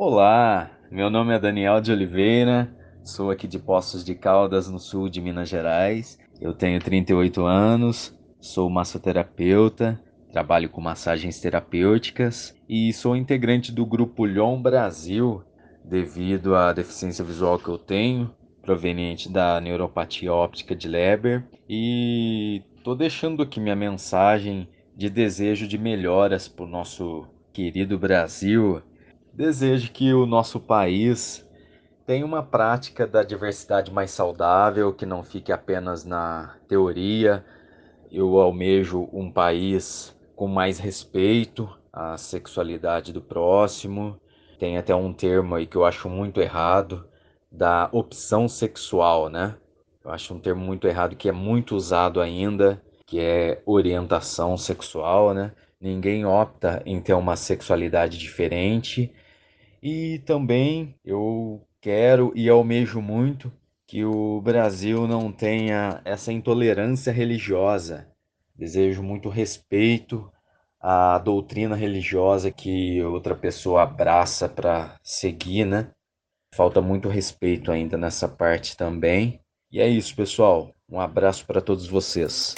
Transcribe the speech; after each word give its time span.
Olá, 0.00 0.70
meu 0.92 1.10
nome 1.10 1.34
é 1.34 1.40
Daniel 1.40 1.80
de 1.80 1.90
Oliveira, 1.90 2.72
sou 3.02 3.32
aqui 3.32 3.48
de 3.48 3.58
Poços 3.58 4.04
de 4.04 4.14
Caldas, 4.14 4.70
no 4.70 4.78
sul 4.78 5.08
de 5.08 5.20
Minas 5.20 5.48
Gerais. 5.48 6.20
Eu 6.40 6.54
tenho 6.54 6.78
38 6.78 7.44
anos, 7.44 8.16
sou 8.38 8.70
massoterapeuta, 8.70 10.00
trabalho 10.30 10.68
com 10.68 10.80
massagens 10.80 11.40
terapêuticas 11.40 12.54
e 12.68 12.92
sou 12.92 13.16
integrante 13.16 13.72
do 13.72 13.84
grupo 13.84 14.24
Lhon 14.24 14.62
Brasil 14.62 15.42
devido 15.84 16.54
à 16.54 16.72
deficiência 16.72 17.24
visual 17.24 17.58
que 17.58 17.68
eu 17.68 17.76
tenho, 17.76 18.32
proveniente 18.62 19.28
da 19.28 19.60
neuropatia 19.60 20.32
óptica 20.32 20.76
de 20.76 20.86
Leber, 20.86 21.42
e 21.68 22.62
tô 22.84 22.94
deixando 22.94 23.42
aqui 23.42 23.58
minha 23.58 23.74
mensagem 23.74 24.68
de 24.96 25.10
desejo 25.10 25.66
de 25.66 25.76
melhoras 25.76 26.46
para 26.46 26.64
o 26.64 26.68
nosso 26.68 27.26
querido 27.52 27.98
Brasil. 27.98 28.80
Desejo 29.38 29.92
que 29.92 30.12
o 30.12 30.26
nosso 30.26 30.58
país 30.58 31.46
tenha 32.04 32.26
uma 32.26 32.42
prática 32.42 33.06
da 33.06 33.22
diversidade 33.22 33.92
mais 33.92 34.10
saudável, 34.10 34.92
que 34.92 35.06
não 35.06 35.22
fique 35.22 35.52
apenas 35.52 36.04
na 36.04 36.56
teoria. 36.66 37.44
Eu 38.10 38.36
almejo 38.40 39.08
um 39.12 39.30
país 39.30 40.12
com 40.34 40.48
mais 40.48 40.80
respeito 40.80 41.70
à 41.92 42.16
sexualidade 42.16 43.12
do 43.12 43.22
próximo. 43.22 44.20
Tem 44.58 44.76
até 44.76 44.92
um 44.92 45.12
termo 45.12 45.54
aí 45.54 45.68
que 45.68 45.76
eu 45.76 45.84
acho 45.84 46.08
muito 46.08 46.40
errado, 46.40 47.08
da 47.48 47.88
opção 47.92 48.48
sexual, 48.48 49.28
né? 49.28 49.54
Eu 50.04 50.10
acho 50.10 50.34
um 50.34 50.40
termo 50.40 50.64
muito 50.64 50.88
errado 50.88 51.14
que 51.14 51.28
é 51.28 51.32
muito 51.32 51.76
usado 51.76 52.20
ainda, 52.20 52.82
que 53.06 53.20
é 53.20 53.62
orientação 53.64 54.56
sexual, 54.56 55.32
né? 55.32 55.52
Ninguém 55.80 56.26
opta 56.26 56.82
em 56.84 57.00
ter 57.00 57.14
uma 57.14 57.36
sexualidade 57.36 58.18
diferente. 58.18 59.12
E 59.82 60.18
também 60.20 60.94
eu 61.04 61.62
quero 61.80 62.32
e 62.34 62.48
almejo 62.48 63.00
muito 63.00 63.52
que 63.86 64.04
o 64.04 64.40
Brasil 64.40 65.06
não 65.06 65.32
tenha 65.32 66.00
essa 66.04 66.32
intolerância 66.32 67.12
religiosa 67.12 68.06
Desejo 68.58 69.04
muito 69.04 69.28
respeito 69.28 70.28
à 70.80 71.16
doutrina 71.18 71.76
religiosa 71.76 72.50
que 72.50 73.00
outra 73.04 73.36
pessoa 73.36 73.84
abraça 73.84 74.48
para 74.48 74.96
seguir, 75.00 75.64
né? 75.64 75.92
Falta 76.52 76.80
muito 76.80 77.08
respeito 77.08 77.70
ainda 77.70 77.96
nessa 77.96 78.26
parte 78.26 78.76
também. 78.76 79.38
E 79.70 79.80
é 79.80 79.86
isso, 79.86 80.16
pessoal. 80.16 80.74
Um 80.90 80.98
abraço 80.98 81.46
para 81.46 81.60
todos 81.60 81.86
vocês. 81.86 82.56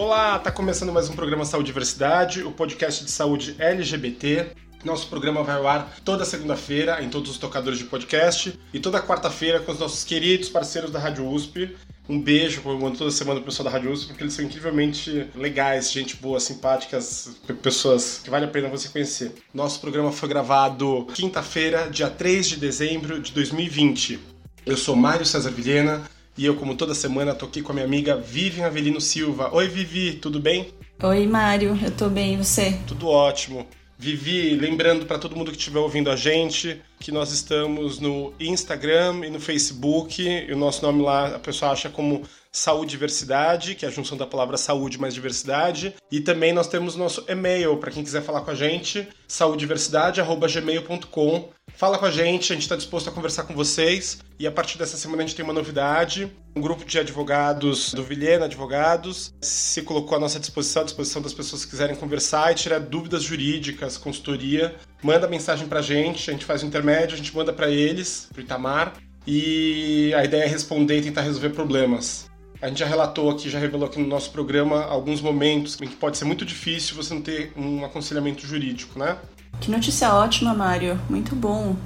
Olá, 0.00 0.38
tá 0.38 0.50
começando 0.50 0.90
mais 0.90 1.10
um 1.10 1.12
programa 1.12 1.44
Saúde 1.44 1.68
e 1.68 1.72
Diversidade, 1.74 2.42
o 2.42 2.50
podcast 2.50 3.04
de 3.04 3.10
saúde 3.10 3.54
LGBT. 3.58 4.46
Nosso 4.82 5.06
programa 5.08 5.42
vai 5.42 5.56
ao 5.56 5.68
ar 5.68 5.94
toda 6.02 6.24
segunda-feira 6.24 7.02
em 7.02 7.10
todos 7.10 7.30
os 7.30 7.36
tocadores 7.36 7.78
de 7.78 7.84
podcast 7.84 8.58
e 8.72 8.80
toda 8.80 8.98
quarta-feira 9.02 9.60
com 9.60 9.70
os 9.70 9.78
nossos 9.78 10.02
queridos 10.02 10.48
parceiros 10.48 10.90
da 10.90 10.98
Rádio 10.98 11.28
USP. 11.28 11.76
Um 12.08 12.18
beijo, 12.18 12.62
eu 12.64 12.78
mando 12.78 12.96
toda 12.96 13.10
semana 13.10 13.40
o 13.40 13.42
pessoal 13.42 13.64
da 13.64 13.70
Rádio 13.70 13.92
USP, 13.92 14.06
porque 14.06 14.22
eles 14.24 14.32
são 14.32 14.42
incrivelmente 14.42 15.28
legais, 15.34 15.92
gente 15.92 16.16
boa, 16.16 16.40
simpáticas, 16.40 17.36
pessoas 17.62 18.22
que 18.24 18.30
vale 18.30 18.46
a 18.46 18.48
pena 18.48 18.70
você 18.70 18.88
conhecer. 18.88 19.34
Nosso 19.52 19.82
programa 19.82 20.10
foi 20.10 20.30
gravado 20.30 21.08
quinta-feira, 21.12 21.90
dia 21.90 22.08
3 22.08 22.48
de 22.48 22.56
dezembro 22.56 23.20
de 23.20 23.32
2020. 23.32 24.18
Eu 24.64 24.78
sou 24.78 24.96
Mário 24.96 25.26
César 25.26 25.50
Vilhena 25.50 26.08
e 26.40 26.46
eu, 26.46 26.56
como 26.56 26.74
toda 26.74 26.94
semana, 26.94 27.34
tô 27.34 27.44
aqui 27.44 27.60
com 27.60 27.70
a 27.70 27.74
minha 27.74 27.84
amiga 27.84 28.16
Vivian 28.16 28.64
Avelino 28.64 28.98
Silva. 28.98 29.54
Oi, 29.54 29.68
Vivi, 29.68 30.14
tudo 30.14 30.40
bem? 30.40 30.72
Oi, 31.02 31.26
Mário, 31.26 31.78
eu 31.84 31.90
tô 31.90 32.08
bem, 32.08 32.32
e 32.32 32.36
você? 32.38 32.78
Tudo 32.86 33.08
ótimo. 33.08 33.66
Vivi, 33.98 34.54
lembrando 34.54 35.04
para 35.04 35.18
todo 35.18 35.36
mundo 35.36 35.50
que 35.50 35.58
estiver 35.58 35.80
ouvindo 35.80 36.10
a 36.10 36.16
gente 36.16 36.80
que 36.98 37.12
nós 37.12 37.30
estamos 37.30 37.98
no 37.98 38.32
Instagram 38.40 39.26
e 39.26 39.30
no 39.30 39.38
Facebook. 39.38 40.22
E 40.22 40.50
o 40.50 40.56
nosso 40.56 40.82
nome 40.82 41.02
lá 41.02 41.36
a 41.36 41.38
pessoa 41.38 41.72
acha 41.72 41.90
como 41.90 42.22
Saúde 42.50 42.92
Diversidade, 42.92 43.74
que 43.74 43.84
é 43.84 43.88
a 43.88 43.92
junção 43.92 44.16
da 44.16 44.26
palavra 44.26 44.56
saúde 44.56 44.98
mais 44.98 45.12
diversidade. 45.12 45.94
E 46.10 46.20
também 46.20 46.54
nós 46.54 46.68
temos 46.68 46.96
nosso 46.96 47.22
e-mail 47.28 47.76
para 47.76 47.90
quem 47.90 48.02
quiser 48.02 48.22
falar 48.22 48.40
com 48.40 48.50
a 48.50 48.54
gente, 48.54 49.06
saudiversidade@gmail.com. 49.28 51.50
Fala 51.74 51.98
com 51.98 52.04
a 52.04 52.10
gente, 52.10 52.52
a 52.52 52.54
gente 52.54 52.62
está 52.62 52.76
disposto 52.76 53.08
a 53.08 53.12
conversar 53.12 53.44
com 53.44 53.54
vocês. 53.54 54.18
E 54.38 54.46
a 54.46 54.52
partir 54.52 54.78
dessa 54.78 54.96
semana 54.96 55.22
a 55.22 55.26
gente 55.26 55.36
tem 55.36 55.44
uma 55.44 55.54
novidade. 55.54 56.30
Um 56.54 56.60
grupo 56.60 56.84
de 56.84 56.98
advogados 56.98 57.94
do 57.94 58.02
Vilhena 58.02 58.44
Advogados 58.44 59.32
se 59.40 59.82
colocou 59.82 60.16
à 60.16 60.20
nossa 60.20 60.38
disposição, 60.38 60.82
à 60.82 60.84
disposição 60.84 61.22
das 61.22 61.32
pessoas 61.32 61.64
que 61.64 61.70
quiserem 61.70 61.96
conversar 61.96 62.52
e 62.52 62.54
tirar 62.54 62.80
dúvidas 62.80 63.22
jurídicas, 63.22 63.96
consultoria. 63.96 64.74
Manda 65.02 65.26
mensagem 65.26 65.66
pra 65.66 65.80
gente, 65.80 66.30
a 66.30 66.32
gente 66.32 66.44
faz 66.44 66.62
o 66.62 66.66
intermédio, 66.66 67.14
a 67.14 67.16
gente 67.16 67.34
manda 67.34 67.52
para 67.52 67.70
eles, 67.70 68.28
pro 68.32 68.42
Itamar. 68.42 68.94
E 69.26 70.12
a 70.14 70.24
ideia 70.24 70.44
é 70.44 70.46
responder 70.46 70.98
e 70.98 71.02
tentar 71.02 71.22
resolver 71.22 71.50
problemas. 71.50 72.30
A 72.62 72.68
gente 72.68 72.80
já 72.80 72.86
relatou 72.86 73.30
aqui, 73.30 73.48
já 73.48 73.58
revelou 73.58 73.86
aqui 73.86 73.98
no 73.98 74.06
nosso 74.06 74.30
programa 74.32 74.84
alguns 74.84 75.22
momentos 75.22 75.80
em 75.80 75.86
que 75.86 75.96
pode 75.96 76.18
ser 76.18 76.26
muito 76.26 76.44
difícil 76.44 76.94
você 76.94 77.14
não 77.14 77.22
ter 77.22 77.52
um 77.56 77.84
aconselhamento 77.84 78.46
jurídico, 78.46 78.98
né? 78.98 79.16
Que 79.58 79.70
notícia 79.70 80.14
ótima, 80.14 80.54
Mário. 80.54 81.00
Muito 81.08 81.34
bom. 81.34 81.76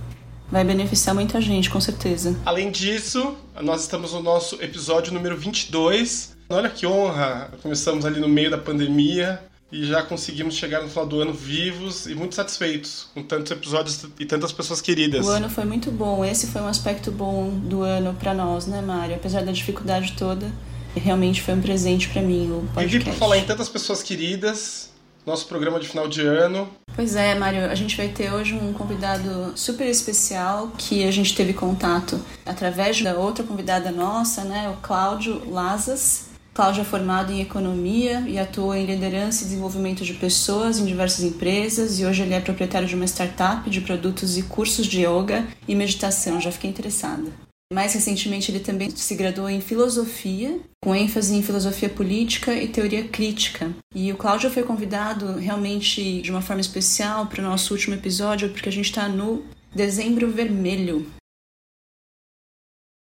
Vai 0.51 0.65
beneficiar 0.65 1.15
muita 1.15 1.41
gente, 1.41 1.71
com 1.71 1.81
certeza. 1.81 2.37
Além 2.45 2.71
disso, 2.71 3.35
nós 3.63 3.83
estamos 3.83 4.13
no 4.13 4.23
nosso 4.23 4.63
episódio 4.63 5.13
número 5.13 5.37
22. 5.37 6.37
Olha 6.49 6.69
que 6.69 6.87
honra! 6.87 7.51
Começamos 7.63 8.05
ali 8.05 8.21
no 8.21 8.29
meio 8.29 8.51
da 8.51 8.59
pandemia 8.59 9.43
e 9.73 9.85
já 9.85 10.03
conseguimos 10.03 10.55
chegar 10.55 10.83
no 10.83 10.89
final 10.89 11.07
do 11.07 11.21
ano 11.21 11.33
vivos 11.33 12.07
e 12.07 12.15
muito 12.15 12.37
satisfeitos 12.37 13.09
com 13.13 13.23
tantos 13.23 13.51
episódios 13.51 14.07
e 14.21 14.25
tantas 14.25 14.53
pessoas 14.53 14.81
queridas. 14.81 15.27
O 15.27 15.31
ano 15.31 15.51
foi 15.51 15.65
muito 15.65 15.91
bom. 15.91 16.25
Esse 16.25 16.47
foi 16.47 16.63
um 16.63 16.69
aspecto 16.69 17.11
bom 17.11 17.51
do 17.51 17.83
ano 17.83 18.15
para 18.15 18.33
nós, 18.33 18.67
né, 18.67 18.81
Mário? 18.81 19.17
Apesar 19.17 19.43
da 19.43 19.51
dificuldade 19.51 20.13
toda, 20.13 20.53
realmente 20.95 21.43
foi 21.43 21.55
um 21.55 21.61
presente 21.61 22.09
para 22.09 22.23
mim 22.23 22.49
o 22.53 22.69
podcast. 22.73 23.09
E 23.09 23.13
por 23.13 23.19
falar 23.19 23.39
em 23.39 23.45
tantas 23.45 23.69
pessoas 23.69 24.03
queridas, 24.03 24.91
nosso 25.27 25.47
programa 25.47 25.81
de 25.81 25.89
final 25.89 26.09
de 26.09 26.21
ano. 26.23 26.69
Pois 26.95 27.17
é, 27.17 27.35
Mário, 27.35 27.65
a 27.65 27.75
gente 27.75 27.97
vai 27.97 28.09
ter 28.09 28.33
hoje 28.33 28.55
um 28.55 28.73
convidado 28.73 29.53
super 29.57 29.87
especial 29.87 30.71
que 30.79 31.05
a 31.05 31.11
gente 31.11 31.35
teve 31.35 31.53
contato 31.53 32.21
através 32.47 33.01
da 33.03 33.15
outra 33.15 33.45
convidada 33.45 33.91
nossa, 33.91 34.45
né, 34.45 34.69
o 34.69 34.81
Cláudio 34.81 35.43
Lazas. 35.51 36.29
Cláudio 36.55 36.83
é 36.83 36.85
formado 36.85 37.33
em 37.33 37.41
economia 37.41 38.23
e 38.29 38.39
atua 38.39 38.79
em 38.79 38.87
liderança 38.87 39.43
e 39.43 39.47
desenvolvimento 39.47 40.05
de 40.05 40.15
pessoas 40.15 40.79
em 40.79 40.87
diversas 40.87 41.25
empresas 41.25 41.99
e 41.99 42.07
hoje 42.07 42.23
ele 42.23 42.33
é 42.33 42.39
proprietário 42.39 42.87
de 42.87 42.95
uma 42.95 43.07
startup 43.07 43.69
de 43.69 43.81
produtos 43.81 44.39
e 44.39 44.43
cursos 44.45 44.87
de 44.87 45.01
yoga 45.05 45.49
e 45.67 45.75
meditação. 45.75 46.41
Já 46.41 46.53
fiquei 46.53 46.71
interessada. 46.71 47.44
Mais 47.73 47.95
recentemente, 47.95 48.51
ele 48.51 48.61
também 48.61 48.91
se 48.91 49.15
graduou 49.15 49.49
em 49.49 49.61
filosofia, 49.61 50.61
com 50.83 50.95
ênfase 50.95 51.35
em 51.35 51.43
filosofia 51.43 51.89
política 51.89 52.55
e 52.55 52.69
teoria 52.69 53.09
crítica. 53.09 53.75
E 53.95 54.13
o 54.13 54.17
Cláudio 54.17 54.51
foi 54.51 54.63
convidado 54.63 55.37
realmente 55.37 56.21
de 56.21 56.31
uma 56.31 56.43
forma 56.43 56.61
especial 56.61 57.27
para 57.27 57.41
o 57.41 57.45
nosso 57.45 57.73
último 57.73 57.95
episódio, 57.95 58.51
porque 58.51 58.69
a 58.69 58.73
gente 58.73 58.87
está 58.87 59.09
no 59.09 59.45
Dezembro 59.75 60.31
Vermelho. 60.31 61.07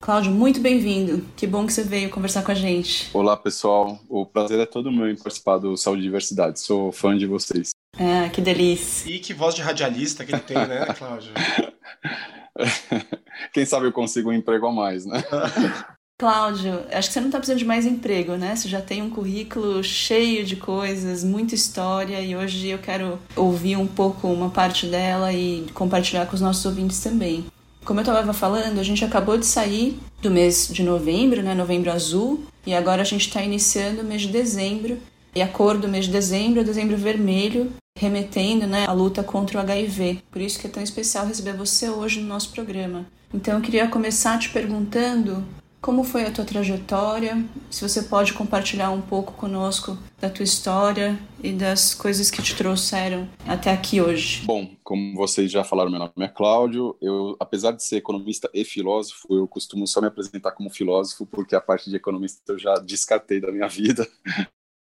Cláudio, 0.02 0.32
muito 0.32 0.60
bem-vindo. 0.60 1.26
Que 1.36 1.46
bom 1.46 1.66
que 1.66 1.72
você 1.72 1.84
veio 1.84 2.08
conversar 2.08 2.42
com 2.42 2.50
a 2.50 2.54
gente. 2.54 3.10
Olá, 3.12 3.36
pessoal. 3.36 3.98
O 4.08 4.24
prazer 4.24 4.58
é 4.58 4.66
todo 4.66 4.90
meu 4.90 5.10
em 5.10 5.16
participar 5.16 5.58
do 5.58 5.76
Saúde 5.76 6.00
e 6.00 6.04
Diversidade. 6.04 6.58
Sou 6.60 6.90
fã 6.90 7.16
de 7.16 7.26
vocês. 7.26 7.70
Ah, 7.98 8.28
que 8.30 8.40
delícia. 8.40 9.10
E 9.10 9.18
que 9.18 9.34
voz 9.34 9.54
de 9.54 9.60
radialista 9.62 10.24
que 10.24 10.32
ele 10.32 10.40
tem, 10.40 10.56
né, 10.56 10.86
Cláudio? 10.96 11.32
Quem 13.52 13.64
sabe 13.64 13.86
eu 13.86 13.92
consigo 13.92 14.30
um 14.30 14.32
emprego 14.32 14.66
a 14.66 14.72
mais, 14.72 15.04
né? 15.06 15.22
Cláudio, 16.20 16.82
acho 16.92 17.08
que 17.08 17.14
você 17.14 17.20
não 17.20 17.28
está 17.28 17.38
precisando 17.38 17.60
de 17.60 17.64
mais 17.64 17.86
emprego, 17.86 18.34
né? 18.36 18.54
Você 18.54 18.68
já 18.68 18.82
tem 18.82 19.00
um 19.00 19.08
currículo 19.08 19.82
cheio 19.82 20.44
de 20.44 20.54
coisas, 20.54 21.24
muita 21.24 21.54
história, 21.54 22.20
e 22.20 22.36
hoje 22.36 22.68
eu 22.68 22.78
quero 22.78 23.18
ouvir 23.34 23.76
um 23.76 23.86
pouco 23.86 24.28
uma 24.28 24.50
parte 24.50 24.84
dela 24.86 25.32
e 25.32 25.66
compartilhar 25.72 26.26
com 26.26 26.34
os 26.34 26.42
nossos 26.42 26.62
ouvintes 26.66 27.00
também. 27.00 27.46
Como 27.86 28.00
eu 28.00 28.02
estava 28.02 28.34
falando, 28.34 28.78
a 28.78 28.82
gente 28.82 29.02
acabou 29.02 29.38
de 29.38 29.46
sair 29.46 29.98
do 30.20 30.30
mês 30.30 30.68
de 30.70 30.82
novembro, 30.82 31.42
né? 31.42 31.54
Novembro 31.54 31.90
azul, 31.90 32.44
e 32.66 32.74
agora 32.74 33.00
a 33.00 33.06
gente 33.06 33.26
está 33.26 33.42
iniciando 33.42 34.02
o 34.02 34.04
mês 34.04 34.20
de 34.20 34.28
dezembro. 34.28 34.98
E 35.34 35.40
a 35.40 35.48
cor 35.48 35.78
do 35.78 35.88
mês 35.88 36.04
de 36.04 36.12
dezembro 36.12 36.60
é 36.60 36.64
dezembro 36.64 36.98
vermelho, 36.98 37.72
remetendo 38.00 38.66
né, 38.66 38.86
à 38.86 38.92
luta 38.92 39.22
contra 39.22 39.58
o 39.58 39.60
HIV. 39.60 40.22
Por 40.30 40.40
isso 40.40 40.58
que 40.58 40.66
é 40.66 40.70
tão 40.70 40.82
especial 40.82 41.26
receber 41.26 41.52
você 41.52 41.90
hoje 41.90 42.20
no 42.20 42.26
nosso 42.26 42.50
programa. 42.50 43.06
Então 43.32 43.54
eu 43.54 43.60
queria 43.60 43.86
começar 43.86 44.38
te 44.38 44.48
perguntando 44.48 45.44
Como 45.82 46.02
foi 46.02 46.24
a 46.24 46.30
tua 46.30 46.44
trajetória? 46.44 47.44
Se 47.70 47.86
você 47.86 48.02
pode 48.02 48.32
compartilhar 48.32 48.90
um 48.90 49.02
pouco 49.02 49.34
conosco 49.34 49.98
da 50.18 50.30
tua 50.30 50.44
história 50.44 51.18
e 51.42 51.52
das 51.52 51.94
coisas 51.94 52.30
que 52.30 52.42
te 52.42 52.54
trouxeram 52.54 53.28
até 53.46 53.70
aqui 53.70 54.00
hoje. 54.00 54.44
Bom, 54.44 54.70
como 54.82 55.14
vocês 55.14 55.50
já 55.50 55.62
falaram, 55.62 55.90
meu 55.90 56.00
nome 56.00 56.12
é 56.18 56.28
Cláudio. 56.28 56.96
Eu, 57.00 57.36
apesar 57.38 57.72
de 57.72 57.84
ser 57.84 57.96
economista 57.96 58.50
e 58.52 58.64
filósofo, 58.64 59.26
eu 59.30 59.46
costumo 59.46 59.86
só 59.86 60.00
me 60.00 60.06
apresentar 60.06 60.52
como 60.52 60.70
filósofo 60.70 61.26
porque 61.26 61.54
a 61.54 61.60
parte 61.60 61.90
de 61.90 61.96
economista 61.96 62.40
eu 62.48 62.58
já 62.58 62.74
descartei 62.76 63.40
da 63.40 63.52
minha 63.52 63.68
vida. 63.68 64.08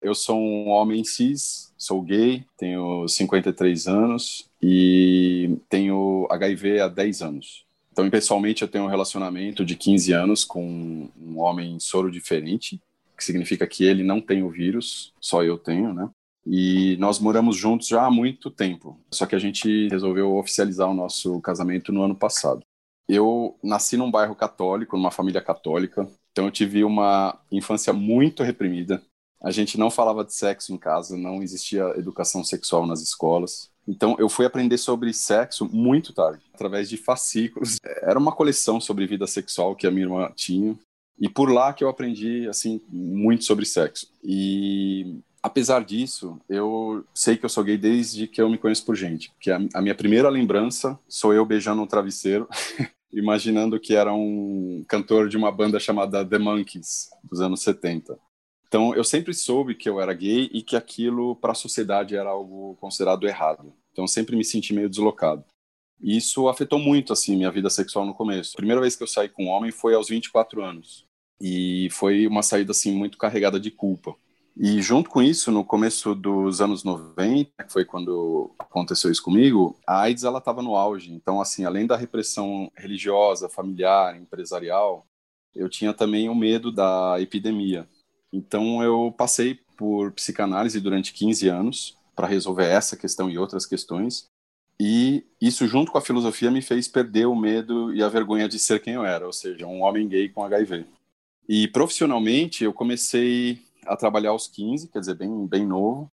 Eu 0.02 0.16
sou 0.16 0.38
um 0.38 0.70
homem 0.70 1.04
cis, 1.04 1.69
sou 1.80 2.02
gay, 2.02 2.44
tenho 2.58 3.08
53 3.08 3.88
anos 3.88 4.50
e 4.62 5.58
tenho 5.70 6.28
HIV 6.30 6.82
há 6.82 6.88
10 6.90 7.22
anos. 7.22 7.66
Então, 7.92 8.10
pessoalmente, 8.10 8.62
eu 8.62 8.68
tenho 8.68 8.84
um 8.84 8.90
relacionamento 8.90 9.66
de 9.66 9.76
15 9.76 10.14
anos 10.14 10.44
com 10.44 11.10
um 11.20 11.40
homem 11.40 11.80
soro 11.80 12.12
diferente, 12.12 12.80
que 13.18 13.24
significa 13.24 13.66
que 13.66 13.84
ele 13.86 14.04
não 14.04 14.22
tem 14.22 14.44
o 14.44 14.50
vírus, 14.50 15.14
só 15.20 15.44
eu 15.44 15.58
tenho, 15.58 15.94
né? 15.94 16.10
E 16.46 16.96
nós 16.98 17.20
moramos 17.20 17.58
juntos 17.58 17.88
já 17.88 18.06
há 18.06 18.12
muito 18.12 18.50
tempo. 18.50 19.00
Só 19.12 19.26
que 19.26 19.36
a 19.36 19.40
gente 19.40 19.88
resolveu 19.90 20.36
oficializar 20.36 20.90
o 20.90 20.94
nosso 20.94 21.40
casamento 21.42 21.92
no 21.92 22.04
ano 22.04 22.16
passado. 22.16 22.62
Eu 23.08 23.58
nasci 23.64 23.98
num 23.98 24.12
bairro 24.12 24.36
católico, 24.36 24.96
numa 24.96 25.12
família 25.12 25.42
católica, 25.42 26.08
então 26.32 26.46
eu 26.46 26.52
tive 26.52 26.84
uma 26.84 27.38
infância 27.52 27.92
muito 27.92 28.44
reprimida. 28.44 29.02
A 29.42 29.52
gente 29.52 29.78
não 29.78 29.90
falava 29.90 30.26
de 30.26 30.34
sexo 30.34 30.74
em 30.74 30.78
casa, 30.78 31.18
não 31.18 31.42
existia 31.42 31.94
educação 31.96 32.44
sexual 32.44 32.86
nas 32.86 33.02
escolas. 33.02 33.70
Então 33.88 34.16
eu 34.20 34.30
fui 34.30 34.46
aprender 34.46 34.78
sobre 34.78 35.14
sexo 35.14 35.68
muito 35.72 36.14
tarde, 36.14 36.44
através 36.54 36.90
de 36.90 36.98
fascículos. 36.98 37.78
Era 38.02 38.20
uma 38.20 38.32
coleção 38.32 38.80
sobre 38.80 39.08
vida 39.08 39.26
sexual 39.26 39.76
que 39.76 39.88
a 39.88 39.92
minha 39.92 40.06
irmã 40.06 40.32
tinha. 40.36 40.78
E 41.20 41.28
por 41.28 41.52
lá 41.52 41.74
que 41.74 41.84
eu 41.84 41.90
aprendi 41.90 42.48
assim 42.48 42.82
muito 42.90 43.46
sobre 43.46 43.66
sexo. 43.66 44.08
E 44.24 45.20
apesar 45.42 45.84
disso, 45.84 46.40
eu 46.50 47.04
sei 47.14 47.38
que 47.38 47.46
eu 47.46 47.50
sou 47.50 47.64
gay 47.64 47.78
desde 47.78 48.28
que 48.28 48.42
eu 48.42 48.50
me 48.50 48.58
conheço 48.58 48.86
por 48.86 48.96
gente. 48.96 49.32
Que 49.40 49.52
a, 49.52 49.82
minha 49.82 49.96
primeira 49.96 50.30
lembrança 50.30 51.00
sou 51.08 51.34
eu 51.34 51.46
beijando 51.46 51.82
um 51.82 51.88
travesseiro, 51.88 52.48
imaginando 53.12 53.80
que 53.80 53.96
era 53.96 54.14
um 54.14 54.84
cantor 54.88 55.28
de 55.28 55.38
uma 55.38 55.52
banda 55.52 55.80
chamada 55.80 56.24
The 56.24 56.38
Monkees 56.38 57.10
dos 57.24 57.42
anos 57.42 57.62
70. 57.62 58.18
Então, 58.70 58.94
eu 58.94 59.04
sempre 59.04 59.34
soube 59.34 59.74
que 59.74 59.90
eu 59.90 60.00
era 60.00 60.14
gay 60.14 60.48
e 60.54 60.62
que 60.62 60.76
aquilo 60.76 61.36
para 61.36 61.54
a 61.54 61.56
sociedade 61.56 62.16
era 62.16 62.30
algo 62.30 62.78
considerado 62.80 63.28
errado. 63.28 63.74
Então, 63.92 64.08
sempre 64.08 64.36
me 64.36 64.46
senti 64.46 64.74
meio 64.74 64.88
deslocado. 64.88 65.44
E 66.00 66.16
isso 66.16 66.48
afetou 66.48 66.78
muito 66.78 67.12
assim 67.12 67.36
minha 67.36 67.52
vida 67.52 67.70
sexual 67.70 68.06
no 68.06 68.14
começo. 68.14 68.52
A 68.54 68.58
primeira 68.58 68.80
vez 68.80 68.96
que 68.96 69.02
eu 69.02 69.08
saí 69.08 69.28
com 69.28 69.46
um 69.46 69.50
homem 69.50 69.72
foi 69.72 69.96
aos 69.96 70.08
24 70.08 70.64
anos. 70.64 71.04
E 71.42 71.90
foi 71.92 72.28
uma 72.28 72.44
saída 72.44 72.72
assim 72.72 72.92
muito 72.92 73.18
carregada 73.18 73.60
de 73.60 73.72
culpa. 73.72 74.16
E 74.56 74.82
junto 74.84 75.10
com 75.10 75.22
isso, 75.22 75.52
no 75.52 75.66
começo 75.66 76.14
dos 76.14 76.62
anos 76.62 76.84
90, 76.84 77.64
que 77.64 77.74
foi 77.74 77.86
quando 77.86 78.54
aconteceu 78.60 79.10
isso 79.10 79.24
comigo, 79.24 79.80
a 79.88 80.02
AIDS 80.02 80.24
ela 80.24 80.38
estava 80.38 80.62
no 80.62 80.76
auge. 80.76 81.12
Então, 81.12 81.42
assim, 81.42 81.66
além 81.66 81.88
da 81.88 81.98
repressão 81.98 82.72
religiosa, 82.76 83.50
familiar, 83.50 84.16
empresarial, 84.16 85.08
eu 85.56 85.70
tinha 85.70 85.94
também 85.94 86.30
o 86.30 86.36
medo 86.36 86.72
da 86.72 87.16
epidemia. 87.20 87.88
Então 88.32 88.84
eu 88.84 89.14
passei 89.18 89.60
por 89.78 90.12
psicanálise 90.12 90.80
durante 90.80 91.14
15 91.14 91.48
anos 91.48 91.98
para 92.16 92.28
resolver 92.28 92.66
essa 92.66 92.98
questão 92.98 93.30
e 93.30 93.38
outras 93.38 93.66
questões. 93.66 94.28
E 94.80 95.26
isso, 95.42 95.68
junto 95.68 95.92
com 95.92 95.98
a 95.98 96.02
filosofia, 96.02 96.52
me 96.52 96.62
fez 96.62 96.88
perder 96.88 97.26
o 97.26 97.36
medo 97.36 97.94
e 97.94 98.04
a 98.04 98.10
vergonha 98.10 98.48
de 98.48 98.60
ser 98.60 98.82
quem 98.82 98.94
eu 98.94 99.06
era, 99.06 99.26
ou 99.26 99.34
seja, 99.34 99.66
um 99.66 99.82
homem 99.82 100.08
gay 100.08 100.30
com 100.30 100.44
HIV. 100.44 100.86
E 101.48 101.68
profissionalmente, 101.70 102.64
eu 102.64 102.74
comecei 102.74 103.62
a 103.86 103.96
trabalhar 103.96 104.32
aos 104.32 104.48
15, 104.48 104.90
quer 104.90 105.00
dizer, 105.00 105.16
bem, 105.16 105.48
bem 105.48 105.66
novo. 105.66 106.10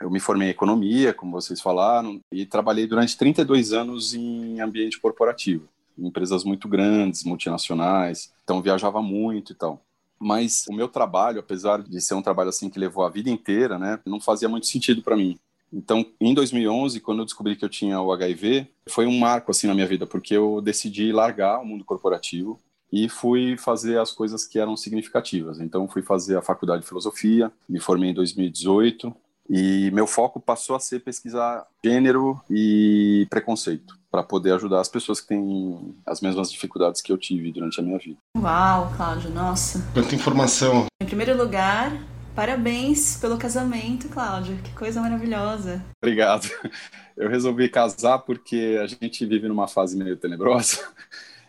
Eu 0.00 0.10
me 0.10 0.20
formei 0.20 0.48
em 0.48 0.50
economia, 0.50 1.14
como 1.14 1.32
vocês 1.32 1.60
falaram, 1.60 2.20
e 2.32 2.44
trabalhei 2.44 2.86
durante 2.86 3.16
32 3.16 3.72
anos 3.72 4.14
em 4.14 4.60
ambiente 4.60 4.98
corporativo, 4.98 5.68
em 5.96 6.06
empresas 6.06 6.44
muito 6.44 6.66
grandes, 6.68 7.24
multinacionais. 7.24 8.32
Então, 8.42 8.60
viajava 8.60 9.00
muito 9.00 9.52
e 9.52 9.54
tal 9.54 9.80
mas 10.22 10.64
o 10.68 10.72
meu 10.72 10.88
trabalho, 10.88 11.40
apesar 11.40 11.82
de 11.82 12.00
ser 12.00 12.14
um 12.14 12.22
trabalho 12.22 12.48
assim 12.48 12.70
que 12.70 12.78
levou 12.78 13.04
a 13.04 13.10
vida 13.10 13.28
inteira, 13.28 13.78
né, 13.78 13.98
não 14.06 14.20
fazia 14.20 14.48
muito 14.48 14.66
sentido 14.66 15.02
para 15.02 15.16
mim. 15.16 15.38
Então, 15.72 16.04
em 16.20 16.34
2011, 16.34 17.00
quando 17.00 17.20
eu 17.20 17.24
descobri 17.24 17.56
que 17.56 17.64
eu 17.64 17.68
tinha 17.68 18.00
o 18.00 18.12
HIV, 18.12 18.68
foi 18.88 19.06
um 19.06 19.18
marco 19.18 19.50
assim 19.50 19.66
na 19.66 19.74
minha 19.74 19.86
vida, 19.86 20.06
porque 20.06 20.36
eu 20.36 20.60
decidi 20.60 21.10
largar 21.12 21.60
o 21.60 21.66
mundo 21.66 21.84
corporativo 21.84 22.60
e 22.92 23.08
fui 23.08 23.56
fazer 23.56 23.98
as 23.98 24.12
coisas 24.12 24.44
que 24.44 24.58
eram 24.58 24.76
significativas. 24.76 25.60
Então, 25.60 25.88
fui 25.88 26.02
fazer 26.02 26.36
a 26.36 26.42
faculdade 26.42 26.82
de 26.82 26.88
filosofia, 26.88 27.50
me 27.66 27.80
formei 27.80 28.10
em 28.10 28.14
2018 28.14 29.14
e 29.48 29.90
meu 29.92 30.06
foco 30.06 30.38
passou 30.38 30.76
a 30.76 30.80
ser 30.80 31.00
pesquisar 31.00 31.66
gênero 31.82 32.40
e 32.50 33.26
preconceito 33.30 34.01
para 34.12 34.22
poder 34.22 34.52
ajudar 34.52 34.80
as 34.80 34.90
pessoas 34.90 35.22
que 35.22 35.28
têm 35.28 35.96
as 36.06 36.20
mesmas 36.20 36.52
dificuldades 36.52 37.00
que 37.00 37.10
eu 37.10 37.16
tive 37.16 37.50
durante 37.50 37.80
a 37.80 37.82
minha 37.82 37.98
vida. 37.98 38.18
Uau, 38.36 38.92
Cláudio, 38.94 39.30
nossa. 39.30 39.82
Quanta 39.94 40.14
informação. 40.14 40.84
Em 41.02 41.06
primeiro 41.06 41.34
lugar, 41.34 41.98
parabéns 42.36 43.16
pelo 43.16 43.38
casamento, 43.38 44.10
Cláudio. 44.10 44.58
Que 44.58 44.70
coisa 44.72 45.00
maravilhosa. 45.00 45.82
Obrigado. 46.02 46.46
Eu 47.16 47.30
resolvi 47.30 47.70
casar 47.70 48.18
porque 48.18 48.78
a 48.82 48.86
gente 48.86 49.24
vive 49.24 49.48
numa 49.48 49.66
fase 49.66 49.96
meio 49.96 50.16
tenebrosa. 50.16 50.78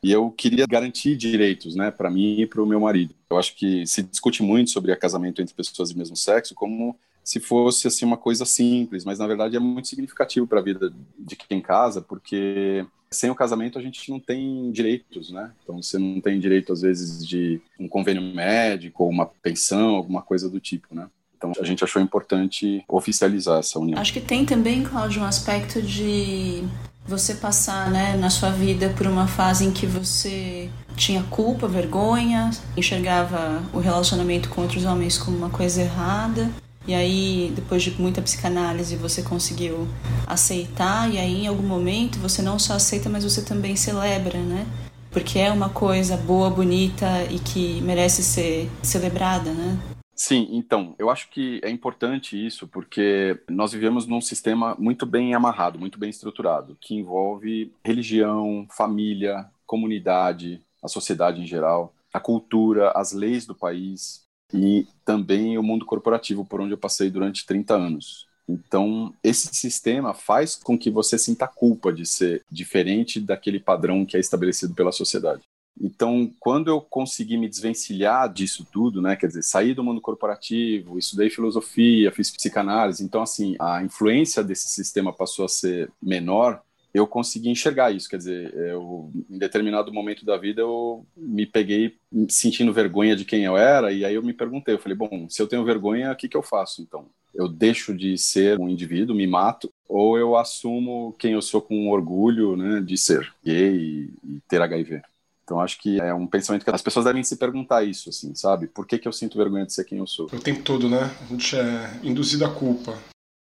E 0.01 0.11
eu 0.11 0.29
queria 0.31 0.65
garantir 0.67 1.15
direitos, 1.15 1.75
né, 1.75 1.89
para 1.89 2.09
mim 2.09 2.41
e 2.41 2.45
para 2.45 2.61
o 2.61 2.65
meu 2.65 2.79
marido. 2.79 3.15
Eu 3.29 3.37
acho 3.37 3.55
que 3.55 3.87
se 3.87 4.03
discute 4.03 4.43
muito 4.43 4.69
sobre 4.69 4.93
casamento 4.97 5.41
entre 5.41 5.55
pessoas 5.55 5.91
do 5.91 5.97
mesmo 5.97 6.17
sexo 6.17 6.53
como 6.53 6.97
se 7.23 7.39
fosse 7.39 7.87
assim 7.87 8.05
uma 8.05 8.17
coisa 8.17 8.45
simples, 8.45 9.05
mas 9.05 9.19
na 9.19 9.27
verdade 9.27 9.55
é 9.55 9.59
muito 9.59 9.87
significativo 9.87 10.45
para 10.45 10.59
a 10.59 10.63
vida 10.63 10.93
de 11.17 11.35
quem 11.35 11.61
casa, 11.61 12.01
porque 12.01 12.85
sem 13.09 13.29
o 13.29 13.35
casamento 13.35 13.79
a 13.79 13.81
gente 13.81 14.09
não 14.09 14.19
tem 14.19 14.71
direitos, 14.71 15.31
né? 15.31 15.51
Então 15.63 15.81
você 15.81 15.97
não 15.97 16.19
tem 16.19 16.39
direito 16.39 16.73
às 16.73 16.81
vezes 16.81 17.25
de 17.25 17.61
um 17.79 17.87
convênio 17.87 18.21
médico 18.21 19.03
ou 19.03 19.09
uma 19.09 19.25
pensão, 19.25 19.95
alguma 19.95 20.21
coisa 20.21 20.49
do 20.49 20.59
tipo, 20.59 20.93
né? 20.93 21.07
Então 21.37 21.53
a 21.59 21.65
gente 21.65 21.83
achou 21.83 22.01
importante 22.01 22.83
oficializar 22.87 23.59
essa 23.59 23.79
união. 23.79 23.99
Acho 23.99 24.13
que 24.13 24.21
tem 24.21 24.45
também, 24.45 24.83
Cláudio, 24.83 25.21
um 25.21 25.25
aspecto 25.25 25.81
de 25.81 26.63
você 27.05 27.35
passar, 27.35 27.91
né, 27.91 28.15
na 28.15 28.29
sua 28.29 28.49
vida 28.49 28.89
por 28.97 29.05
uma 29.05 29.27
fase 29.27 29.65
em 29.65 29.71
que 29.71 29.85
você 29.85 30.69
tinha 30.95 31.21
culpa, 31.23 31.67
vergonha, 31.67 32.49
enxergava 32.77 33.61
o 33.73 33.79
relacionamento 33.79 34.47
com 34.47 34.61
outros 34.61 34.85
homens 34.85 35.17
como 35.17 35.35
uma 35.35 35.49
coisa 35.49 35.81
errada 35.81 36.49
e 36.85 36.93
aí, 36.93 37.53
depois 37.55 37.81
de 37.81 37.91
muita 37.99 38.21
psicanálise, 38.21 38.95
você 38.95 39.23
conseguiu 39.23 39.87
aceitar, 40.27 41.11
e 41.13 41.17
aí 41.17 41.43
em 41.43 41.47
algum 41.47 41.63
momento 41.63 42.19
você 42.19 42.41
não 42.41 42.59
só 42.59 42.73
aceita, 42.73 43.09
mas 43.09 43.23
você 43.23 43.41
também 43.43 43.75
celebra, 43.75 44.39
né? 44.39 44.67
Porque 45.09 45.39
é 45.39 45.51
uma 45.51 45.69
coisa 45.69 46.17
boa, 46.17 46.49
bonita 46.49 47.23
e 47.31 47.39
que 47.39 47.79
merece 47.81 48.23
ser 48.23 48.69
celebrada, 48.81 49.53
né? 49.53 49.79
Sim, 50.15 50.47
então, 50.51 50.95
eu 50.99 51.09
acho 51.09 51.29
que 51.29 51.59
é 51.63 51.69
importante 51.69 52.35
isso, 52.35 52.67
porque 52.67 53.39
nós 53.49 53.71
vivemos 53.71 54.05
num 54.05 54.21
sistema 54.21 54.75
muito 54.77 55.05
bem 55.05 55.33
amarrado, 55.33 55.79
muito 55.79 55.97
bem 55.97 56.09
estruturado, 56.09 56.77
que 56.79 56.95
envolve 56.95 57.71
religião, 57.83 58.67
família, 58.69 59.45
comunidade, 59.65 60.61
a 60.83 60.87
sociedade 60.87 61.41
em 61.41 61.47
geral, 61.47 61.93
a 62.13 62.19
cultura, 62.19 62.91
as 62.91 63.11
leis 63.11 63.45
do 63.45 63.55
país, 63.55 64.22
e 64.53 64.87
também 65.03 65.57
o 65.57 65.63
mundo 65.63 65.85
corporativo, 65.85 66.45
por 66.45 66.61
onde 66.61 66.73
eu 66.73 66.77
passei 66.77 67.09
durante 67.09 67.45
30 67.45 67.75
anos. 67.75 68.27
Então, 68.47 69.13
esse 69.23 69.47
sistema 69.53 70.13
faz 70.13 70.55
com 70.55 70.77
que 70.77 70.91
você 70.91 71.17
sinta 71.17 71.47
culpa 71.47 71.93
de 71.93 72.05
ser 72.05 72.43
diferente 72.51 73.19
daquele 73.19 73.59
padrão 73.59 74.05
que 74.05 74.17
é 74.17 74.19
estabelecido 74.19 74.73
pela 74.73 74.91
sociedade. 74.91 75.41
Então, 75.79 76.31
quando 76.39 76.67
eu 76.67 76.79
consegui 76.79 77.35
me 77.35 77.49
desvencilhar 77.49 78.31
disso 78.31 78.65
tudo, 78.71 79.01
né, 79.01 79.15
quer 79.15 79.27
dizer, 79.27 79.43
sair 79.43 79.73
do 79.73 79.83
mundo 79.83 80.01
corporativo, 80.01 80.99
estudei 80.99 81.29
filosofia, 81.29 82.11
fiz 82.11 82.29
psicanálise, 82.29 83.03
então 83.03 83.23
assim, 83.23 83.55
a 83.59 83.81
influência 83.83 84.43
desse 84.43 84.67
sistema 84.67 85.11
passou 85.11 85.45
a 85.45 85.49
ser 85.49 85.91
menor, 86.01 86.61
eu 86.93 87.07
consegui 87.07 87.49
enxergar 87.49 87.91
isso. 87.91 88.07
Quer 88.07 88.17
dizer, 88.17 88.53
eu, 88.53 89.11
em 89.29 89.37
determinado 89.37 89.91
momento 89.91 90.25
da 90.25 90.37
vida, 90.37 90.61
eu 90.61 91.05
me 91.17 91.45
peguei 91.45 91.97
sentindo 92.29 92.71
vergonha 92.71 93.15
de 93.15 93.25
quem 93.25 93.43
eu 93.43 93.57
era, 93.57 93.91
e 93.91 94.05
aí 94.05 94.13
eu 94.13 94.21
me 94.21 94.33
perguntei, 94.33 94.75
eu 94.75 94.79
falei, 94.79 94.97
bom, 94.97 95.27
se 95.27 95.41
eu 95.41 95.47
tenho 95.47 95.65
vergonha, 95.65 96.11
o 96.11 96.15
que, 96.15 96.29
que 96.29 96.37
eu 96.37 96.43
faço 96.43 96.81
então? 96.81 97.07
Eu 97.33 97.47
deixo 97.47 97.95
de 97.95 98.15
ser 98.15 98.59
um 98.59 98.69
indivíduo, 98.69 99.15
me 99.15 99.25
mato, 99.25 99.71
ou 99.89 100.19
eu 100.19 100.37
assumo 100.37 101.15
quem 101.17 101.33
eu 101.33 101.41
sou 101.41 101.61
com 101.61 101.89
orgulho 101.89 102.55
né, 102.55 102.79
de 102.79 102.95
ser 102.95 103.33
gay 103.43 103.75
e, 103.75 104.13
e 104.23 104.39
ter 104.47 104.61
HIV? 104.61 105.01
Então 105.43 105.59
acho 105.59 105.79
que 105.81 105.99
é 105.99 106.13
um 106.13 106.27
pensamento 106.27 106.63
que 106.63 106.69
as 106.69 106.81
pessoas 106.81 107.05
devem 107.05 107.23
se 107.23 107.35
perguntar 107.35 107.83
isso, 107.83 108.09
assim, 108.09 108.33
sabe? 108.33 108.67
Por 108.67 108.87
que, 108.87 108.97
que 108.97 109.07
eu 109.07 109.11
sinto 109.11 109.37
vergonha 109.37 109.65
de 109.65 109.73
ser 109.73 109.83
quem 109.83 109.97
eu 109.97 110.07
sou? 110.07 110.27
O 110.27 110.39
tempo 110.39 110.61
todo, 110.63 110.87
né? 110.87 111.11
A 111.21 111.25
gente 111.25 111.55
é 111.55 111.99
induzido 112.03 112.45
à 112.45 112.49
culpa. 112.49 112.97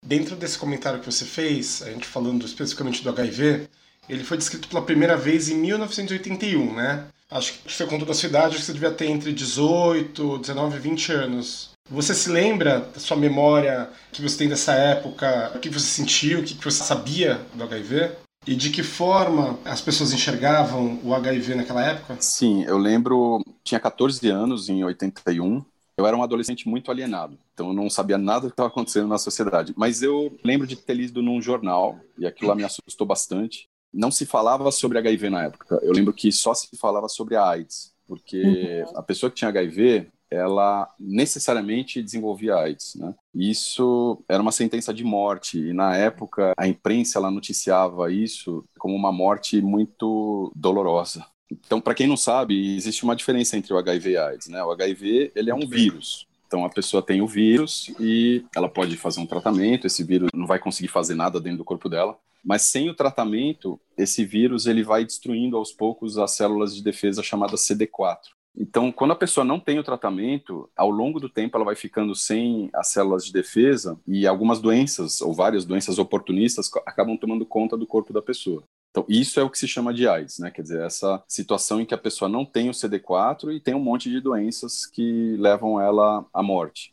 Dentro 0.05 0.35
desse 0.35 0.57
comentário 0.57 0.99
que 0.99 1.05
você 1.05 1.25
fez, 1.25 1.81
a 1.81 1.91
gente 1.91 2.07
falando 2.07 2.45
especificamente 2.45 3.03
do 3.03 3.09
HIV, 3.09 3.67
ele 4.07 4.23
foi 4.23 4.37
descrito 4.37 4.67
pela 4.67 4.81
primeira 4.81 5.17
vez 5.17 5.49
em 5.49 5.55
1981, 5.55 6.73
né? 6.73 7.07
Acho 7.29 7.53
que 7.53 7.73
você 7.73 7.85
contou 7.85 8.07
da 8.07 8.13
sua 8.13 8.29
idade, 8.29 8.55
que 8.55 8.61
você 8.61 8.71
devia 8.71 8.91
ter 8.91 9.07
entre 9.07 9.33
18, 9.33 10.37
19 10.37 10.77
e 10.77 10.79
20 10.79 11.11
anos. 11.11 11.71
Você 11.89 12.13
se 12.13 12.29
lembra 12.29 12.79
da 12.79 12.99
sua 12.99 13.17
memória 13.17 13.89
que 14.11 14.21
você 14.21 14.37
tem 14.37 14.49
dessa 14.49 14.73
época? 14.73 15.51
O 15.55 15.59
que 15.59 15.69
você 15.69 15.87
sentiu? 15.87 16.39
O 16.39 16.43
que 16.43 16.55
você 16.63 16.83
sabia 16.83 17.41
do 17.53 17.63
HIV? 17.63 18.11
E 18.45 18.55
de 18.55 18.69
que 18.69 18.81
forma 18.81 19.59
as 19.65 19.81
pessoas 19.81 20.13
enxergavam 20.13 20.99
o 21.03 21.13
HIV 21.13 21.55
naquela 21.55 21.83
época? 21.83 22.15
Sim, 22.21 22.63
eu 22.63 22.77
lembro, 22.77 23.43
tinha 23.61 23.79
14 23.79 24.25
anos 24.29 24.69
em 24.69 24.83
81. 24.85 25.65
Eu 25.97 26.05
era 26.05 26.15
um 26.15 26.21
adolescente 26.21 26.69
muito 26.69 26.91
alienado, 26.91 27.37
então 27.53 27.69
eu 27.69 27.73
não 27.73 27.89
sabia 27.89 28.19
nada 28.19 28.41
do 28.41 28.47
que 28.49 28.53
estava 28.53 28.69
acontecendo 28.69 29.07
na 29.07 29.17
sociedade. 29.17 29.73
Mas 29.75 30.03
eu 30.03 30.37
lembro 30.43 30.67
de 30.67 30.75
ter 30.75 30.93
lido 30.93 31.23
num 31.23 31.41
jornal, 31.41 31.99
e 32.19 32.27
aquilo 32.27 32.49
lá 32.49 32.55
me 32.55 32.63
assustou 32.63 33.07
bastante. 33.07 33.67
Não 33.91 34.11
se 34.11 34.25
falava 34.25 34.71
sobre 34.71 34.99
HIV 34.99 35.29
na 35.29 35.45
época. 35.45 35.79
Eu 35.81 35.91
lembro 35.91 36.13
que 36.13 36.31
só 36.31 36.53
se 36.53 36.77
falava 36.77 37.09
sobre 37.09 37.35
a 37.35 37.43
AIDS, 37.47 37.93
porque 38.05 38.43
uhum. 38.43 38.97
a 38.97 39.01
pessoa 39.01 39.31
que 39.31 39.37
tinha 39.37 39.49
HIV, 39.49 40.07
ela 40.29 40.87
necessariamente 40.99 42.03
desenvolvia 42.03 42.55
AIDS, 42.55 42.95
né? 42.95 43.15
Isso 43.33 44.23
era 44.29 44.41
uma 44.41 44.51
sentença 44.51 44.93
de 44.93 45.03
morte 45.03 45.57
e 45.57 45.73
na 45.73 45.95
época 45.95 46.53
a 46.57 46.67
imprensa 46.67 47.17
ela 47.17 47.31
noticiava 47.31 48.11
isso 48.11 48.63
como 48.77 48.95
uma 48.95 49.11
morte 49.11 49.61
muito 49.61 50.51
dolorosa. 50.55 51.25
Então, 51.51 51.79
para 51.79 51.93
quem 51.93 52.07
não 52.07 52.17
sabe, 52.17 52.75
existe 52.75 53.03
uma 53.03 53.15
diferença 53.15 53.57
entre 53.57 53.73
o 53.73 53.77
HIV 53.77 54.11
e 54.11 54.17
a 54.17 54.27
AIDS, 54.27 54.47
né? 54.47 54.63
O 54.63 54.71
HIV, 54.71 55.31
ele 55.35 55.49
é 55.49 55.55
um 55.55 55.67
vírus. 55.67 56.27
Então, 56.45 56.63
a 56.63 56.69
pessoa 56.69 57.01
tem 57.01 57.21
o 57.21 57.27
vírus 57.27 57.91
e 57.99 58.45
ela 58.55 58.69
pode 58.69 58.95
fazer 58.95 59.19
um 59.19 59.25
tratamento, 59.25 59.85
esse 59.85 60.03
vírus 60.03 60.29
não 60.33 60.47
vai 60.47 60.59
conseguir 60.59 60.87
fazer 60.87 61.13
nada 61.13 61.39
dentro 61.39 61.59
do 61.59 61.65
corpo 61.65 61.89
dela, 61.89 62.17
mas 62.43 62.61
sem 62.61 62.89
o 62.89 62.95
tratamento, 62.95 63.79
esse 63.97 64.23
vírus 64.23 64.65
ele 64.65 64.83
vai 64.83 65.03
destruindo 65.03 65.57
aos 65.57 65.71
poucos 65.71 66.17
as 66.17 66.31
células 66.31 66.73
de 66.73 66.81
defesa 66.81 67.21
chamadas 67.21 67.67
CD4. 67.67 68.19
Então, 68.59 68.91
quando 68.91 69.11
a 69.11 69.15
pessoa 69.15 69.43
não 69.43 69.59
tem 69.59 69.77
o 69.77 69.83
tratamento, 69.83 70.67
ao 70.75 70.89
longo 70.89 71.19
do 71.19 71.29
tempo 71.29 71.55
ela 71.55 71.65
vai 71.65 71.75
ficando 71.75 72.15
sem 72.15 72.69
as 72.73 72.87
células 72.87 73.25
de 73.25 73.31
defesa 73.31 73.99
e 74.07 74.25
algumas 74.25 74.59
doenças, 74.59 75.21
ou 75.21 75.33
várias 75.33 75.63
doenças 75.63 75.99
oportunistas, 75.99 76.71
acabam 76.85 77.15
tomando 77.17 77.45
conta 77.45 77.77
do 77.77 77.85
corpo 77.85 78.11
da 78.11 78.21
pessoa. 78.21 78.63
Então, 78.97 79.05
isso 79.07 79.39
é 79.39 79.43
o 79.43 79.49
que 79.49 79.59
se 79.59 79.67
chama 79.67 79.93
de 79.93 80.07
AIDS, 80.07 80.39
né? 80.39 80.49
Quer 80.49 80.63
dizer, 80.63 80.81
essa 80.81 81.23
situação 81.27 81.79
em 81.79 81.85
que 81.85 81.93
a 81.93 81.97
pessoa 81.99 82.27
não 82.27 82.43
tem 82.43 82.67
o 82.67 82.73
CD4 82.73 83.53
e 83.53 83.59
tem 83.59 83.75
um 83.75 83.79
monte 83.79 84.09
de 84.09 84.19
doenças 84.19 84.87
que 84.87 85.37
levam 85.37 85.79
ela 85.79 86.25
à 86.33 86.41
morte. 86.41 86.91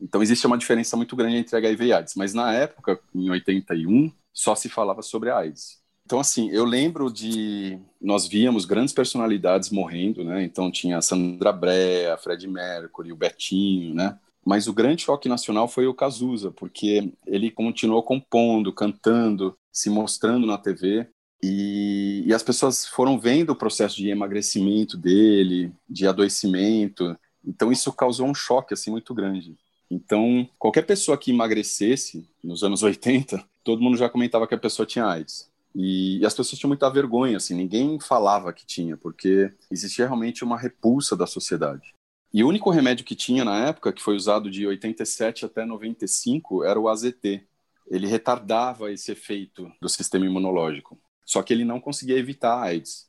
Então, 0.00 0.20
existe 0.20 0.48
uma 0.48 0.58
diferença 0.58 0.96
muito 0.96 1.14
grande 1.14 1.36
entre 1.36 1.56
HIV 1.56 1.84
e 1.84 1.92
AIDS. 1.92 2.14
Mas 2.16 2.34
na 2.34 2.52
época, 2.52 2.98
em 3.14 3.30
81, 3.30 4.10
só 4.32 4.56
se 4.56 4.68
falava 4.68 5.00
sobre 5.00 5.30
AIDS. 5.30 5.80
Então, 6.04 6.18
assim, 6.18 6.50
eu 6.50 6.64
lembro 6.64 7.08
de. 7.08 7.78
Nós 8.00 8.26
víamos 8.26 8.64
grandes 8.64 8.92
personalidades 8.92 9.70
morrendo, 9.70 10.24
né? 10.24 10.42
Então, 10.42 10.72
tinha 10.72 10.98
a 10.98 11.02
Sandra 11.02 11.52
Brea, 11.52 12.18
Fred 12.18 12.48
Mercury, 12.48 13.12
o 13.12 13.16
Betinho, 13.16 13.94
né? 13.94 14.18
Mas 14.44 14.66
o 14.66 14.74
grande 14.74 15.02
choque 15.02 15.28
nacional 15.28 15.68
foi 15.68 15.86
o 15.86 15.94
Cazuza, 15.94 16.50
porque 16.50 17.12
ele 17.26 17.50
continuou 17.50 18.02
compondo, 18.02 18.72
cantando, 18.72 19.56
se 19.72 19.88
mostrando 19.88 20.46
na 20.46 20.58
TV. 20.58 21.08
E, 21.42 22.24
e, 22.26 22.32
as 22.32 22.42
pessoas 22.42 22.86
foram 22.86 23.18
vendo 23.18 23.50
o 23.50 23.56
processo 23.56 23.96
de 23.96 24.08
emagrecimento 24.08 24.96
dele, 24.96 25.72
de 25.88 26.06
adoecimento. 26.06 27.16
Então, 27.44 27.70
isso 27.70 27.92
causou 27.92 28.26
um 28.26 28.34
choque 28.34 28.72
assim 28.72 28.90
muito 28.90 29.12
grande. 29.12 29.56
Então, 29.90 30.48
qualquer 30.58 30.82
pessoa 30.82 31.18
que 31.18 31.30
emagrecesse 31.30 32.28
nos 32.42 32.62
anos 32.62 32.82
80, 32.84 33.44
todo 33.62 33.82
mundo 33.82 33.96
já 33.96 34.08
comentava 34.08 34.46
que 34.46 34.54
a 34.54 34.58
pessoa 34.58 34.86
tinha 34.86 35.06
AIDS. 35.06 35.50
E, 35.74 36.18
e, 36.18 36.26
as 36.26 36.34
pessoas 36.34 36.58
tinham 36.58 36.68
muita 36.68 36.88
vergonha, 36.88 37.36
assim, 37.36 37.54
ninguém 37.54 37.98
falava 37.98 38.52
que 38.52 38.64
tinha, 38.64 38.96
porque 38.96 39.52
existia 39.70 40.06
realmente 40.06 40.44
uma 40.44 40.58
repulsa 40.58 41.16
da 41.16 41.26
sociedade. 41.26 41.94
E 42.32 42.42
o 42.42 42.48
único 42.48 42.70
remédio 42.70 43.04
que 43.04 43.14
tinha 43.14 43.44
na 43.44 43.68
época, 43.68 43.92
que 43.92 44.02
foi 44.02 44.16
usado 44.16 44.50
de 44.50 44.66
87 44.66 45.44
até 45.44 45.64
95, 45.64 46.64
era 46.64 46.78
o 46.78 46.88
AZT. 46.88 47.46
Ele 47.86 48.06
retardava 48.06 48.90
esse 48.90 49.12
efeito 49.12 49.70
do 49.80 49.88
sistema 49.88 50.26
imunológico, 50.26 50.98
só 51.24 51.42
que 51.42 51.52
ele 51.52 51.64
não 51.64 51.80
conseguia 51.80 52.18
evitar 52.18 52.54
a 52.54 52.62
AIDS. 52.62 53.08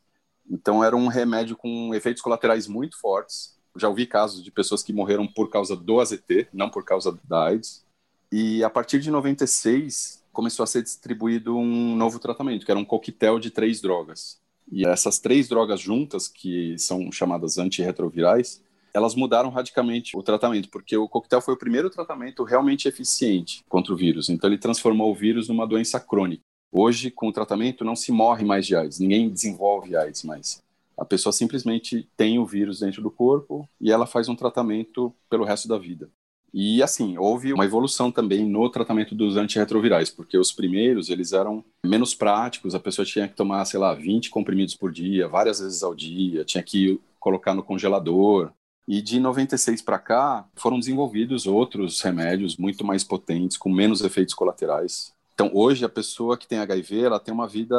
Então 0.50 0.84
era 0.84 0.95
um 0.95 1.07
remédio 1.07 1.55
com 1.55 1.93
efeitos 1.93 2.22
colaterais 2.22 2.67
muito 2.67 3.00
fortes. 3.00 3.55
Já 3.77 3.89
ouvi 3.89 4.05
casos 4.05 4.43
de 4.43 4.51
pessoas 4.51 4.81
que 4.81 4.93
morreram 4.93 5.27
por 5.27 5.50
causa 5.50 5.75
do 5.75 6.00
AZT, 6.00 6.48
não 6.53 6.69
por 6.69 6.86
causa 6.86 7.17
da 7.27 7.48
AIDS. 7.48 7.84
E 8.31 8.63
a 8.63 8.69
partir 8.69 9.00
de 9.00 9.12
96, 9.12 10.24
começou 10.31 10.63
a 10.63 10.67
ser 10.67 10.84
distribuído 10.84 11.57
um 11.57 11.95
novo 11.95 12.19
tratamento, 12.19 12.65
que 12.65 12.72
era 12.72 12.79
um 12.79 12.86
coquetel 12.86 13.39
de 13.39 13.50
três 13.50 13.81
drogas. 13.81 14.39
E 14.72 14.86
essas 14.86 15.19
três 15.19 15.48
drogas 15.48 15.79
juntas, 15.79 16.27
que 16.27 16.77
são 16.77 17.12
chamadas 17.12 17.57
antirretrovirais, 17.57 18.62
elas 18.93 19.13
mudaram 19.13 19.50
radicalmente 19.50 20.17
o 20.17 20.24
tratamento, 20.24 20.69
porque 20.69 20.95
o 20.95 21.07
coquetel 21.07 21.41
foi 21.41 21.53
o 21.53 21.57
primeiro 21.57 21.89
tratamento 21.89 22.43
realmente 22.43 22.88
eficiente 22.88 23.63
contra 23.67 23.93
o 23.93 23.98
vírus. 23.98 24.29
Então, 24.29 24.50
ele 24.50 24.57
transformou 24.57 25.12
o 25.12 25.15
vírus 25.15 25.50
numa 25.50 25.67
doença 25.67 26.00
crônica. 26.00 26.43
Hoje, 26.72 27.10
com 27.10 27.29
o 27.29 27.34
tratamento, 27.34 27.86
não 27.86 27.95
se 27.95 28.12
morre 28.12 28.43
mais 28.43 28.65
de 28.65 28.75
AIDS, 28.75 29.00
ninguém 29.00 29.29
desenvolve 29.29 29.95
AIDS 29.95 30.24
mais. 30.24 30.63
A 30.98 31.05
pessoa 31.05 31.34
simplesmente 31.34 32.07
tem 32.15 32.39
o 32.39 32.45
vírus 32.45 32.79
dentro 32.79 33.01
do 33.01 33.12
corpo 33.12 33.67
e 33.79 33.91
ela 33.91 34.05
faz 34.05 34.29
um 34.29 34.36
tratamento 34.36 35.13
pelo 35.29 35.43
resto 35.43 35.67
da 35.67 35.77
vida. 35.77 36.10
E 36.53 36.81
assim, 36.81 37.17
houve 37.17 37.51
uma 37.51 37.65
evolução 37.65 38.10
também 38.10 38.45
no 38.45 38.69
tratamento 38.69 39.13
dos 39.13 39.36
antirretrovirais, 39.36 40.10
porque 40.10 40.38
os 40.38 40.53
primeiros, 40.53 41.10
eles 41.10 41.34
eram 41.34 41.65
menos 41.86 42.15
práticos, 42.15 42.74
a 42.74 42.79
pessoa 42.79 43.05
tinha 43.05 43.27
que 43.27 43.36
tomar, 43.36 43.65
sei 43.65 43.77
lá, 43.77 43.93
20 43.93 44.29
comprimidos 44.29 44.74
por 44.74 44.89
dia, 44.89 45.27
várias 45.27 45.60
vezes 45.60 45.84
ao 45.84 45.93
dia, 45.93 46.45
tinha 46.45 46.63
que 46.63 46.98
colocar 47.19 47.53
no 47.53 47.62
congelador. 47.62 48.53
E 48.88 49.01
de 49.01 49.19
96 49.19 49.81
para 49.81 50.00
cá, 50.00 50.48
foram 50.55 50.79
desenvolvidos 50.79 51.45
outros 51.45 52.00
remédios 52.01 52.55
muito 52.55 52.86
mais 52.86 53.03
potentes, 53.03 53.57
com 53.57 53.69
menos 53.69 54.01
efeitos 54.01 54.34
colaterais. 54.34 55.14
Então, 55.36 55.51
hoje, 55.54 55.84
a 55.84 55.89
pessoa 55.89 56.38
que 56.38 56.48
tem 56.48 56.60
HIV, 56.60 57.01
ela 57.01 57.20
tem 57.20 57.34
uma 57.34 57.46
vida 57.46 57.75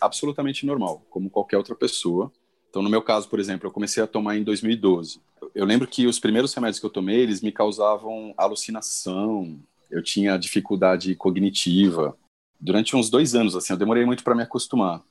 absolutamente 0.00 0.66
normal, 0.66 1.06
como 1.08 1.30
qualquer 1.30 1.56
outra 1.56 1.76
pessoa. 1.76 2.30
Então, 2.68 2.82
no 2.82 2.90
meu 2.90 3.00
caso, 3.00 3.28
por 3.28 3.38
exemplo, 3.38 3.68
eu 3.68 3.72
comecei 3.72 4.02
a 4.02 4.06
tomar 4.06 4.36
em 4.36 4.42
2012. 4.42 5.20
Eu 5.54 5.64
lembro 5.64 5.86
que 5.86 6.08
os 6.08 6.18
primeiros 6.18 6.52
remédios 6.52 6.80
que 6.80 6.84
eu 6.84 6.90
tomei, 6.90 7.20
eles 7.20 7.40
me 7.40 7.52
causavam 7.52 8.34
alucinação, 8.36 9.60
eu 9.88 10.02
tinha 10.02 10.36
dificuldade 10.36 11.14
cognitiva. 11.14 12.18
Durante 12.60 12.96
uns 12.96 13.08
dois 13.08 13.32
anos, 13.32 13.54
assim, 13.54 13.72
eu 13.72 13.78
demorei 13.78 14.04
muito 14.04 14.24
para 14.24 14.34
me 14.34 14.42
acostumar. 14.42 15.02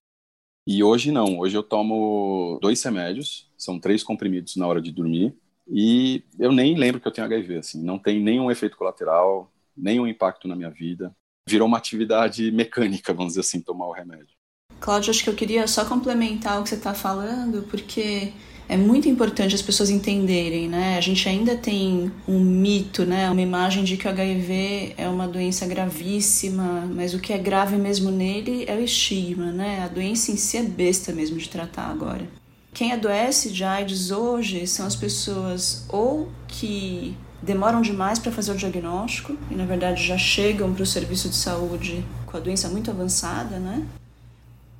E 0.67 0.83
hoje 0.83 1.09
não, 1.09 1.39
hoje 1.39 1.55
eu 1.55 1.63
tomo 1.63 2.59
dois 2.61 2.83
remédios, 2.83 3.49
são 3.57 3.79
três 3.79 4.03
comprimidos 4.03 4.57
na 4.57 4.67
hora 4.67 4.81
de 4.81 4.91
dormir, 4.91 5.33
e 5.65 6.21
eu 6.37 6.51
nem 6.51 6.75
lembro 6.75 6.99
que 6.99 7.07
eu 7.07 7.11
tenho 7.11 7.25
HIV, 7.25 7.59
assim, 7.59 7.81
não 7.81 7.97
tem 7.97 8.21
nenhum 8.21 8.51
efeito 8.51 8.75
colateral, 8.75 9.49
nenhum 9.75 10.05
impacto 10.05 10.45
na 10.45 10.55
minha 10.57 10.69
vida. 10.69 11.15
Virou 11.47 11.67
uma 11.67 11.77
atividade 11.77 12.51
mecânica, 12.51 13.13
vamos 13.13 13.33
dizer 13.33 13.41
assim, 13.41 13.61
tomar 13.61 13.87
o 13.87 13.93
remédio. 13.93 14.35
Cláudio, 14.79 15.09
acho 15.09 15.23
que 15.23 15.29
eu 15.29 15.33
queria 15.33 15.65
só 15.67 15.85
complementar 15.85 16.59
o 16.59 16.63
que 16.63 16.69
você 16.69 16.75
está 16.75 16.93
falando, 16.93 17.63
porque 17.69 18.33
é 18.69 18.75
muito 18.75 19.07
importante 19.07 19.55
as 19.55 19.61
pessoas 19.61 19.89
entenderem, 19.89 20.67
né? 20.67 20.97
A 20.97 21.01
gente 21.01 21.27
ainda 21.27 21.55
tem 21.55 22.11
um 22.27 22.39
mito, 22.39 23.05
né? 23.05 23.29
Uma 23.31 23.41
imagem 23.41 23.83
de 23.83 23.95
que 23.95 24.05
o 24.05 24.09
HIV 24.09 24.93
é 24.97 25.07
uma 25.07 25.27
doença 25.27 25.65
gravíssima, 25.65 26.85
mas 26.93 27.13
o 27.13 27.19
que 27.19 27.31
é 27.31 27.37
grave 27.37 27.77
mesmo 27.77 28.11
nele 28.11 28.65
é 28.67 28.75
o 28.75 28.83
estigma, 28.83 29.51
né? 29.51 29.83
A 29.83 29.87
doença 29.87 30.31
em 30.31 30.35
si 30.35 30.57
é 30.57 30.63
besta 30.63 31.13
mesmo 31.13 31.37
de 31.37 31.47
tratar 31.47 31.89
agora. 31.89 32.27
Quem 32.73 32.91
adoece 32.91 33.51
de 33.51 33.63
AIDS 33.63 34.11
hoje 34.11 34.67
são 34.67 34.85
as 34.85 34.95
pessoas 34.95 35.85
ou 35.89 36.29
que 36.47 37.15
demoram 37.41 37.81
demais 37.81 38.19
para 38.19 38.31
fazer 38.31 38.51
o 38.51 38.55
diagnóstico 38.55 39.35
e 39.49 39.55
na 39.55 39.65
verdade 39.65 40.03
já 40.03 40.17
chegam 40.17 40.73
para 40.73 40.83
o 40.83 40.85
serviço 40.85 41.29
de 41.29 41.35
saúde 41.35 42.03
com 42.25 42.37
a 42.37 42.39
doença 42.39 42.67
muito 42.69 42.89
avançada, 42.89 43.57
né? 43.57 43.85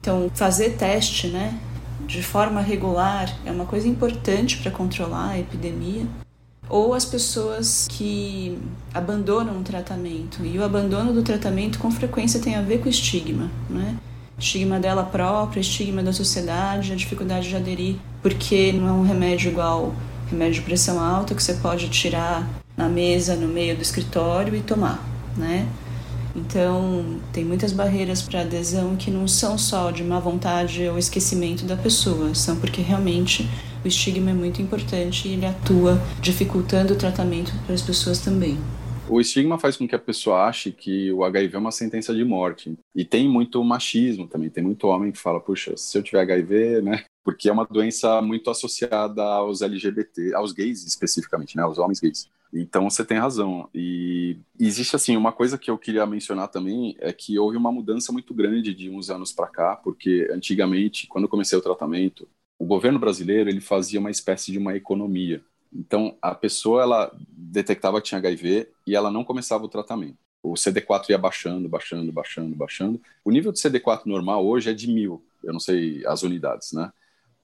Então, 0.02 0.30
fazer 0.34 0.78
teste, 0.78 1.28
né, 1.28 1.60
de 2.06 2.24
forma 2.24 2.62
regular 2.62 3.36
é 3.46 3.52
uma 3.52 3.66
coisa 3.66 3.88
importante 3.88 4.58
para 4.58 4.72
controlar 4.72 5.32
a 5.32 5.40
epidemia. 5.40 6.06
Ou 6.70 6.94
as 6.94 7.06
pessoas 7.06 7.88
que 7.90 8.58
abandonam 8.94 9.60
o 9.60 9.64
tratamento. 9.64 10.46
E 10.46 10.58
o 10.60 10.64
abandono 10.64 11.14
do 11.14 11.24
tratamento 11.24 11.80
com 11.80 11.90
frequência 11.90 12.42
tem 12.42 12.56
a 12.56 12.62
ver 12.62 12.80
com 12.80 12.90
estigma, 12.90 13.50
né? 13.70 13.96
Estigma 14.38 14.78
dela 14.78 15.04
própria, 15.04 15.62
estigma 15.62 16.04
da 16.04 16.12
sociedade, 16.12 16.92
a 16.92 16.96
dificuldade 16.96 17.48
de 17.48 17.56
aderir, 17.56 17.96
porque 18.22 18.74
não 18.74 18.88
é 18.88 18.92
um 18.92 19.04
remédio 19.04 19.50
igual 19.50 19.94
remédio 20.30 20.56
de 20.56 20.62
pressão 20.62 21.00
alta 21.00 21.34
que 21.34 21.42
você 21.42 21.54
pode 21.56 21.90
tirar 21.90 22.48
na 22.76 22.88
mesa, 22.88 23.36
no 23.36 23.48
meio 23.48 23.76
do 23.76 23.82
escritório 23.82 24.56
e 24.56 24.62
tomar, 24.62 25.04
né? 25.36 25.68
Então, 26.36 27.18
tem 27.34 27.44
muitas 27.44 27.74
barreiras 27.74 28.22
para 28.22 28.42
adesão 28.42 28.96
que 28.96 29.10
não 29.10 29.28
são 29.28 29.58
só 29.58 29.90
de 29.90 30.04
má 30.04 30.20
vontade 30.20 30.88
ou 30.88 30.98
esquecimento 30.98 31.66
da 31.66 31.76
pessoa, 31.76 32.36
são 32.36 32.58
porque 32.58 32.80
realmente 32.80 33.50
o 33.84 33.88
estigma 33.88 34.30
é 34.30 34.34
muito 34.34 34.62
importante 34.62 35.28
e 35.28 35.34
ele 35.34 35.48
atua 35.48 36.00
dificultando 36.22 36.94
o 36.94 36.96
tratamento 36.96 37.52
para 37.66 37.74
as 37.74 37.82
pessoas 37.82 38.20
também. 38.20 38.58
O 39.10 39.22
estigma 39.22 39.58
faz 39.58 39.78
com 39.78 39.88
que 39.88 39.96
a 39.96 40.00
pessoa 40.00 40.44
ache 40.46 40.70
que 40.70 41.12
o 41.14 41.24
HIV 41.24 41.56
é 41.56 41.60
uma 41.60 41.72
sentença 41.72 42.14
de 42.14 42.26
morte. 42.26 42.78
E 42.94 43.06
tem 43.06 43.28
muito 43.28 43.64
machismo 43.64 44.28
também. 44.28 44.50
Tem 44.50 44.64
muito 44.64 44.88
homem 44.88 45.14
que 45.14 45.18
fala, 45.18 45.40
puxa, 45.40 45.78
se 45.78 45.98
eu 45.98 46.04
tiver 46.04 46.20
HIV, 46.20 46.82
né? 46.82 47.06
Porque 47.24 47.48
é 47.48 47.52
uma 47.54 47.66
doença 47.66 48.22
muito 48.22 48.50
associada 48.50 49.24
aos 49.24 49.62
LGBT, 49.62 50.34
aos 50.34 50.52
gays 50.52 50.86
especificamente, 50.86 51.56
né? 51.56 51.64
Aos 51.64 51.78
homens 51.78 52.02
gays. 52.02 52.30
Então 52.54 52.90
você 52.90 53.04
tem 53.06 53.18
razão. 53.18 53.70
E 53.74 54.38
existe 54.60 54.96
assim 54.96 55.16
uma 55.16 55.32
coisa 55.32 55.58
que 55.58 55.72
eu 55.72 55.78
queria 55.78 56.06
mencionar 56.06 56.50
também 56.50 56.96
é 57.00 57.14
que 57.14 57.40
houve 57.40 57.56
uma 57.56 57.72
mudança 57.72 58.12
muito 58.12 58.34
grande 58.34 58.74
de 58.74 58.90
uns 58.90 59.10
anos 59.10 59.32
para 59.32 59.48
cá, 59.48 59.76
porque 59.76 60.28
antigamente, 60.32 61.08
quando 61.08 61.26
eu 61.26 61.30
comecei 61.30 61.58
o 61.58 61.62
tratamento, 61.62 62.28
o 62.60 62.66
governo 62.66 63.00
brasileiro 63.00 63.50
ele 63.50 63.62
fazia 63.62 64.00
uma 64.00 64.12
espécie 64.12 64.52
de 64.52 64.58
uma 64.58 64.76
economia. 64.76 65.42
Então 65.78 66.18
a 66.22 66.34
pessoa 66.34 66.82
ela 66.82 67.12
detectava 67.30 68.02
que 68.02 68.08
tinha 68.08 68.18
HIV 68.18 68.68
e 68.86 68.96
ela 68.96 69.12
não 69.12 69.24
começava 69.24 69.64
o 69.64 69.70
tratamento. 69.70 70.18
O 70.42 70.54
CD4 70.54 71.10
ia 71.10 71.18
baixando, 71.18 71.70
baixando, 71.70 72.12
baixando, 72.12 72.56
baixando. 72.56 73.02
O 73.24 73.32
nível 73.32 73.52
de 73.52 73.60
CD4 73.60 74.06
normal 74.06 74.46
hoje 74.46 74.70
é 74.70 74.74
de 74.74 74.88
mil. 74.88 75.24
Eu 75.44 75.54
não 75.54 75.60
sei 75.60 76.06
as 76.06 76.24
unidades, 76.24 76.72
né? 76.72 76.92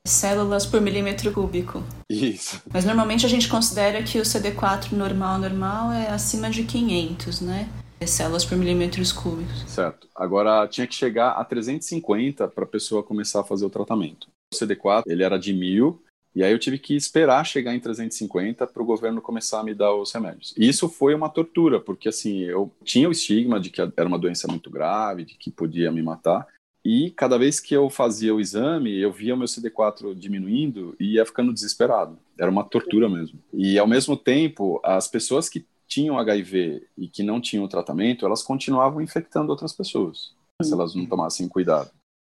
células 0.06 0.66
por 0.66 0.82
milímetro 0.82 1.32
cúbico. 1.32 1.82
Isso. 2.10 2.62
Mas 2.74 2.84
normalmente 2.84 3.26
a 3.26 3.30
gente 3.30 3.48
considera 3.48 4.04
que 4.04 4.20
o 4.20 4.24
CD4 4.24 4.92
normal 4.92 5.40
normal 5.40 5.94
é 5.94 6.10
acima 6.10 6.50
de 6.50 6.66
500, 6.66 7.40
né? 7.40 7.70
Células 8.06 8.44
por 8.44 8.58
milímetros 8.58 9.14
cúbicos. 9.14 9.64
Certo. 9.66 10.10
Agora 10.14 10.68
tinha 10.68 10.86
que 10.86 10.94
chegar 10.94 11.32
a 11.32 11.46
350 11.46 12.50
para 12.50 12.66
a 12.66 12.68
pessoa 12.68 13.02
começar 13.02 13.40
a 13.40 13.44
fazer 13.46 13.66
o 13.66 13.70
tratamento. 13.70 14.28
O 14.54 14.58
CD4 14.58 15.04
ele 15.08 15.24
era 15.24 15.40
de 15.40 15.54
mil 15.54 16.04
e 16.36 16.44
aí 16.44 16.52
eu 16.52 16.60
tive 16.60 16.80
que 16.80 16.96
esperar 16.96 17.46
chegar 17.46 17.76
em 17.76 17.80
350 17.80 18.66
para 18.66 18.82
o 18.82 18.86
governo 18.86 19.22
começar 19.22 19.60
a 19.60 19.64
me 19.64 19.74
dar 19.74 19.94
os 19.94 20.12
remédios. 20.12 20.54
E 20.58 20.68
isso 20.68 20.90
foi 20.90 21.14
uma 21.14 21.30
tortura, 21.30 21.80
porque 21.80 22.10
assim, 22.10 22.40
eu 22.40 22.72
tinha 22.84 23.08
o 23.08 23.12
estigma 23.12 23.60
de 23.60 23.70
que 23.70 23.82
era 23.82 24.08
uma 24.08 24.20
doença 24.20 24.48
muito 24.48 24.70
grave, 24.70 25.26
de 25.26 25.36
que 25.36 25.52
podia 25.52 25.92
me 25.92 26.02
matar, 26.02 26.48
e 26.86 27.12
cada 27.12 27.38
vez 27.38 27.62
que 27.62 27.74
eu 27.74 27.90
fazia 27.90 28.36
o 28.36 28.42
exame, 28.42 29.00
eu 29.00 29.12
via 29.12 29.34
o 29.34 29.38
meu 29.38 29.48
CD4 29.48 30.14
diminuindo 30.14 30.96
e 31.00 31.14
ia 31.14 31.26
ficando 31.26 31.54
desesperado. 31.54 32.20
Era 32.38 32.52
uma 32.52 32.64
tortura 32.64 33.08
mesmo. 33.08 33.40
E 33.54 33.80
ao 33.80 33.88
mesmo 33.88 34.18
tempo, 34.18 34.82
as 34.84 35.08
pessoas 35.08 35.48
que 35.48 35.66
tinham 35.88 36.20
HIV 36.20 36.88
e 36.98 37.08
que 37.08 37.24
não 37.24 37.40
tinham 37.40 37.68
tratamento, 37.68 38.26
elas 38.26 38.44
continuavam 38.44 39.02
infectando 39.02 39.52
outras 39.52 39.72
pessoas, 39.72 40.34
se 40.62 40.74
elas 40.74 40.94
não 40.94 41.06
tomassem 41.06 41.48
cuidado. 41.48 41.92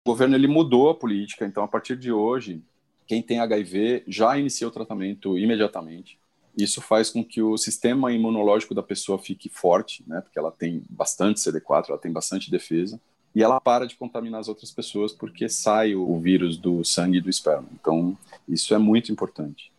O 0.05 0.11
governo 0.11 0.35
ele 0.35 0.47
mudou 0.47 0.89
a 0.89 0.95
política, 0.95 1.45
então 1.45 1.63
a 1.63 1.67
partir 1.67 1.97
de 1.97 2.11
hoje, 2.11 2.61
quem 3.07 3.21
tem 3.21 3.39
HIV 3.39 4.03
já 4.07 4.37
inicia 4.37 4.67
o 4.67 4.71
tratamento 4.71 5.37
imediatamente. 5.37 6.19
Isso 6.57 6.81
faz 6.81 7.09
com 7.09 7.23
que 7.23 7.41
o 7.41 7.57
sistema 7.57 8.11
imunológico 8.11 8.73
da 8.73 8.83
pessoa 8.83 9.19
fique 9.19 9.47
forte, 9.47 10.03
né, 10.07 10.21
porque 10.21 10.39
ela 10.39 10.51
tem 10.51 10.83
bastante 10.89 11.39
CD4, 11.39 11.89
ela 11.89 11.97
tem 11.97 12.11
bastante 12.11 12.49
defesa 12.49 12.99
e 13.37 13.43
ela 13.43 13.61
para 13.61 13.85
de 13.85 13.95
contaminar 13.95 14.39
as 14.39 14.47
outras 14.47 14.71
pessoas 14.71 15.13
porque 15.13 15.47
sai 15.47 15.93
o 15.93 16.19
vírus 16.19 16.57
do 16.57 16.83
sangue 16.83 17.19
e 17.19 17.21
do 17.21 17.29
esperma. 17.29 17.67
Então, 17.79 18.17
isso 18.47 18.73
é 18.73 18.79
muito 18.79 19.11
importante. 19.11 19.71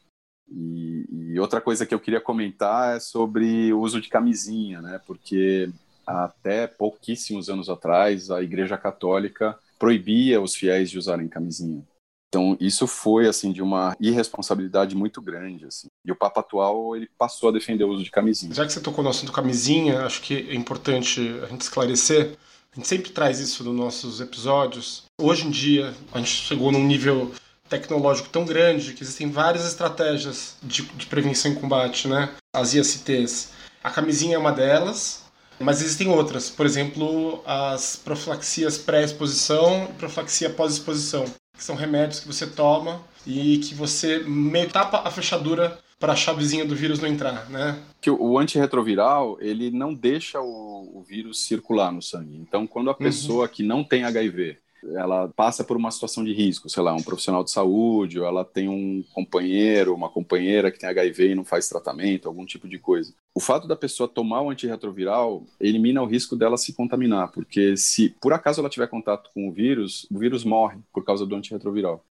E, 0.49 1.05
e, 1.11 1.41
outra 1.41 1.61
coisa 1.61 1.85
que 1.85 1.93
eu 1.93 2.01
queria 2.01 2.21
comentar 2.21 2.97
é 2.97 3.01
sobre 3.01 3.73
o 3.73 3.81
uso 3.81 4.01
de 4.01 4.09
camisinha, 4.09 4.81
né? 4.81 5.01
Porque 5.07 5.71
até 6.07 6.67
pouquíssimos 6.67 7.51
anos 7.51 7.69
atrás 7.69 8.31
a 8.31 8.43
Igreja 8.43 8.79
Católica 8.79 9.59
proibia 9.79 10.41
os 10.41 10.55
fiéis 10.55 10.89
de 10.89 10.97
usarem 10.97 11.29
camisinha. 11.29 11.83
Então 12.29 12.57
isso 12.61 12.87
foi 12.87 13.27
assim 13.27 13.53
de 13.53 13.63
uma 13.63 13.97
irresponsabilidade 14.01 14.95
muito 14.95 15.21
grande, 15.23 15.65
assim. 15.65 15.89
E 16.05 16.13
o 16.13 16.17
Papa 16.17 16.41
atual 16.41 16.95
ele 16.95 17.09
passou 17.19 17.49
a 17.49 17.53
defender 17.53 17.85
o 17.85 17.91
uso 17.91 18.05
de 18.05 18.11
camisinha. 18.11 18.55
Já 18.55 18.67
que 18.67 18.73
você 18.73 18.81
tocou 18.81 19.03
no 19.03 19.11
assunto 19.11 19.33
camisinha, 19.33 20.05
acho 20.05 20.21
que 20.21 20.49
é 20.51 20.55
importante 20.55 21.21
a 21.43 21.47
gente 21.47 21.63
esclarecer 21.63 22.37
a 22.73 22.77
gente 22.77 22.89
sempre 22.89 23.11
traz 23.11 23.41
isso 23.41 23.65
nos 23.65 23.75
nossos 23.75 24.21
episódios. 24.21 25.05
Hoje 25.21 25.47
em 25.47 25.51
dia, 25.51 25.95
a 26.13 26.19
gente 26.19 26.31
chegou 26.31 26.71
num 26.71 26.85
nível 26.85 27.33
tecnológico 27.69 28.29
tão 28.29 28.45
grande 28.45 28.93
que 28.95 29.03
existem 29.03 29.31
várias 29.31 29.67
estratégias 29.67 30.57
de, 30.63 30.83
de 30.83 31.07
prevenção 31.07 31.53
e 31.53 31.57
combate, 31.57 32.09
né? 32.09 32.31
As 32.55 32.75
ISTs. 32.75 33.51
A 33.83 33.91
camisinha 33.91 34.37
é 34.37 34.39
uma 34.39 34.53
delas, 34.53 35.25
mas 35.59 35.81
existem 35.81 36.09
outras. 36.09 36.51
Por 36.51 36.67
exemplo, 36.67 37.43
as 37.45 37.97
profilaxias 37.97 38.79
pré-exposição 38.79 39.89
e 39.91 39.95
profilaxia 39.95 40.51
pós-exposição, 40.51 41.25
que 41.59 41.65
são 41.65 41.77
remédios 41.77 42.21
que 42.21 42.27
você 42.27 42.47
toma 42.47 43.03
e 43.27 43.59
que 43.59 43.75
você 43.75 44.21
meio 44.21 44.71
tapa 44.71 45.03
a 45.07 45.11
fechadura 45.11 45.79
para 45.99 46.13
a 46.13 46.17
chavezinha 46.17 46.65
do 46.65 46.77
vírus 46.77 47.01
não 47.01 47.09
entrar, 47.09 47.51
né? 47.51 47.77
Que 48.01 48.09
o 48.09 48.39
antirretroviral, 48.39 49.37
ele 49.41 49.71
não 49.71 49.93
deixa 49.93 50.41
o, 50.41 50.99
o 50.99 51.03
vírus 51.03 51.45
circular 51.45 51.91
no 51.91 52.01
sangue. 52.01 52.37
Então, 52.37 52.67
quando 52.67 52.89
a 52.89 52.93
uhum. 52.93 52.99
pessoa 52.99 53.43
uhum. 53.47 53.53
que 53.53 53.63
não 53.65 53.83
tem 53.83 54.05
HIV, 54.05 54.57
ela 54.95 55.29
passa 55.29 55.65
por 55.65 55.77
uma 55.77 55.91
situação 55.91 56.25
de 56.25 56.33
risco, 56.33 56.69
sei 56.69 56.83
lá, 56.83 56.95
um 56.95 57.03
profissional 57.03 57.43
de 57.43 57.51
saúde, 57.51 58.19
ou 58.19 58.27
ela 58.27 58.45
tem 58.45 58.69
um 58.69 59.03
companheiro, 59.13 59.95
uma 59.95 60.09
companheira 60.09 60.71
que 60.71 60.79
tem 60.79 60.89
HIV 60.89 61.31
e 61.31 61.35
não 61.35 61.45
faz 61.45 61.69
tratamento, 61.69 62.29
algum 62.29 62.45
tipo 62.45 62.69
de 62.69 62.79
coisa. 62.79 63.13
O 63.35 63.41
fato 63.41 63.69
da 63.69 63.77
pessoa 63.77 64.09
tomar 64.09 64.43
o 64.43 64.51
antirretroviral 64.51 65.45
elimina 65.61 66.03
o 66.03 66.07
risco 66.07 66.37
dela 66.37 66.57
se 66.57 66.73
contaminar, 66.73 67.31
porque 67.33 67.77
se 67.77 68.11
por 68.21 68.33
acaso 68.33 68.61
ela 68.61 68.71
tiver 68.71 68.89
contato 68.89 69.31
com 69.33 69.49
o 69.49 69.53
vírus, 69.53 70.07
o 70.11 70.19
vírus 70.19 70.45
morre 70.45 70.79
por 70.93 71.05
causa 71.05 71.27
do 71.27 71.35
antirretroviral. 71.35 72.05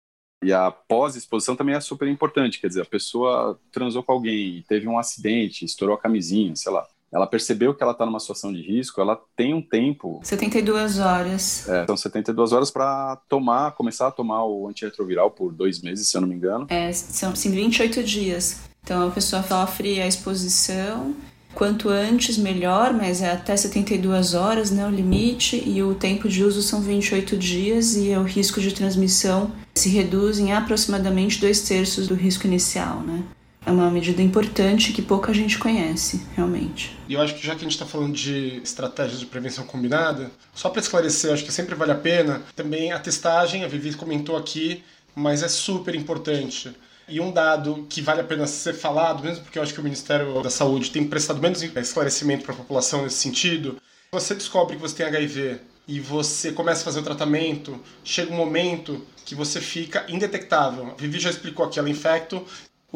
E 0.43 0.53
a 0.53 0.69
pós-exposição 0.69 1.55
também 1.55 1.75
é 1.75 1.79
super 1.79 2.07
importante, 2.07 2.59
quer 2.59 2.67
dizer, 2.67 2.81
a 2.81 2.85
pessoa 2.85 3.59
transou 3.71 4.03
com 4.03 4.11
alguém, 4.11 4.63
teve 4.67 4.87
um 4.87 4.99
acidente, 4.99 5.65
estourou 5.65 5.95
a 5.95 5.99
camisinha, 5.99 6.55
sei 6.55 6.71
lá. 6.71 6.87
Ela 7.11 7.25
percebeu 7.25 7.73
que 7.73 7.81
ela 7.81 7.93
está 7.93 8.05
numa 8.05 8.19
situação 8.19 8.51
de 8.51 8.61
risco, 8.61 8.99
ela 8.99 9.19
tem 9.35 9.53
um 9.53 9.61
tempo. 9.61 10.19
72 10.23 10.99
horas. 10.99 11.67
É, 11.69 11.85
são 11.85 11.95
72 11.95 12.51
horas 12.51 12.69
para 12.69 13.15
tomar, 13.29 13.71
começar 13.71 14.07
a 14.07 14.11
tomar 14.11 14.45
o 14.45 14.67
antirretroviral 14.67 15.31
por 15.31 15.53
dois 15.53 15.81
meses, 15.81 16.07
se 16.07 16.17
eu 16.17 16.21
não 16.21 16.27
me 16.27 16.35
engano. 16.35 16.67
É, 16.69 16.91
são 16.91 17.31
assim, 17.31 17.51
28 17.51 18.03
dias. 18.03 18.59
Então 18.83 19.07
a 19.07 19.11
pessoa 19.11 19.43
fala 19.43 19.67
fria 19.67 20.03
a 20.03 20.07
exposição, 20.07 21.13
quanto 21.53 21.89
antes 21.89 22.37
melhor, 22.37 22.93
mas 22.93 23.21
é 23.21 23.31
até 23.31 23.57
72 23.57 24.33
horas, 24.33 24.69
né, 24.69 24.85
o 24.85 24.89
limite, 24.89 25.61
e 25.65 25.81
o 25.81 25.95
tempo 25.95 26.29
de 26.29 26.43
uso 26.43 26.61
são 26.61 26.81
28 26.81 27.35
dias 27.35 27.97
e 27.97 28.09
o 28.15 28.23
risco 28.23 28.61
de 28.61 28.73
transmissão 28.73 29.51
se 29.75 29.89
reduz 29.89 30.39
em 30.39 30.53
aproximadamente 30.53 31.41
dois 31.41 31.61
terços 31.61 32.07
do 32.07 32.15
risco 32.15 32.45
inicial, 32.47 33.01
né? 33.01 33.23
É 33.67 33.71
uma 33.71 33.91
medida 33.91 34.21
importante 34.21 34.93
que 34.93 35.01
pouca 35.01 35.33
gente 35.33 35.59
conhece, 35.59 36.25
realmente. 36.37 36.97
E 37.05 37.15
eu 37.15 37.21
acho 37.21 37.35
que 37.35 37.45
já 37.45 37.53
que 37.53 37.59
a 37.59 37.63
gente 37.63 37.73
está 37.73 37.85
falando 37.85 38.13
de 38.13 38.61
estratégias 38.63 39.19
de 39.19 39.25
prevenção 39.25 39.65
combinada, 39.65 40.31
só 40.55 40.69
para 40.69 40.79
esclarecer, 40.79 41.33
acho 41.33 41.43
que 41.43 41.51
sempre 41.51 41.75
vale 41.75 41.91
a 41.91 41.95
pena, 41.95 42.41
também 42.55 42.93
a 42.93 42.99
testagem, 42.99 43.65
a 43.65 43.67
Vivi 43.67 43.93
comentou 43.93 44.37
aqui, 44.37 44.85
mas 45.13 45.43
é 45.43 45.49
super 45.49 45.93
importante. 45.95 46.73
E 47.09 47.19
um 47.19 47.29
dado 47.29 47.85
que 47.89 48.01
vale 48.01 48.21
a 48.21 48.23
pena 48.23 48.47
ser 48.47 48.71
falado, 48.71 49.21
mesmo 49.21 49.43
porque 49.43 49.59
eu 49.59 49.63
acho 49.63 49.73
que 49.73 49.81
o 49.81 49.83
Ministério 49.83 50.41
da 50.41 50.49
Saúde 50.49 50.89
tem 50.89 51.05
prestado 51.05 51.41
menos 51.41 51.61
esclarecimento 51.61 52.45
para 52.45 52.53
a 52.53 52.57
população 52.57 53.03
nesse 53.03 53.17
sentido, 53.17 53.81
você 54.13 54.33
descobre 54.33 54.77
que 54.77 54.81
você 54.81 54.95
tem 54.95 55.07
HIV 55.07 55.59
e 55.85 55.99
você 55.99 56.53
começa 56.53 56.83
a 56.83 56.85
fazer 56.85 57.01
o 57.01 57.03
tratamento, 57.03 57.77
chega 58.01 58.31
um 58.31 58.37
momento 58.37 59.05
que 59.25 59.35
você 59.35 59.59
fica 59.59 60.05
indetectável. 60.07 60.93
A 60.93 60.95
Vivi 60.95 61.19
já 61.19 61.29
explicou 61.29 61.65
aqui, 61.65 61.79
ela 61.79 61.89
infecta, 61.89 62.41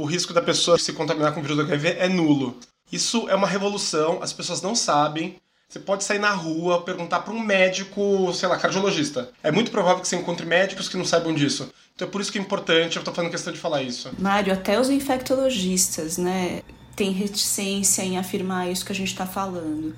o 0.01 0.05
risco 0.05 0.33
da 0.33 0.41
pessoa 0.41 0.79
se 0.79 0.93
contaminar 0.93 1.31
com 1.31 1.39
o 1.39 1.43
vírus 1.43 1.57
do 1.57 1.63
HIV 1.63 1.97
é 1.99 2.09
nulo. 2.09 2.57
Isso 2.91 3.29
é 3.29 3.35
uma 3.35 3.47
revolução, 3.47 4.17
as 4.21 4.33
pessoas 4.33 4.59
não 4.59 4.75
sabem. 4.75 5.35
Você 5.69 5.79
pode 5.79 6.03
sair 6.03 6.17
na 6.17 6.31
rua, 6.31 6.81
perguntar 6.81 7.19
para 7.19 7.33
um 7.33 7.39
médico, 7.39 8.33
sei 8.33 8.49
lá, 8.49 8.57
cardiologista. 8.57 9.29
É 9.43 9.51
muito 9.51 9.69
provável 9.69 10.01
que 10.01 10.07
você 10.07 10.15
encontre 10.15 10.45
médicos 10.45 10.89
que 10.89 10.97
não 10.97 11.05
saibam 11.05 11.33
disso. 11.33 11.71
Então 11.95 12.07
é 12.07 12.11
por 12.11 12.19
isso 12.19 12.31
que 12.31 12.39
é 12.39 12.41
importante, 12.41 12.97
eu 12.97 13.03
tô 13.03 13.13
fazendo 13.13 13.31
questão 13.31 13.53
de 13.53 13.59
falar 13.59 13.83
isso. 13.83 14.09
Mário, 14.17 14.51
até 14.51 14.79
os 14.79 14.89
infectologistas, 14.89 16.17
né, 16.17 16.63
têm 16.95 17.11
reticência 17.11 18.01
em 18.01 18.17
afirmar 18.17 18.71
isso 18.71 18.83
que 18.83 18.91
a 18.91 18.95
gente 18.95 19.11
está 19.11 19.27
falando. 19.27 19.95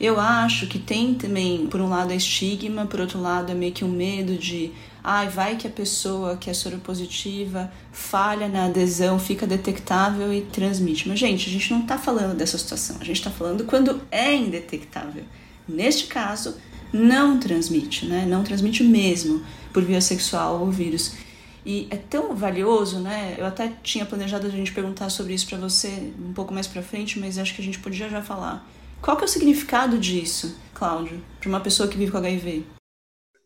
Eu 0.00 0.18
acho 0.18 0.66
que 0.66 0.80
tem 0.80 1.14
também, 1.14 1.68
por 1.68 1.80
um 1.80 1.88
lado, 1.88 2.12
a 2.12 2.16
estigma, 2.16 2.86
por 2.86 3.00
outro 3.00 3.20
lado, 3.20 3.52
é 3.52 3.54
meio 3.54 3.72
que 3.72 3.84
um 3.84 3.88
medo 3.88 4.36
de 4.36 4.72
ai, 5.04 5.28
vai 5.28 5.56
que 5.56 5.66
a 5.66 5.70
pessoa 5.70 6.38
que 6.38 6.48
é 6.48 6.54
soropositiva 6.54 7.70
falha 7.92 8.48
na 8.48 8.64
adesão, 8.64 9.18
fica 9.18 9.46
detectável 9.46 10.32
e 10.32 10.40
transmite. 10.40 11.06
Mas, 11.06 11.18
gente, 11.18 11.50
a 11.50 11.52
gente 11.52 11.70
não 11.70 11.82
está 11.82 11.98
falando 11.98 12.34
dessa 12.34 12.56
situação, 12.56 12.96
a 12.98 13.04
gente 13.04 13.18
está 13.18 13.30
falando 13.30 13.64
quando 13.64 14.00
é 14.10 14.34
indetectável. 14.34 15.24
Neste 15.68 16.06
caso, 16.06 16.56
não 16.90 17.38
transmite, 17.38 18.06
né? 18.06 18.24
Não 18.26 18.42
transmite 18.42 18.82
mesmo 18.82 19.44
por 19.74 19.82
via 19.82 20.00
sexual 20.00 20.62
o 20.62 20.70
vírus. 20.70 21.12
E 21.66 21.86
é 21.90 21.96
tão 21.96 22.34
valioso, 22.34 22.98
né? 23.00 23.34
Eu 23.36 23.46
até 23.46 23.72
tinha 23.82 24.06
planejado 24.06 24.46
a 24.46 24.50
gente 24.50 24.72
perguntar 24.72 25.10
sobre 25.10 25.34
isso 25.34 25.46
para 25.46 25.58
você 25.58 26.12
um 26.18 26.32
pouco 26.32 26.52
mais 26.54 26.66
para 26.66 26.82
frente, 26.82 27.18
mas 27.18 27.36
acho 27.36 27.54
que 27.54 27.60
a 27.60 27.64
gente 27.64 27.78
podia 27.78 28.08
já 28.08 28.22
falar. 28.22 28.66
Qual 29.02 29.16
que 29.16 29.22
é 29.22 29.26
o 29.26 29.28
significado 29.28 29.98
disso, 29.98 30.56
Cláudio, 30.72 31.22
para 31.40 31.48
uma 31.48 31.60
pessoa 31.60 31.88
que 31.88 31.96
vive 31.96 32.10
com 32.10 32.18
HIV? 32.18 32.73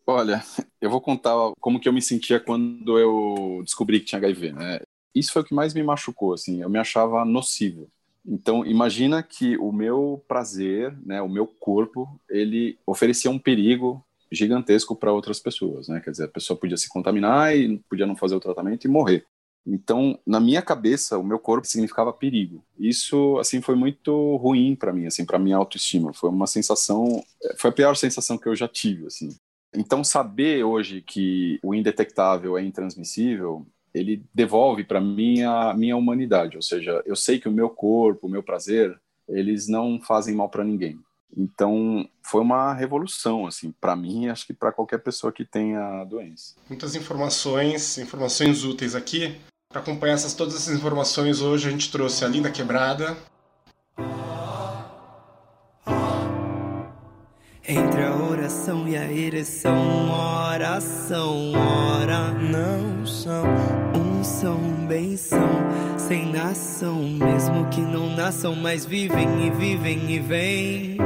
Olha, 0.09 0.43
eu 0.81 0.89
vou 0.89 0.99
contar 0.99 1.35
como 1.59 1.79
que 1.79 1.87
eu 1.87 1.93
me 1.93 2.01
sentia 2.01 2.39
quando 2.39 2.97
eu 2.97 3.61
descobri 3.63 3.99
que 3.99 4.07
tinha 4.07 4.17
HIV, 4.17 4.53
né? 4.53 4.79
Isso 5.13 5.31
foi 5.31 5.43
o 5.43 5.45
que 5.45 5.53
mais 5.53 5.73
me 5.73 5.83
machucou, 5.83 6.33
assim, 6.33 6.61
eu 6.63 6.69
me 6.69 6.79
achava 6.79 7.23
nocivo. 7.23 7.87
Então, 8.25 8.65
imagina 8.65 9.21
que 9.21 9.55
o 9.57 9.71
meu 9.71 10.23
prazer, 10.27 10.97
né, 11.05 11.21
o 11.21 11.29
meu 11.29 11.45
corpo, 11.45 12.19
ele 12.27 12.77
oferecia 12.85 13.29
um 13.29 13.39
perigo 13.39 14.03
gigantesco 14.31 14.95
para 14.95 15.13
outras 15.13 15.39
pessoas, 15.39 15.87
né? 15.87 15.99
Quer 15.99 16.11
dizer, 16.11 16.23
a 16.25 16.27
pessoa 16.27 16.59
podia 16.59 16.77
se 16.77 16.89
contaminar 16.89 17.55
e 17.55 17.77
podia 17.89 18.05
não 18.05 18.15
fazer 18.15 18.35
o 18.35 18.39
tratamento 18.39 18.85
e 18.85 18.87
morrer. 18.87 19.25
Então, 19.65 20.17
na 20.25 20.39
minha 20.39 20.61
cabeça, 20.61 21.19
o 21.19 21.23
meu 21.23 21.37
corpo 21.37 21.67
significava 21.67 22.11
perigo. 22.11 22.63
Isso, 22.79 23.37
assim, 23.37 23.61
foi 23.61 23.75
muito 23.75 24.35
ruim 24.37 24.75
para 24.75 24.91
mim, 24.91 25.05
assim, 25.05 25.25
para 25.25 25.37
minha 25.37 25.57
autoestima. 25.57 26.13
Foi 26.13 26.29
uma 26.29 26.47
sensação, 26.47 27.23
foi 27.57 27.69
a 27.69 27.73
pior 27.73 27.95
sensação 27.95 28.37
que 28.37 28.47
eu 28.47 28.55
já 28.55 28.67
tive, 28.67 29.05
assim. 29.05 29.29
Então, 29.73 30.03
saber 30.03 30.63
hoje 30.63 31.01
que 31.01 31.59
o 31.63 31.75
indetectável 31.75 32.57
é 32.57 32.63
intransmissível 32.63 33.65
ele 33.93 34.23
devolve 34.33 34.83
para 34.83 35.01
mim 35.01 35.41
a 35.41 35.73
minha 35.73 35.97
humanidade, 35.97 36.55
ou 36.55 36.61
seja, 36.61 37.01
eu 37.05 37.15
sei 37.15 37.39
que 37.39 37.49
o 37.49 37.51
meu 37.51 37.69
corpo, 37.69 38.27
o 38.27 38.29
meu 38.29 38.43
prazer, 38.43 38.99
eles 39.27 39.67
não 39.67 39.99
fazem 39.99 40.35
mal 40.35 40.49
para 40.49 40.63
ninguém. 40.63 40.99
Então, 41.35 42.07
foi 42.23 42.41
uma 42.41 42.73
revolução, 42.73 43.45
assim, 43.45 43.71
para 43.79 43.95
mim 43.95 44.25
e 44.25 44.29
acho 44.29 44.47
que 44.47 44.53
para 44.53 44.71
qualquer 44.71 44.99
pessoa 44.99 45.31
que 45.31 45.45
tenha 45.45 46.03
doença. 46.05 46.55
Muitas 46.67 46.95
informações, 46.95 47.97
informações 47.99 48.63
úteis 48.63 48.95
aqui. 48.95 49.35
Para 49.71 49.81
acompanhar 49.81 50.13
essas, 50.13 50.33
todas 50.33 50.55
essas 50.55 50.75
informações, 50.75 51.41
hoje 51.41 51.67
a 51.67 51.71
gente 51.71 51.91
trouxe 51.91 52.25
a 52.25 52.27
Linda 52.27 52.49
Quebrada, 52.49 53.15
Entre 57.71 58.01
a 58.01 58.15
oração 58.15 58.87
e 58.87 58.97
a 58.97 59.11
ereção, 59.11 60.09
oração, 60.09 61.51
ora 61.53 62.31
não 62.31 63.05
são, 63.05 63.43
um 63.95 64.23
são, 64.23 64.59
bem 64.87 65.15
são, 65.15 65.47
sem 65.95 66.31
nação, 66.31 66.99
mesmo 67.03 67.69
que 67.69 67.79
não 67.79 68.09
nasçam, 68.15 68.55
mas 68.55 68.87
vivem 68.87 69.45
e 69.45 69.51
vivem 69.51 70.11
e 70.11 70.17
vêm. 70.17 70.97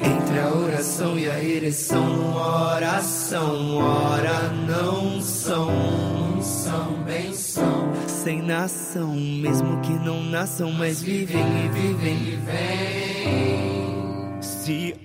Entre 0.00 0.40
a 0.40 0.52
oração 0.52 1.16
e 1.16 1.30
a 1.30 1.40
ereção, 1.40 2.34
oração, 2.34 3.76
ora 3.76 4.48
não 4.66 5.20
são, 5.20 5.70
um 5.70 6.42
são, 6.42 6.94
bem 7.04 7.32
são, 7.32 7.92
sem 8.08 8.42
nação, 8.42 9.14
mesmo 9.14 9.80
que 9.82 9.92
não 9.92 10.24
nasçam, 10.24 10.72
mas 10.72 11.00
vivem 11.00 11.44
e 11.66 11.68
vivem 11.68 12.16
e 12.16 12.36
vêm. 12.36 13.81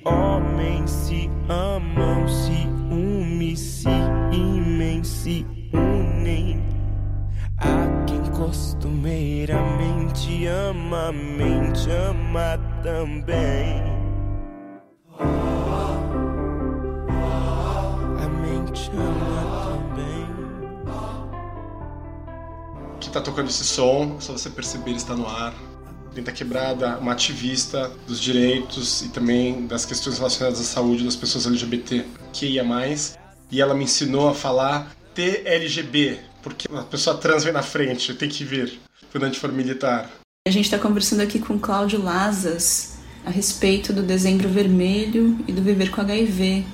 Homens 0.07 0.89
se 0.89 1.29
amam, 1.49 2.25
se 2.29 2.65
unem, 2.89 3.55
se 3.57 3.89
imem, 4.31 5.03
se 5.03 5.45
unem. 5.73 6.65
A 7.57 8.05
quem 8.05 8.21
costumeiramente 8.31 10.47
ama, 10.47 11.11
mente 11.11 11.91
ama 11.91 12.57
também. 12.81 13.83
A 18.23 18.27
mente 18.41 18.89
ama 18.95 19.65
também. 19.65 20.25
que 23.01 23.09
tá 23.09 23.19
tocando 23.19 23.49
esse 23.49 23.65
som, 23.65 24.21
só 24.21 24.31
você 24.33 24.49
perceber, 24.49 24.91
está 24.91 25.13
no 25.15 25.27
ar. 25.27 25.53
Linda 26.17 26.31
Quebrada, 26.31 26.97
uma 26.97 27.11
ativista 27.11 27.91
dos 28.07 28.19
direitos 28.19 29.03
e 29.03 29.09
também 29.09 29.67
das 29.67 29.85
questões 29.85 30.17
relacionadas 30.17 30.59
à 30.59 30.63
saúde 30.63 31.03
das 31.05 31.15
pessoas 31.15 31.45
LGBT 31.45 32.03
que 32.33 32.47
ia 32.47 32.63
mais. 32.63 33.17
E 33.51 33.61
ela 33.61 33.75
me 33.75 33.83
ensinou 33.83 34.29
a 34.29 34.33
falar 34.33 34.91
TLGB, 35.13 36.19
porque 36.41 36.67
a 36.73 36.81
pessoa 36.81 37.17
trans 37.17 37.43
vem 37.43 37.53
na 37.53 37.61
frente, 37.61 38.13
tem 38.15 38.27
que 38.27 38.43
vir 38.43 38.79
quando 39.11 39.25
a 39.25 39.27
gente 39.27 39.39
for 39.39 39.51
militar. 39.51 40.09
A 40.47 40.51
gente 40.51 40.65
está 40.65 40.79
conversando 40.79 41.21
aqui 41.21 41.39
com 41.39 41.59
Cláudio 41.59 42.01
Lazas 42.01 42.97
a 43.23 43.29
respeito 43.29 43.93
do 43.93 44.01
Dezembro 44.01 44.49
Vermelho 44.49 45.37
e 45.47 45.51
do 45.51 45.61
Viver 45.61 45.91
com 45.91 46.01
HIV. 46.01 46.65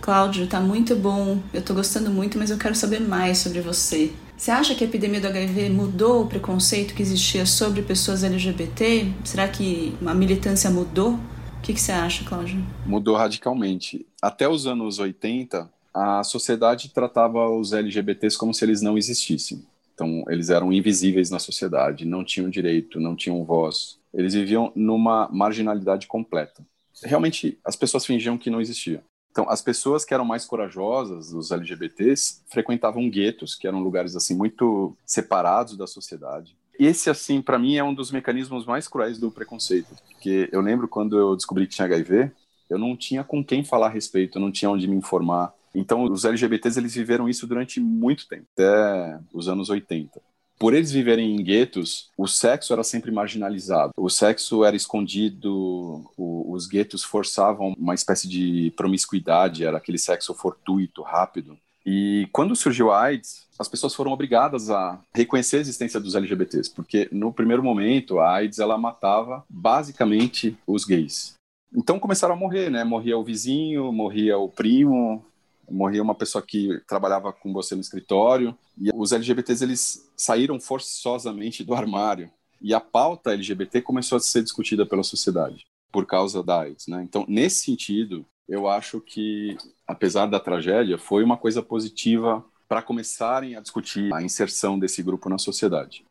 Cláudio, 0.00 0.46
tá 0.46 0.60
muito 0.60 0.96
bom, 0.96 1.40
eu 1.52 1.62
tô 1.62 1.74
gostando 1.74 2.10
muito, 2.10 2.38
mas 2.38 2.50
eu 2.50 2.58
quero 2.58 2.74
saber 2.74 3.00
mais 3.00 3.38
sobre 3.38 3.60
você. 3.60 4.12
Você 4.38 4.52
acha 4.52 4.72
que 4.72 4.84
a 4.84 4.86
epidemia 4.86 5.20
do 5.20 5.26
HIV 5.26 5.68
mudou 5.68 6.22
o 6.22 6.28
preconceito 6.28 6.94
que 6.94 7.02
existia 7.02 7.44
sobre 7.44 7.82
pessoas 7.82 8.22
LGBT? 8.22 9.12
Será 9.24 9.48
que 9.48 9.92
a 10.06 10.14
militância 10.14 10.70
mudou? 10.70 11.14
O 11.14 11.60
que, 11.60 11.74
que 11.74 11.80
você 11.80 11.90
acha, 11.90 12.24
Cláudio? 12.24 12.64
Mudou 12.86 13.16
radicalmente. 13.16 14.06
Até 14.22 14.48
os 14.48 14.64
anos 14.64 15.00
80, 15.00 15.68
a 15.92 16.22
sociedade 16.22 16.90
tratava 16.90 17.50
os 17.50 17.72
LGBTs 17.72 18.38
como 18.38 18.54
se 18.54 18.64
eles 18.64 18.80
não 18.80 18.96
existissem. 18.96 19.66
Então, 19.92 20.24
eles 20.28 20.50
eram 20.50 20.72
invisíveis 20.72 21.30
na 21.30 21.40
sociedade, 21.40 22.04
não 22.04 22.24
tinham 22.24 22.48
direito, 22.48 23.00
não 23.00 23.16
tinham 23.16 23.44
voz. 23.44 23.98
Eles 24.14 24.34
viviam 24.34 24.70
numa 24.72 25.28
marginalidade 25.32 26.06
completa. 26.06 26.64
Realmente, 27.02 27.58
as 27.64 27.74
pessoas 27.74 28.06
fingiam 28.06 28.38
que 28.38 28.50
não 28.50 28.60
existiam. 28.60 29.02
Então, 29.38 29.48
as 29.48 29.62
pessoas 29.62 30.04
que 30.04 30.12
eram 30.12 30.24
mais 30.24 30.44
corajosas, 30.44 31.32
os 31.32 31.52
LGBTs, 31.52 32.42
frequentavam 32.50 33.08
guetos, 33.08 33.54
que 33.54 33.68
eram 33.68 33.78
lugares 33.78 34.16
assim 34.16 34.34
muito 34.34 34.96
separados 35.06 35.76
da 35.76 35.86
sociedade. 35.86 36.56
Esse, 36.76 37.08
assim, 37.08 37.40
para 37.40 37.56
mim 37.56 37.76
é 37.76 37.84
um 37.84 37.94
dos 37.94 38.10
mecanismos 38.10 38.66
mais 38.66 38.88
cruéis 38.88 39.16
do 39.16 39.30
preconceito, 39.30 39.94
porque 40.08 40.48
eu 40.50 40.60
lembro 40.60 40.88
quando 40.88 41.16
eu 41.16 41.36
descobri 41.36 41.68
que 41.68 41.76
tinha 41.76 41.86
HIV, 41.86 42.32
eu 42.68 42.78
não 42.80 42.96
tinha 42.96 43.22
com 43.22 43.44
quem 43.44 43.62
falar 43.62 43.86
a 43.86 43.90
respeito, 43.90 44.38
eu 44.38 44.42
não 44.42 44.50
tinha 44.50 44.72
onde 44.72 44.88
me 44.88 44.96
informar. 44.96 45.54
Então, 45.72 46.02
os 46.02 46.24
LGBTs 46.24 46.76
eles 46.76 46.96
viveram 46.96 47.28
isso 47.28 47.46
durante 47.46 47.78
muito 47.78 48.26
tempo, 48.26 48.46
até 48.54 49.20
os 49.32 49.46
anos 49.46 49.70
80 49.70 50.20
por 50.58 50.74
eles 50.74 50.90
viverem 50.90 51.34
em 51.34 51.42
guetos, 51.42 52.10
o 52.16 52.26
sexo 52.26 52.72
era 52.72 52.82
sempre 52.82 53.10
marginalizado. 53.10 53.92
O 53.96 54.10
sexo 54.10 54.64
era 54.64 54.76
escondido, 54.76 56.04
o, 56.16 56.52
os 56.52 56.66
guetos 56.66 57.04
forçavam 57.04 57.74
uma 57.78 57.94
espécie 57.94 58.28
de 58.28 58.72
promiscuidade, 58.76 59.64
era 59.64 59.78
aquele 59.78 59.98
sexo 59.98 60.34
fortuito, 60.34 61.02
rápido. 61.02 61.56
E 61.86 62.28
quando 62.32 62.54
surgiu 62.54 62.90
a 62.90 63.02
AIDS, 63.02 63.46
as 63.58 63.68
pessoas 63.68 63.94
foram 63.94 64.12
obrigadas 64.12 64.68
a 64.68 65.00
reconhecer 65.14 65.56
a 65.56 65.60
existência 65.60 65.98
dos 65.98 66.14
LGBTs, 66.14 66.70
porque 66.74 67.08
no 67.10 67.32
primeiro 67.32 67.62
momento 67.62 68.18
a 68.18 68.34
AIDS 68.34 68.58
ela 68.58 68.76
matava 68.76 69.44
basicamente 69.48 70.56
os 70.66 70.84
gays. 70.84 71.34
Então 71.74 71.98
começaram 71.98 72.34
a 72.34 72.36
morrer, 72.36 72.70
né? 72.70 72.84
Morria 72.84 73.16
o 73.16 73.24
vizinho, 73.24 73.92
morria 73.92 74.38
o 74.38 74.48
primo, 74.48 75.24
morria 75.70 76.02
uma 76.02 76.14
pessoa 76.14 76.42
que 76.42 76.80
trabalhava 76.86 77.32
com 77.32 77.52
você 77.52 77.74
no 77.74 77.80
escritório 77.80 78.56
e 78.80 78.90
os 78.94 79.12
LGBTs 79.12 79.62
eles 79.62 80.10
saíram 80.16 80.60
forçosamente 80.60 81.64
do 81.64 81.74
armário 81.74 82.30
e 82.60 82.74
a 82.74 82.80
pauta 82.80 83.32
LGBT 83.32 83.82
começou 83.82 84.16
a 84.16 84.20
ser 84.20 84.42
discutida 84.42 84.84
pela 84.84 85.02
sociedade 85.02 85.66
por 85.90 86.06
causa 86.06 86.42
da 86.42 86.60
AIDS, 86.60 86.86
né? 86.86 87.02
Então, 87.02 87.24
nesse 87.28 87.64
sentido, 87.64 88.26
eu 88.48 88.68
acho 88.68 89.00
que 89.00 89.56
apesar 89.88 90.26
da 90.26 90.38
tragédia, 90.38 90.98
foi 90.98 91.24
uma 91.24 91.38
coisa 91.38 91.62
positiva 91.62 92.44
para 92.68 92.82
começarem 92.82 93.56
a 93.56 93.60
discutir 93.60 94.12
a 94.12 94.22
inserção 94.22 94.78
desse 94.78 95.02
grupo 95.02 95.30
na 95.30 95.38
sociedade. 95.38 96.04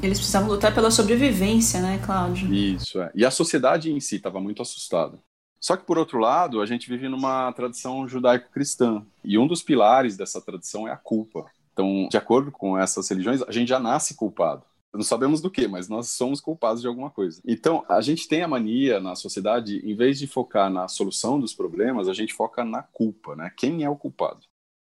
Eles 0.00 0.18
precisavam 0.18 0.48
lutar 0.48 0.72
pela 0.72 0.90
sobrevivência, 0.90 1.80
né, 1.80 2.00
Cláudio? 2.06 2.54
Isso, 2.54 3.00
é. 3.02 3.10
E 3.14 3.24
a 3.24 3.30
sociedade 3.30 3.90
em 3.90 3.98
si 3.98 4.16
estava 4.16 4.40
muito 4.40 4.62
assustada. 4.62 5.18
Só 5.60 5.76
que, 5.76 5.84
por 5.84 5.98
outro 5.98 6.18
lado, 6.18 6.62
a 6.62 6.66
gente 6.66 6.88
vive 6.88 7.08
numa 7.08 7.52
tradição 7.52 8.08
judaico-cristã. 8.08 9.04
E 9.22 9.38
um 9.38 9.46
dos 9.46 9.62
pilares 9.62 10.16
dessa 10.16 10.40
tradição 10.40 10.88
é 10.88 10.92
a 10.92 10.96
culpa. 10.96 11.44
Então, 11.72 12.08
de 12.10 12.16
acordo 12.16 12.50
com 12.50 12.78
essas 12.78 13.08
religiões, 13.08 13.42
a 13.42 13.52
gente 13.52 13.68
já 13.68 13.78
nasce 13.78 14.14
culpado. 14.14 14.64
Não 14.92 15.02
sabemos 15.02 15.40
do 15.40 15.50
que, 15.50 15.68
mas 15.68 15.88
nós 15.88 16.10
somos 16.10 16.40
culpados 16.40 16.80
de 16.80 16.88
alguma 16.88 17.10
coisa. 17.10 17.40
Então, 17.46 17.84
a 17.88 18.00
gente 18.00 18.26
tem 18.26 18.42
a 18.42 18.48
mania 18.48 18.98
na 18.98 19.14
sociedade, 19.14 19.78
em 19.84 19.94
vez 19.94 20.18
de 20.18 20.26
focar 20.26 20.68
na 20.68 20.88
solução 20.88 21.38
dos 21.38 21.54
problemas, 21.54 22.08
a 22.08 22.14
gente 22.14 22.34
foca 22.34 22.64
na 22.64 22.82
culpa, 22.82 23.36
né? 23.36 23.52
Quem 23.56 23.84
é 23.84 23.90
o 23.90 23.96
culpado? 23.96 24.40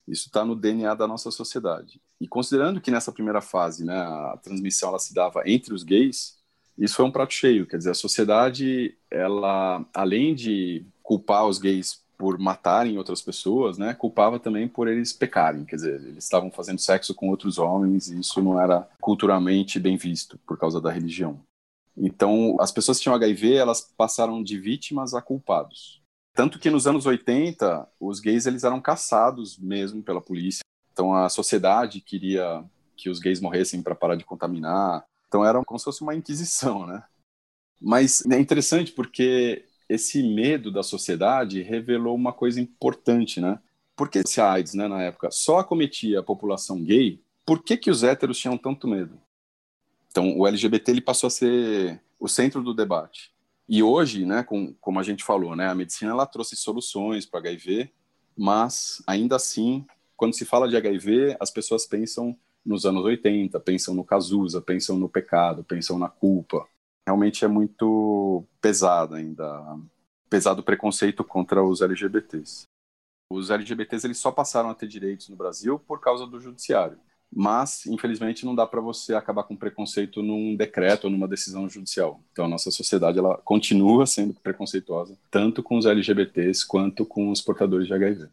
Isso 0.06 0.28
está 0.28 0.44
no 0.44 0.56
DNA 0.56 0.94
da 0.96 1.08
nossa 1.08 1.32
sociedade. 1.32 2.02
E 2.20 2.28
considerando 2.28 2.82
que 2.82 2.92
nessa 2.92 3.12
primeira 3.12 3.40
fase, 3.40 3.86
né, 3.86 3.96
a 3.96 4.38
transmissão 4.44 4.90
ela 4.90 5.00
se 5.00 5.14
dava 5.14 5.44
entre 5.46 5.74
os 5.74 5.84
gays, 5.84 6.38
isso 6.78 6.96
foi 6.96 7.06
um 7.06 7.12
prato 7.12 7.34
cheio. 7.34 7.66
Quer 7.68 7.78
dizer, 7.78 7.92
a 7.92 7.96
sociedade, 7.96 8.98
ela, 9.10 9.86
além 9.94 10.34
de 10.34 10.86
culpar 11.02 11.46
os 11.46 11.58
gays 11.58 12.02
por 12.18 12.38
matarem 12.38 12.98
outras 12.98 13.22
pessoas, 13.22 13.78
né, 13.78 13.94
culpava 13.94 14.40
também 14.40 14.68
por 14.68 14.88
eles 14.88 15.12
pecarem, 15.12 15.66
quer 15.66 15.76
dizer, 15.76 15.96
eles 15.96 16.24
estavam 16.24 16.50
fazendo 16.50 16.80
sexo 16.80 17.14
com 17.14 17.30
outros 17.30 17.58
homens 17.58 18.08
e 18.08 18.20
isso 18.20 18.42
não 18.42 18.60
era 18.60 18.88
culturalmente 19.02 19.80
bem 19.80 19.98
visto 19.98 20.38
por 20.46 20.58
causa 20.58 20.80
da 20.80 20.92
religião. 20.92 21.40
Então, 21.98 22.56
as 22.60 22.72
pessoas 22.72 22.98
que 22.98 23.04
tinham 23.04 23.16
HIV, 23.16 23.54
elas 23.56 23.82
passaram 23.96 24.42
de 24.42 24.58
vítimas 24.60 25.14
a 25.14 25.22
culpados. 25.22 26.02
Tanto 26.34 26.58
que 26.58 26.70
nos 26.70 26.88
anos 26.88 27.06
80, 27.06 27.88
os 28.00 28.20
gays 28.20 28.46
eles 28.46 28.64
eram 28.64 28.82
caçados 28.82 29.58
mesmo 29.58 30.02
pela 30.02 30.22
polícia. 30.22 30.62
Então, 30.92 31.14
a 31.14 31.30
sociedade 31.30 32.02
queria 32.02 32.64
que 32.96 33.10
os 33.10 33.20
gays 33.20 33.40
morressem 33.40 33.82
para 33.82 33.96
parar 33.96 34.16
de 34.16 34.26
contaminar. 34.26 35.04
Então 35.34 35.43
era 35.43 35.60
como 35.65 35.80
se 35.80 35.86
fosse 35.86 36.04
uma 36.04 36.13
inquisição, 36.13 36.86
né? 36.86 37.04
Mas 37.82 38.24
é 38.28 38.39
interessante 38.39 38.91
porque 38.91 39.65
esse 39.89 40.22
medo 40.22 40.72
da 40.72 40.84
sociedade 40.84 41.60
revelou 41.63 42.13
uma 42.13 42.32
coisa 42.32 42.62
importante, 42.62 43.41
né? 43.41 43.60
Porque 43.96 44.22
se 44.28 44.39
a 44.39 44.52
AIDS, 44.52 44.76
né, 44.76 44.88
na 44.88 45.02
época, 45.02 45.32
só 45.32 45.58
acometia 45.58 46.19
a 46.19 46.24
população 46.24 46.84
gay, 46.84 47.19
por 47.43 47.63
que, 47.63 47.76
que 47.76 47.89
os 47.89 48.04
héteros 48.04 48.38
tinham 48.38 48.60
tanto 48.60 48.88
medo? 48.88 49.19
Então, 50.12 50.38
o 50.38 50.46
LGBT 50.46 50.91
ele 50.91 51.02
passou 51.02 51.26
a 51.26 51.32
ser 51.32 52.00
o 52.19 52.28
centro 52.28 52.62
do 52.62 52.72
debate. 52.72 53.34
E 53.67 53.82
hoje, 53.82 54.28
né, 54.28 54.43
com, 54.43 54.76
como 54.76 55.00
a 55.00 55.04
gente 55.04 55.24
falou, 55.24 55.56
né, 55.56 55.67
a 55.67 55.74
medicina 55.74 56.12
ela 56.12 56.28
trouxe 56.28 56.56
soluções 56.56 57.26
para 57.26 57.39
HIV, 57.39 57.91
mas 58.38 59.02
ainda 59.08 59.36
assim, 59.36 59.84
quando 60.15 60.36
se 60.36 60.46
fala 60.46 60.69
de 60.69 60.78
HIV, 60.78 61.38
as 61.39 61.50
pessoas 61.50 61.88
pensam 61.88 62.38
nos 62.65 62.86
anos 62.86 63.04
80, 63.04 63.60
pensam 63.60 63.93
no 63.93 64.04
Cazuza, 64.04 64.62
pensam 64.62 64.97
no 64.97 65.10
pecado, 65.10 65.63
pensam 65.63 65.97
na 65.99 66.10
culpa. 66.10 66.67
Realmente 67.06 67.43
é 67.43 67.47
muito 67.47 68.45
pesado 68.62 69.15
ainda, 69.15 69.78
pesado 70.30 70.62
o 70.62 70.63
preconceito 70.63 71.23
contra 71.23 71.63
os 71.63 71.82
LGBTs. 71.82 72.63
Os 73.30 73.49
LGBTs 73.49 74.08
eles 74.08 74.17
só 74.17 74.32
passaram 74.32 74.69
a 74.69 74.76
ter 74.76 74.88
direitos 74.88 75.28
no 75.30 75.36
Brasil 75.36 75.80
por 75.80 75.99
causa 75.99 76.26
do 76.26 76.39
judiciário 76.39 76.97
mas 77.36 77.86
infelizmente 77.88 78.45
não 78.45 78.54
dá 78.54 78.65
para 78.65 78.80
você 78.80 79.15
acabar 79.15 79.43
com 79.43 79.56
preconceito 79.56 80.21
num 80.21 80.56
decreto 80.56 81.06
ou 81.06 81.10
numa 81.10 81.28
decisão 81.28 81.67
judicial. 81.67 82.21
Então 82.32 82.45
a 82.45 82.47
nossa 82.47 82.69
sociedade 82.69 83.17
ela 83.17 83.38
continua 83.38 84.06
sendo 84.06 84.34
preconceituosa 84.36 85.17
tanto 85.32 85.63
com 85.63 85.78
os 85.78 85.86
LGBTs 85.86 86.65
quanto 86.65 87.06
com 87.06 87.32
os 87.32 87.41
portadores 87.41 87.88
de 87.88 87.93
HIV. 87.93 88.30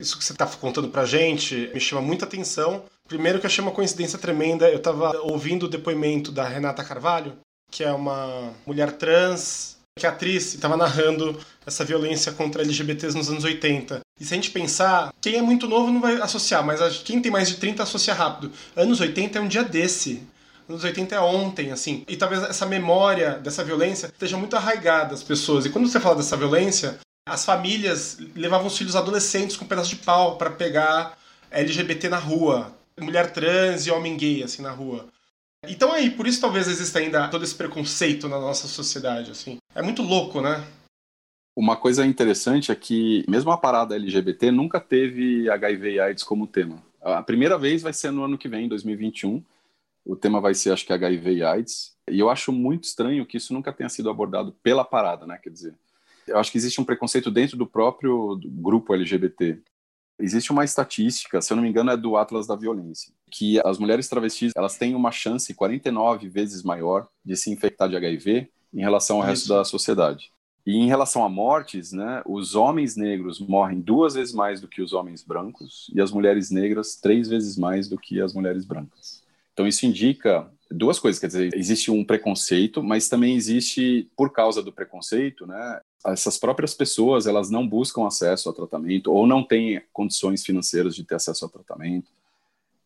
Isso 0.00 0.16
que 0.16 0.24
você 0.24 0.32
está 0.32 0.46
contando 0.46 0.88
para 0.88 1.04
gente 1.04 1.70
me 1.74 1.78
chama 1.78 2.00
muita 2.00 2.24
atenção. 2.24 2.84
Primeiro 3.06 3.38
que 3.38 3.44
eu 3.44 3.48
achei 3.48 3.62
uma 3.62 3.70
coincidência 3.70 4.18
tremenda. 4.18 4.66
Eu 4.70 4.78
estava 4.78 5.18
ouvindo 5.18 5.66
o 5.66 5.68
depoimento 5.68 6.32
da 6.32 6.48
Renata 6.48 6.82
Carvalho, 6.82 7.36
que 7.70 7.84
é 7.84 7.92
uma 7.92 8.54
mulher 8.66 8.92
trans, 8.92 9.76
que 9.98 10.06
é 10.06 10.08
atriz, 10.08 10.54
estava 10.54 10.74
narrando 10.74 11.38
essa 11.66 11.84
violência 11.84 12.32
contra 12.32 12.62
LGBTs 12.62 13.14
nos 13.14 13.28
anos 13.28 13.44
80. 13.44 14.00
E 14.18 14.24
se 14.24 14.32
a 14.32 14.36
gente 14.36 14.50
pensar, 14.50 15.12
quem 15.20 15.36
é 15.36 15.42
muito 15.42 15.68
novo 15.68 15.92
não 15.92 16.00
vai 16.00 16.14
associar, 16.14 16.64
mas 16.64 16.80
quem 17.02 17.20
tem 17.20 17.30
mais 17.30 17.48
de 17.48 17.56
30 17.56 17.82
associa 17.82 18.14
rápido. 18.14 18.50
Anos 18.74 19.00
80 19.00 19.38
é 19.38 19.42
um 19.42 19.48
dia 19.48 19.62
desse. 19.62 20.22
Anos 20.66 20.82
80 20.82 21.14
é 21.14 21.20
ontem, 21.20 21.72
assim. 21.72 22.04
E 22.08 22.16
talvez 22.16 22.42
essa 22.44 22.64
memória 22.64 23.32
dessa 23.32 23.62
violência 23.62 24.06
esteja 24.06 24.38
muito 24.38 24.56
arraigada 24.56 25.12
às 25.14 25.22
pessoas. 25.22 25.66
E 25.66 25.70
quando 25.70 25.88
você 25.88 26.00
fala 26.00 26.16
dessa 26.16 26.36
violência, 26.36 26.98
as 27.30 27.44
famílias 27.44 28.18
levavam 28.34 28.66
os 28.66 28.76
filhos 28.76 28.96
adolescentes 28.96 29.56
com 29.56 29.64
um 29.64 29.68
pedaço 29.68 29.90
de 29.90 30.02
pau 30.02 30.36
para 30.36 30.50
pegar 30.50 31.16
LGBT 31.50 32.08
na 32.08 32.18
rua. 32.18 32.74
Mulher 32.98 33.32
trans 33.32 33.86
e 33.86 33.90
homem 33.90 34.16
gay, 34.16 34.42
assim, 34.42 34.62
na 34.62 34.72
rua. 34.72 35.06
Então 35.66 35.92
aí, 35.92 36.10
por 36.10 36.26
isso 36.26 36.40
talvez 36.40 36.66
exista 36.66 36.98
ainda 36.98 37.28
todo 37.28 37.44
esse 37.44 37.54
preconceito 37.54 38.28
na 38.28 38.38
nossa 38.40 38.66
sociedade, 38.66 39.30
assim. 39.30 39.58
É 39.74 39.80
muito 39.80 40.02
louco, 40.02 40.40
né? 40.40 40.66
Uma 41.56 41.76
coisa 41.76 42.04
interessante 42.04 42.72
é 42.72 42.74
que, 42.74 43.24
mesmo 43.28 43.50
a 43.52 43.56
parada 43.56 43.94
LGBT 43.94 44.50
nunca 44.50 44.80
teve 44.80 45.48
HIV 45.48 45.92
e 45.92 46.00
AIDS 46.00 46.24
como 46.24 46.46
tema. 46.46 46.82
A 47.00 47.22
primeira 47.22 47.56
vez 47.56 47.80
vai 47.80 47.92
ser 47.92 48.10
no 48.10 48.24
ano 48.24 48.36
que 48.36 48.48
vem, 48.48 48.68
2021. 48.68 49.42
O 50.04 50.16
tema 50.16 50.40
vai 50.40 50.54
ser, 50.54 50.72
acho 50.72 50.84
que, 50.84 50.92
HIV 50.92 51.34
e 51.34 51.42
AIDS. 51.44 51.94
E 52.10 52.18
eu 52.18 52.28
acho 52.28 52.50
muito 52.50 52.84
estranho 52.84 53.24
que 53.24 53.36
isso 53.36 53.52
nunca 53.52 53.72
tenha 53.72 53.88
sido 53.88 54.10
abordado 54.10 54.52
pela 54.62 54.84
parada, 54.84 55.26
né? 55.26 55.38
Quer 55.40 55.50
dizer, 55.50 55.74
eu 56.30 56.38
acho 56.38 56.50
que 56.50 56.58
existe 56.58 56.80
um 56.80 56.84
preconceito 56.84 57.30
dentro 57.30 57.56
do 57.56 57.66
próprio 57.66 58.40
grupo 58.44 58.94
LGBT. 58.94 59.60
Existe 60.18 60.52
uma 60.52 60.64
estatística, 60.64 61.40
se 61.40 61.52
eu 61.52 61.56
não 61.56 61.62
me 61.62 61.70
engano, 61.70 61.90
é 61.90 61.96
do 61.96 62.16
Atlas 62.16 62.46
da 62.46 62.54
Violência, 62.54 63.12
que 63.30 63.58
as 63.64 63.78
mulheres 63.78 64.08
travestis 64.08 64.52
elas 64.54 64.76
têm 64.76 64.94
uma 64.94 65.10
chance 65.10 65.52
49 65.54 66.28
vezes 66.28 66.62
maior 66.62 67.08
de 67.24 67.36
se 67.36 67.50
infectar 67.50 67.88
de 67.88 67.96
HIV 67.96 68.50
em 68.72 68.80
relação 68.80 69.16
ao 69.16 69.22
resto 69.22 69.48
da 69.48 69.64
sociedade. 69.64 70.30
E 70.66 70.76
em 70.76 70.86
relação 70.86 71.24
a 71.24 71.28
mortes, 71.28 71.90
né, 71.90 72.22
os 72.26 72.54
homens 72.54 72.96
negros 72.96 73.40
morrem 73.40 73.80
duas 73.80 74.14
vezes 74.14 74.34
mais 74.34 74.60
do 74.60 74.68
que 74.68 74.82
os 74.82 74.92
homens 74.92 75.24
brancos 75.24 75.90
e 75.94 76.00
as 76.00 76.12
mulheres 76.12 76.50
negras 76.50 76.96
três 76.96 77.28
vezes 77.28 77.56
mais 77.56 77.88
do 77.88 77.98
que 77.98 78.20
as 78.20 78.34
mulheres 78.34 78.64
brancas. 78.64 79.22
Então 79.54 79.66
isso 79.66 79.86
indica 79.86 80.50
duas 80.70 80.98
coisas, 80.98 81.20
quer 81.20 81.26
dizer, 81.26 81.54
existe 81.54 81.90
um 81.90 82.04
preconceito, 82.04 82.82
mas 82.82 83.08
também 83.08 83.34
existe, 83.34 84.08
por 84.16 84.32
causa 84.32 84.62
do 84.62 84.72
preconceito, 84.72 85.46
né, 85.46 85.80
essas 86.06 86.38
próprias 86.38 86.74
pessoas 86.74 87.26
elas 87.26 87.50
não 87.50 87.66
buscam 87.66 88.06
acesso 88.06 88.48
ao 88.48 88.54
tratamento 88.54 89.12
ou 89.12 89.26
não 89.26 89.42
têm 89.42 89.82
condições 89.92 90.44
financeiras 90.44 90.94
de 90.94 91.04
ter 91.04 91.16
acesso 91.16 91.44
ao 91.44 91.50
tratamento. 91.50 92.10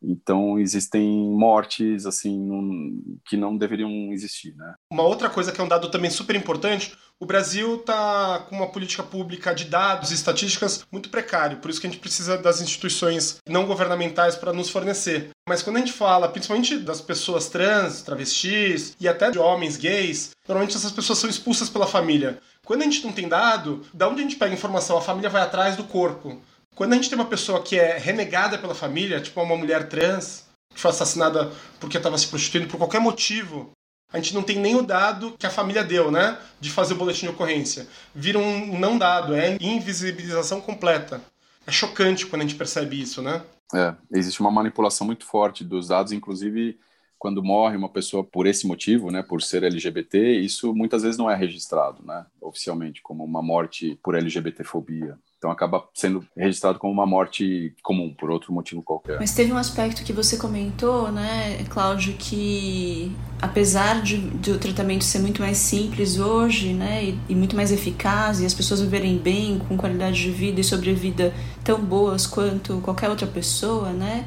Então 0.06 0.58
existem 0.58 1.08
mortes 1.30 2.06
assim 2.06 3.00
que 3.26 3.36
não 3.36 3.56
deveriam 3.56 3.90
existir, 4.12 4.54
né? 4.56 4.74
Uma 4.90 5.02
outra 5.02 5.30
coisa 5.30 5.52
que 5.52 5.60
é 5.60 5.64
um 5.64 5.68
dado 5.68 5.90
também 5.90 6.10
super 6.10 6.36
importante, 6.36 6.94
o 7.18 7.26
Brasil 7.26 7.76
está 7.76 8.44
com 8.48 8.56
uma 8.56 8.70
política 8.70 9.02
pública 9.02 9.54
de 9.54 9.64
dados 9.64 10.10
e 10.10 10.14
estatísticas 10.14 10.84
muito 10.90 11.08
precário, 11.08 11.58
por 11.58 11.70
isso 11.70 11.80
que 11.80 11.86
a 11.86 11.90
gente 11.90 12.00
precisa 12.00 12.36
das 12.36 12.60
instituições 12.60 13.38
não 13.48 13.66
governamentais 13.66 14.36
para 14.36 14.52
nos 14.52 14.68
fornecer. 14.68 15.30
Mas 15.48 15.62
quando 15.62 15.76
a 15.76 15.80
gente 15.80 15.92
fala, 15.92 16.28
principalmente 16.28 16.78
das 16.78 17.00
pessoas 17.00 17.48
trans, 17.48 18.02
travestis 18.02 18.96
e 18.98 19.06
até 19.06 19.30
de 19.30 19.38
homens 19.38 19.76
gays, 19.76 20.30
normalmente 20.48 20.76
essas 20.76 20.92
pessoas 20.92 21.18
são 21.18 21.30
expulsas 21.30 21.68
pela 21.68 21.86
família. 21.86 22.38
Quando 22.64 22.80
a 22.80 22.84
gente 22.84 23.04
não 23.04 23.12
tem 23.12 23.28
dado, 23.28 23.82
da 23.92 24.08
onde 24.08 24.20
a 24.20 24.22
gente 24.22 24.36
pega 24.36 24.54
informação? 24.54 24.96
A 24.96 25.02
família 25.02 25.28
vai 25.28 25.42
atrás 25.42 25.76
do 25.76 25.84
corpo. 25.84 26.40
Quando 26.74 26.92
a 26.92 26.96
gente 26.96 27.08
tem 27.08 27.18
uma 27.18 27.26
pessoa 27.26 27.62
que 27.62 27.78
é 27.78 27.98
renegada 27.98 28.58
pela 28.58 28.74
família, 28.74 29.20
tipo 29.20 29.40
uma 29.40 29.56
mulher 29.56 29.88
trans, 29.88 30.44
que 30.74 30.80
foi 30.80 30.90
assassinada 30.90 31.52
porque 31.78 31.96
estava 31.96 32.18
se 32.18 32.26
prostituindo 32.26 32.68
por 32.68 32.78
qualquer 32.78 33.00
motivo, 33.00 33.70
a 34.12 34.16
gente 34.18 34.34
não 34.34 34.42
tem 34.42 34.58
nem 34.58 34.76
o 34.76 34.82
dado 34.82 35.37
que 35.38 35.46
a 35.46 35.50
família 35.50 35.84
deu, 35.84 36.10
né? 36.10 36.38
De 36.60 36.70
fazer 36.70 36.94
o 36.94 36.96
boletim 36.96 37.26
de 37.26 37.32
ocorrência. 37.32 37.87
Vira 38.14 38.38
um 38.38 38.78
não 38.78 38.98
dado, 38.98 39.34
é 39.34 39.56
invisibilização 39.60 40.60
completa. 40.60 41.20
É 41.66 41.72
chocante 41.72 42.26
quando 42.26 42.42
a 42.42 42.44
gente 42.44 42.56
percebe 42.56 43.00
isso, 43.00 43.22
né? 43.22 43.42
É, 43.74 43.94
existe 44.12 44.40
uma 44.40 44.50
manipulação 44.50 45.06
muito 45.06 45.24
forte 45.24 45.64
dos 45.64 45.88
dados, 45.88 46.12
inclusive 46.12 46.78
quando 47.18 47.42
morre 47.42 47.76
uma 47.76 47.88
pessoa 47.88 48.22
por 48.22 48.46
esse 48.46 48.66
motivo, 48.66 49.10
né, 49.10 49.22
por 49.22 49.40
ser 49.40 49.62
LGBT, 49.62 50.40
isso 50.40 50.74
muitas 50.74 51.02
vezes 51.02 51.16
não 51.16 51.30
é 51.30 51.34
registrado, 51.34 52.04
né, 52.04 52.26
oficialmente 52.38 53.00
como 53.00 53.24
uma 53.24 53.40
morte 53.40 53.98
por 54.02 54.14
LGBTfobia. 54.14 55.18
Então 55.44 55.52
acaba 55.52 55.85
sendo 55.92 56.26
registrado 56.35 56.78
como 56.78 56.90
uma 56.90 57.04
morte 57.04 57.74
comum, 57.83 58.14
por 58.18 58.30
outro 58.30 58.50
motivo 58.50 58.83
qualquer. 58.83 59.18
Mas 59.20 59.35
teve 59.35 59.52
um 59.52 59.59
aspecto 59.59 60.02
que 60.02 60.11
você 60.11 60.38
comentou, 60.38 61.12
né, 61.12 61.62
Cláudio, 61.68 62.14
que 62.18 63.14
apesar 63.42 64.00
de, 64.00 64.16
de 64.16 64.52
o 64.52 64.59
tratamento 64.59 65.04
ser 65.04 65.18
muito 65.18 65.42
mais 65.42 65.59
simples 65.59 66.18
hoje, 66.18 66.72
né, 66.72 67.04
e, 67.04 67.18
e, 67.28 67.35
muito 67.35 67.54
mais 67.54 67.70
eficaz, 67.70 68.40
e 68.40 68.46
as 68.46 68.54
pessoas 68.54 68.80
viverem 68.80 69.18
bem, 69.18 69.59
com 69.59 69.76
qualidade 69.76 70.22
de 70.22 70.30
vida 70.30 70.62
e 70.62 70.64
sobrevida 70.64 71.35
tão 71.62 71.78
boas 71.78 72.26
quanto 72.26 72.80
qualquer 72.80 73.11
outra 73.11 73.26
pessoa, 73.26 73.90
né, 73.90 74.24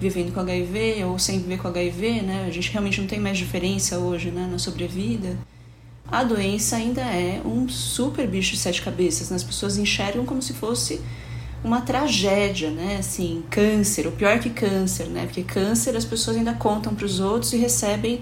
vivendo 0.00 0.34
com 0.34 0.40
HIV 0.40 1.04
ou 1.04 1.16
sem 1.16 1.38
viver 1.38 1.58
com 1.58 1.68
HIV, 1.68 2.22
né, 2.22 2.44
a 2.44 2.50
gente 2.50 2.72
realmente 2.72 3.00
não 3.00 3.06
tem 3.06 3.20
mais 3.20 3.38
diferença 3.38 4.00
hoje, 4.00 4.32
né, 4.32 4.48
na 4.50 4.58
sobrevida 4.58 5.36
a 6.10 6.22
doença 6.22 6.76
ainda 6.76 7.00
é 7.00 7.40
um 7.44 7.68
super 7.68 8.26
bicho 8.28 8.52
de 8.52 8.58
sete 8.58 8.80
cabeças. 8.82 9.30
Né? 9.30 9.36
As 9.36 9.44
pessoas 9.44 9.76
enxergam 9.76 10.24
como 10.24 10.40
se 10.40 10.52
fosse 10.52 11.00
uma 11.64 11.80
tragédia, 11.80 12.70
né? 12.70 12.96
Assim, 13.00 13.42
câncer, 13.50 14.06
o 14.06 14.12
pior 14.12 14.38
que 14.38 14.50
câncer, 14.50 15.06
né? 15.06 15.24
Porque 15.24 15.42
câncer 15.42 15.96
as 15.96 16.04
pessoas 16.04 16.36
ainda 16.36 16.52
contam 16.52 16.94
para 16.94 17.04
os 17.04 17.18
outros 17.18 17.52
e 17.52 17.56
recebem 17.56 18.20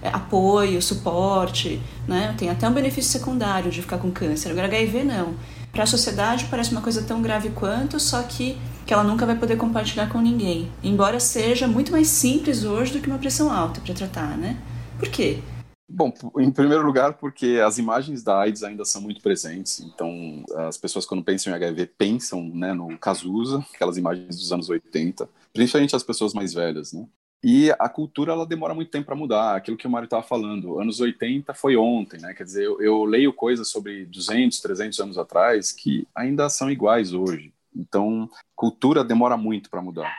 é, 0.00 0.08
apoio, 0.08 0.80
suporte, 0.80 1.80
né? 2.08 2.34
Tem 2.38 2.48
até 2.48 2.66
um 2.66 2.72
benefício 2.72 3.10
secundário 3.10 3.70
de 3.70 3.82
ficar 3.82 3.98
com 3.98 4.10
câncer. 4.10 4.50
Agora 4.50 4.66
HIV 4.66 5.04
não. 5.04 5.34
Para 5.72 5.82
a 5.82 5.86
sociedade 5.86 6.46
parece 6.50 6.72
uma 6.72 6.80
coisa 6.80 7.02
tão 7.02 7.20
grave 7.20 7.50
quanto, 7.50 8.00
só 8.00 8.22
que 8.22 8.56
que 8.86 8.94
ela 8.94 9.02
nunca 9.02 9.26
vai 9.26 9.34
poder 9.34 9.56
compartilhar 9.56 10.08
com 10.08 10.20
ninguém. 10.20 10.70
Embora 10.82 11.18
seja 11.18 11.66
muito 11.66 11.90
mais 11.90 12.06
simples 12.06 12.62
hoje 12.62 12.92
do 12.92 13.00
que 13.00 13.08
uma 13.08 13.18
pressão 13.18 13.52
alta 13.52 13.80
para 13.80 13.92
tratar, 13.92 14.38
né? 14.38 14.56
Por 14.96 15.08
quê? 15.08 15.40
Bom, 15.88 16.12
em 16.38 16.50
primeiro 16.50 16.84
lugar, 16.84 17.14
porque 17.14 17.60
as 17.64 17.78
imagens 17.78 18.22
da 18.22 18.40
AIDS 18.40 18.64
ainda 18.64 18.84
são 18.84 19.00
muito 19.00 19.22
presentes. 19.22 19.80
Então, 19.80 20.44
as 20.66 20.76
pessoas, 20.76 21.06
quando 21.06 21.22
pensam 21.22 21.52
em 21.52 21.56
HIV, 21.56 21.86
pensam 21.86 22.42
né, 22.42 22.72
no 22.72 22.98
Cazuza, 22.98 23.64
aquelas 23.72 23.96
imagens 23.96 24.36
dos 24.36 24.52
anos 24.52 24.68
80, 24.68 25.28
principalmente 25.52 25.94
as 25.94 26.02
pessoas 26.02 26.34
mais 26.34 26.52
velhas, 26.52 26.92
né? 26.92 27.06
E 27.42 27.70
a 27.78 27.88
cultura, 27.88 28.32
ela 28.32 28.44
demora 28.44 28.74
muito 28.74 28.90
tempo 28.90 29.06
para 29.06 29.14
mudar. 29.14 29.54
Aquilo 29.54 29.76
que 29.76 29.86
o 29.86 29.90
Mário 29.90 30.06
estava 30.06 30.22
falando, 30.22 30.80
anos 30.80 30.98
80 30.98 31.54
foi 31.54 31.76
ontem, 31.76 32.20
né? 32.20 32.34
Quer 32.34 32.42
dizer, 32.42 32.64
eu, 32.64 32.80
eu 32.80 33.04
leio 33.04 33.32
coisas 33.32 33.68
sobre 33.68 34.04
200, 34.06 34.60
300 34.60 34.98
anos 34.98 35.18
atrás 35.18 35.70
que 35.70 36.08
ainda 36.12 36.48
são 36.48 36.68
iguais 36.68 37.12
hoje. 37.12 37.54
Então, 37.74 38.28
cultura 38.56 39.04
demora 39.04 39.36
muito 39.36 39.70
para 39.70 39.82
mudar. 39.82 40.12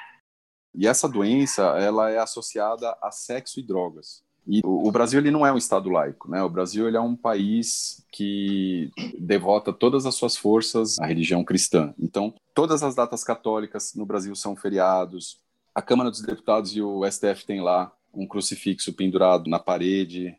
E 0.74 0.88
essa 0.88 1.10
doença, 1.10 1.64
ela 1.78 2.10
é 2.10 2.20
associada 2.20 2.96
a 3.02 3.12
sexo 3.12 3.60
e 3.60 3.64
drogas. 3.64 4.24
E 4.48 4.62
o, 4.64 4.90
Brasil 4.92 5.20
ele 5.20 5.30
não 5.30 5.46
é 5.46 5.52
um 5.52 5.58
estado 5.58 5.90
laico, 5.90 6.32
né? 6.32 6.42
O 6.42 6.50
Brasil 6.50 6.88
ele 6.88 6.96
é 6.96 7.02
um 7.02 7.18
país 7.18 8.06
que 8.10 8.90
devota 9.20 9.74
todas 9.74 10.06
as 10.06 10.16
suas 10.16 10.38
forças 10.38 10.98
à 11.00 11.06
religião 11.06 11.44
cristã. 11.44 11.94
Então, 12.00 12.34
todas 12.54 12.82
as 12.82 12.96
datas 12.96 13.26
católicas 13.26 13.94
no 13.94 14.06
Brasil 14.06 14.34
são 14.36 14.56
feriados. 14.56 15.42
A 15.76 15.82
Câmara 15.82 16.10
dos 16.10 16.22
Deputados 16.22 16.74
e 16.74 16.82
o 16.82 17.06
STF 17.06 17.46
tem 17.46 17.62
lá 17.62 17.92
um 18.14 18.26
crucifixo 18.26 18.94
pendurado 18.94 19.50
na 19.50 19.60
parede. 19.60 20.34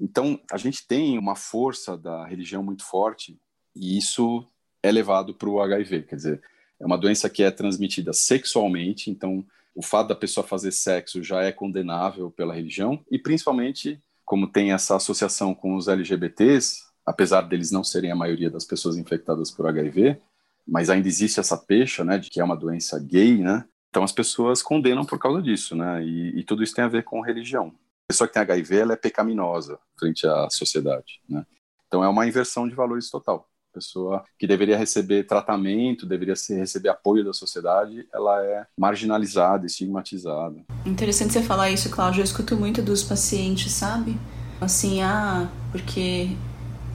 Então, 0.00 0.40
a 0.50 0.56
gente 0.56 0.84
tem 0.84 1.16
uma 1.16 1.36
força 1.36 1.96
da 1.96 2.26
religião 2.26 2.62
muito 2.62 2.84
forte 2.84 3.38
e 3.74 3.96
isso 3.96 4.44
é 4.82 4.90
levado 4.90 5.32
para 5.32 5.48
o 5.48 5.60
HIV, 5.60 6.02
quer 6.02 6.16
dizer, 6.16 6.42
é 6.78 6.84
uma 6.84 6.98
doença 6.98 7.30
que 7.30 7.42
é 7.42 7.50
transmitida 7.50 8.12
sexualmente, 8.12 9.10
então 9.10 9.44
o 9.74 9.82
fato 9.82 10.08
da 10.08 10.14
pessoa 10.14 10.46
fazer 10.46 10.72
sexo 10.72 11.22
já 11.22 11.42
é 11.42 11.50
condenável 11.50 12.30
pela 12.30 12.54
religião 12.54 13.04
e 13.10 13.18
principalmente 13.18 14.00
como 14.24 14.46
tem 14.46 14.72
essa 14.72 14.96
associação 14.96 15.54
com 15.54 15.76
os 15.76 15.88
LGBTs, 15.88 16.82
apesar 17.04 17.42
deles 17.42 17.70
não 17.70 17.84
serem 17.84 18.10
a 18.10 18.16
maioria 18.16 18.50
das 18.50 18.64
pessoas 18.64 18.96
infectadas 18.96 19.50
por 19.50 19.66
HIV, 19.66 20.18
mas 20.66 20.88
ainda 20.88 21.08
existe 21.08 21.40
essa 21.40 21.58
pecha, 21.58 22.04
né, 22.04 22.16
de 22.16 22.30
que 22.30 22.40
é 22.40 22.44
uma 22.44 22.56
doença 22.56 22.98
gay, 22.98 23.36
né? 23.36 23.66
Então 23.90 24.02
as 24.02 24.12
pessoas 24.12 24.62
condenam 24.62 25.04
por 25.04 25.18
causa 25.18 25.42
disso, 25.42 25.76
né? 25.76 26.02
E, 26.02 26.40
e 26.40 26.44
tudo 26.44 26.64
isso 26.64 26.74
tem 26.74 26.84
a 26.84 26.88
ver 26.88 27.04
com 27.04 27.20
religião. 27.20 27.68
A 27.68 28.08
pessoa 28.08 28.26
que 28.26 28.34
tem 28.34 28.42
HIV, 28.42 28.76
ela 28.76 28.92
é 28.94 28.96
pecaminosa 28.96 29.78
frente 29.98 30.26
à 30.26 30.48
sociedade, 30.50 31.20
né? 31.28 31.44
Então 31.86 32.02
é 32.02 32.08
uma 32.08 32.26
inversão 32.26 32.66
de 32.66 32.74
valores 32.74 33.10
total. 33.10 33.48
Pessoa 33.74 34.22
que 34.38 34.46
deveria 34.46 34.78
receber 34.78 35.24
tratamento, 35.24 36.06
deveria 36.06 36.34
receber 36.50 36.90
apoio 36.90 37.24
da 37.24 37.32
sociedade, 37.32 38.06
ela 38.14 38.40
é 38.44 38.64
marginalizada, 38.78 39.66
estigmatizada. 39.66 40.56
Interessante 40.86 41.32
você 41.32 41.42
falar 41.42 41.70
isso, 41.70 41.90
Cláudio. 41.90 42.20
Eu 42.20 42.24
escuto 42.24 42.56
muito 42.56 42.80
dos 42.80 43.02
pacientes, 43.02 43.72
sabe? 43.72 44.16
Assim, 44.60 45.02
ah, 45.02 45.48
porque 45.72 46.30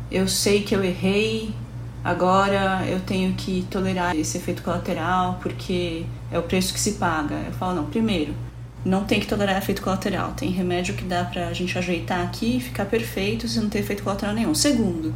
eu 0.10 0.28
sei 0.28 0.64
que 0.64 0.74
eu 0.74 0.82
errei, 0.84 1.54
agora 2.04 2.88
eu 2.88 3.02
tenho 3.02 3.34
que 3.36 3.68
tolerar 3.70 4.16
esse 4.16 4.38
efeito 4.38 4.64
colateral 4.64 5.38
porque 5.42 6.06
é 6.32 6.40
o 6.40 6.44
preço 6.44 6.74
que 6.74 6.80
se 6.80 6.94
paga. 6.94 7.36
Eu 7.46 7.52
falo, 7.52 7.76
não, 7.76 7.86
primeiro, 7.88 8.34
não 8.86 9.04
tem 9.04 9.20
que 9.20 9.28
tolerar 9.28 9.58
efeito 9.58 9.82
colateral. 9.82 10.32
Tem 10.32 10.50
remédio 10.50 10.96
que 10.96 11.04
dá 11.04 11.26
pra 11.26 11.52
gente 11.54 11.78
ajeitar 11.78 12.26
aqui 12.26 12.58
e 12.58 12.62
ficar 12.62 12.86
perfeito 12.86 13.48
se 13.48 13.60
não 13.60 13.70
ter 13.70 13.80
efeito 13.80 14.04
colateral 14.04 14.34
nenhum. 14.34 14.56
Segundo, 14.56 15.14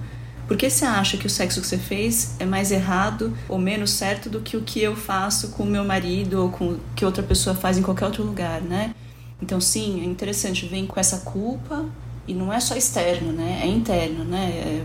por 0.54 0.58
que 0.60 0.70
você 0.70 0.86
acha 0.86 1.18
que 1.18 1.26
o 1.26 1.30
sexo 1.32 1.60
que 1.60 1.66
você 1.66 1.80
fez 1.80 2.40
é 2.40 2.46
mais 2.46 2.72
errado 2.72 3.36
ou 3.50 3.58
menos 3.58 3.90
certo 3.90 4.30
do 4.30 4.40
que 4.40 4.56
o 4.56 4.62
que 4.62 4.80
eu 4.80 4.96
faço 4.96 5.50
com 5.54 5.66
meu 5.66 5.84
marido 5.84 6.44
ou 6.44 6.52
com 6.52 6.74
o 6.74 6.80
que 6.96 7.04
outra 7.04 7.24
pessoa 7.24 7.56
faz 7.56 7.76
em 7.76 7.82
qualquer 7.82 8.06
outro 8.06 8.24
lugar, 8.24 8.62
né? 8.62 8.94
Então, 9.42 9.60
sim, 9.60 10.02
é 10.02 10.04
interessante, 10.04 10.68
vem 10.68 10.86
com 10.86 11.00
essa 11.00 11.22
culpa 11.22 11.90
e 12.28 12.36
não 12.36 12.54
é 12.54 12.60
só 12.60 12.76
externo, 12.76 13.34
né? 13.34 13.62
É 13.64 13.66
interno, 13.66 14.24
né? 14.24 14.84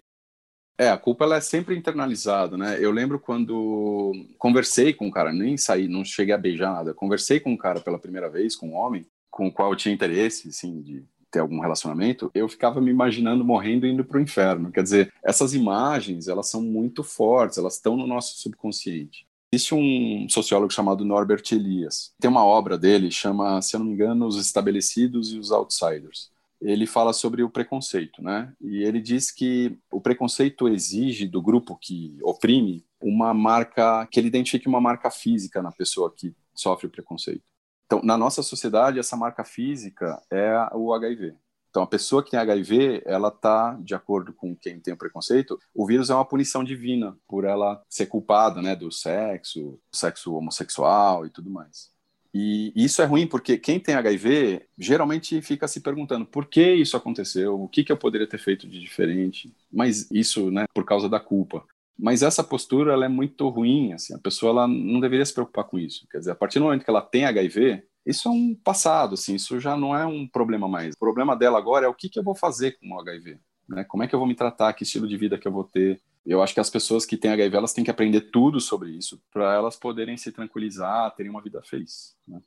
É, 0.79 0.89
a 0.89 0.97
culpa 0.97 1.27
ela 1.27 1.37
é 1.37 1.41
sempre 1.43 1.77
internalizada, 1.77 2.57
né? 2.57 2.79
Eu 2.81 2.91
lembro 2.91 3.21
quando 3.21 4.15
conversei 4.39 4.95
com 4.95 5.09
um 5.09 5.11
cara, 5.11 5.35
nem 5.35 5.59
saí, 5.59 5.87
não 5.87 6.03
cheguei 6.03 6.33
a 6.35 6.39
beijar 6.39 6.73
nada, 6.73 6.95
conversei 6.95 7.41
com 7.41 7.53
um 7.53 7.59
cara 7.59 7.79
pela 7.79 7.99
primeira 7.99 8.31
vez, 8.31 8.57
com 8.57 8.71
um 8.71 8.75
homem, 8.75 9.05
com 9.31 9.49
o 9.49 9.53
qual 9.53 9.71
eu 9.71 9.77
tinha 9.77 9.95
interesse, 9.95 10.49
assim, 10.49 10.81
de 10.81 11.05
ter 11.31 11.41
algum 11.41 11.61
relacionamento, 11.61 12.31
eu 12.35 12.49
ficava 12.49 12.81
me 12.81 12.91
imaginando 12.91 13.45
morrendo 13.45 13.87
e 13.87 13.91
indo 13.91 14.05
para 14.05 14.19
o 14.19 14.21
inferno. 14.21 14.71
Quer 14.71 14.83
dizer, 14.83 15.13
essas 15.23 15.55
imagens, 15.55 16.29
elas 16.29 16.49
são 16.49 16.63
muito 16.63 17.03
fortes, 17.03 17.59
elas 17.59 17.75
estão 17.75 17.97
no 17.97 18.07
nosso 18.07 18.39
subconsciente. 18.39 19.27
Existe 19.53 19.75
um 19.75 20.27
sociólogo 20.29 20.73
chamado 20.73 21.05
Norbert 21.05 21.43
Elias. 21.53 22.13
Tem 22.21 22.31
uma 22.31 22.45
obra 22.45 22.77
dele, 22.77 23.11
chama, 23.11 23.63
se 23.63 23.75
eu 23.75 23.81
não 23.81 23.87
me 23.87 23.95
engano, 23.95 24.27
Os 24.27 24.37
Estabelecidos 24.37 25.33
e 25.33 25.39
os 25.39 25.51
Outsiders 25.51 26.31
ele 26.61 26.87
fala 26.87 27.13
sobre 27.13 27.43
o 27.43 27.51
preconceito, 27.51 28.23
né? 28.23 28.53
E 28.61 28.83
ele 28.83 29.01
diz 29.01 29.31
que 29.31 29.79
o 29.91 30.01
preconceito 30.01 30.69
exige 30.69 31.27
do 31.27 31.41
grupo 31.41 31.77
que 31.77 32.19
oprime 32.23 32.85
uma 33.01 33.33
marca, 33.33 34.07
que 34.11 34.19
ele 34.19 34.29
identifique 34.29 34.67
uma 34.67 34.81
marca 34.81 35.11
física 35.11 35.63
na 35.63 35.71
pessoa 35.71 36.13
que 36.15 36.35
sofre 36.55 36.89
o 36.89 36.91
preconceito. 36.91 37.43
Então, 37.89 38.03
na 38.05 38.19
nossa 38.19 38.43
sociedade, 38.43 38.99
essa 38.99 39.17
marca 39.17 39.43
física 39.43 40.23
é 40.31 40.55
o 40.75 40.93
HIV. 40.93 41.35
Então, 41.71 41.83
a 41.83 41.87
pessoa 41.87 42.23
que 42.23 42.31
tem 42.31 42.39
HIV, 42.39 43.03
ela 43.07 43.29
está, 43.29 43.79
de 43.81 43.95
acordo 43.95 44.33
com 44.35 44.55
quem 44.55 44.79
tem 44.79 44.93
o 44.93 44.97
preconceito, 44.97 45.59
o 45.75 45.87
vírus 45.87 46.11
é 46.11 46.15
uma 46.15 46.25
punição 46.25 46.63
divina 46.63 47.17
por 47.27 47.45
ela 47.45 47.83
ser 47.89 48.07
culpada, 48.07 48.61
né, 48.61 48.77
do 48.77 48.93
sexo, 48.93 49.81
sexo 49.91 50.35
homossexual 50.35 51.25
e 51.25 51.31
tudo 51.31 51.51
mais. 51.51 51.91
E 52.33 52.73
isso 52.77 53.01
é 53.01 53.07
ruim 53.07 53.27
porque 53.27 53.57
quem 53.57 53.81
tem 53.81 53.95
HIV 53.95 54.67
geralmente 54.77 55.41
fica 55.41 55.67
se 55.67 55.81
perguntando 55.81 56.27
por 56.27 56.47
que 56.47 56.75
isso 56.75 56.95
aconteceu, 56.95 57.59
o 57.59 57.69
que, 57.69 57.83
que 57.83 57.91
eu 57.91 57.97
poderia 57.97 58.29
ter 58.29 58.39
feito 58.39 58.69
de 58.69 58.81
diferente, 58.81 59.55
mas 59.73 60.11
isso, 60.11 60.51
né, 60.51 60.67
por 60.75 60.85
causa 60.85 61.09
da 61.09 61.19
culpa. 61.19 61.65
Mas 61.99 62.23
essa 62.23 62.45
postura 62.45 62.93
ela 62.93 63.07
é 63.07 63.09
muito 63.09 63.49
ruim, 63.49 63.93
assim, 63.93 64.15
a 64.15 64.19
pessoa 64.19 64.51
ela 64.51 64.69
não 64.69 65.01
deveria 65.01 65.27
se 65.27 65.35
preocupar 65.35 65.65
com 65.65 65.79
isso. 65.79 66.07
Quer 66.11 66.19
dizer, 66.19 66.31
a 66.31 66.37
partir 66.37 66.59
do 66.59 66.67
momento 66.67 66.85
que 66.85 66.91
ela 66.91 67.03
tem 67.03 67.25
HIV, 67.25 67.83
isso 68.07 68.29
é 68.29 68.31
um 68.31 68.55
passado, 68.55 69.15
assim, 69.15 69.35
isso 69.35 69.59
já 69.59 69.77
não 69.77 69.97
é 69.97 70.07
um 70.07 70.27
problema 70.27 70.69
mais. 70.69 70.95
O 70.95 70.99
problema 70.99 71.37
dela 71.37 71.59
agora 71.59 71.87
é 71.87 71.89
o 71.89 71.95
que, 71.95 72.09
que 72.09 72.19
eu 72.19 72.23
vou 72.23 72.35
fazer 72.35 72.79
com 72.79 72.95
o 72.95 73.01
HIV, 73.01 73.39
né? 73.69 73.85
Como 73.85 74.03
é 74.03 74.07
que 74.07 74.15
eu 74.15 74.19
vou 74.19 74.29
me 74.29 74.35
tratar, 74.35 74.73
que 74.75 74.85
estilo 74.85 75.09
de 75.09 75.17
vida 75.17 75.37
que 75.37 75.49
eu 75.49 75.53
vou 75.53 75.65
ter, 75.65 76.01
eu 76.25 76.43
acho 76.43 76.53
que 76.53 76.61
as 76.61 76.69
pessoas 76.69 77.07
que 77.07 77.17
têm 77.17 77.31
HIV 77.31 77.57
elas 77.57 77.73
têm 77.73 77.83
que 77.83 77.91
aprender 77.91 78.21
tudo 78.31 78.61
sobre 78.61 78.91
isso 78.91 79.21
para 79.33 79.55
elas 79.55 79.77
poderem 79.77 80.17
se 80.17 80.31
tranquilizar, 80.31 81.15
terem 81.15 81.31
uma 81.31 81.43
vida 81.43 81.63
feliz. 81.63 82.15
Né? 82.27 82.41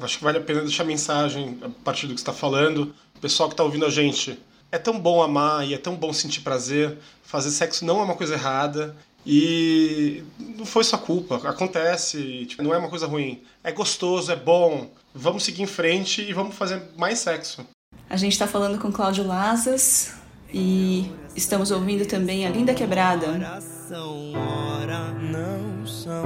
Acho 0.00 0.18
que 0.18 0.24
vale 0.24 0.38
a 0.38 0.40
pena 0.40 0.60
deixar 0.60 0.84
mensagem 0.84 1.58
a 1.60 1.68
partir 1.68 2.06
do 2.06 2.14
que 2.14 2.20
está 2.20 2.32
falando. 2.32 2.94
O 3.16 3.20
pessoal 3.20 3.48
que 3.48 3.54
está 3.54 3.64
ouvindo 3.64 3.84
a 3.84 3.90
gente, 3.90 4.38
é 4.70 4.78
tão 4.78 4.98
bom 4.98 5.22
amar 5.22 5.66
e 5.66 5.74
é 5.74 5.78
tão 5.78 5.94
bom 5.96 6.12
sentir 6.12 6.40
prazer. 6.40 6.98
Fazer 7.22 7.50
sexo 7.50 7.84
não 7.84 8.00
é 8.00 8.04
uma 8.04 8.14
coisa 8.14 8.34
errada 8.34 8.96
e 9.26 10.22
não 10.38 10.64
foi 10.64 10.84
sua 10.84 10.98
culpa. 10.98 11.36
Acontece, 11.48 12.46
tipo, 12.46 12.62
não 12.62 12.74
é 12.74 12.78
uma 12.78 12.88
coisa 12.88 13.06
ruim. 13.06 13.42
É 13.62 13.72
gostoso, 13.72 14.32
é 14.32 14.36
bom. 14.36 14.90
Vamos 15.14 15.44
seguir 15.44 15.62
em 15.62 15.66
frente 15.66 16.22
e 16.22 16.32
vamos 16.32 16.54
fazer 16.54 16.82
mais 16.96 17.18
sexo. 17.18 17.66
A 18.08 18.16
gente 18.16 18.32
está 18.32 18.46
falando 18.46 18.78
com 18.78 18.90
Cláudio 18.90 19.26
Lazas, 19.26 20.14
e 20.52 21.10
estamos 21.36 21.70
ouvindo 21.70 22.06
também 22.06 22.46
a 22.46 22.50
Linda 22.50 22.74
Quebrada. 22.74 23.26
Ora 23.28 25.12
não 25.12 25.86
são, 25.86 26.24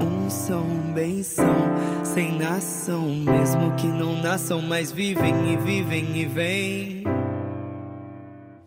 um 0.00 0.30
são, 0.30 0.64
bem 0.94 1.22
são, 1.22 1.56
sem 2.04 2.38
nação, 2.38 3.08
mesmo 3.08 3.74
que 3.74 3.86
não 3.86 4.20
nasçam, 4.22 4.62
mas 4.62 4.92
vivem 4.92 5.52
e 5.52 5.56
vivem 5.56 6.16
e 6.16 6.24
vêm. 6.24 7.04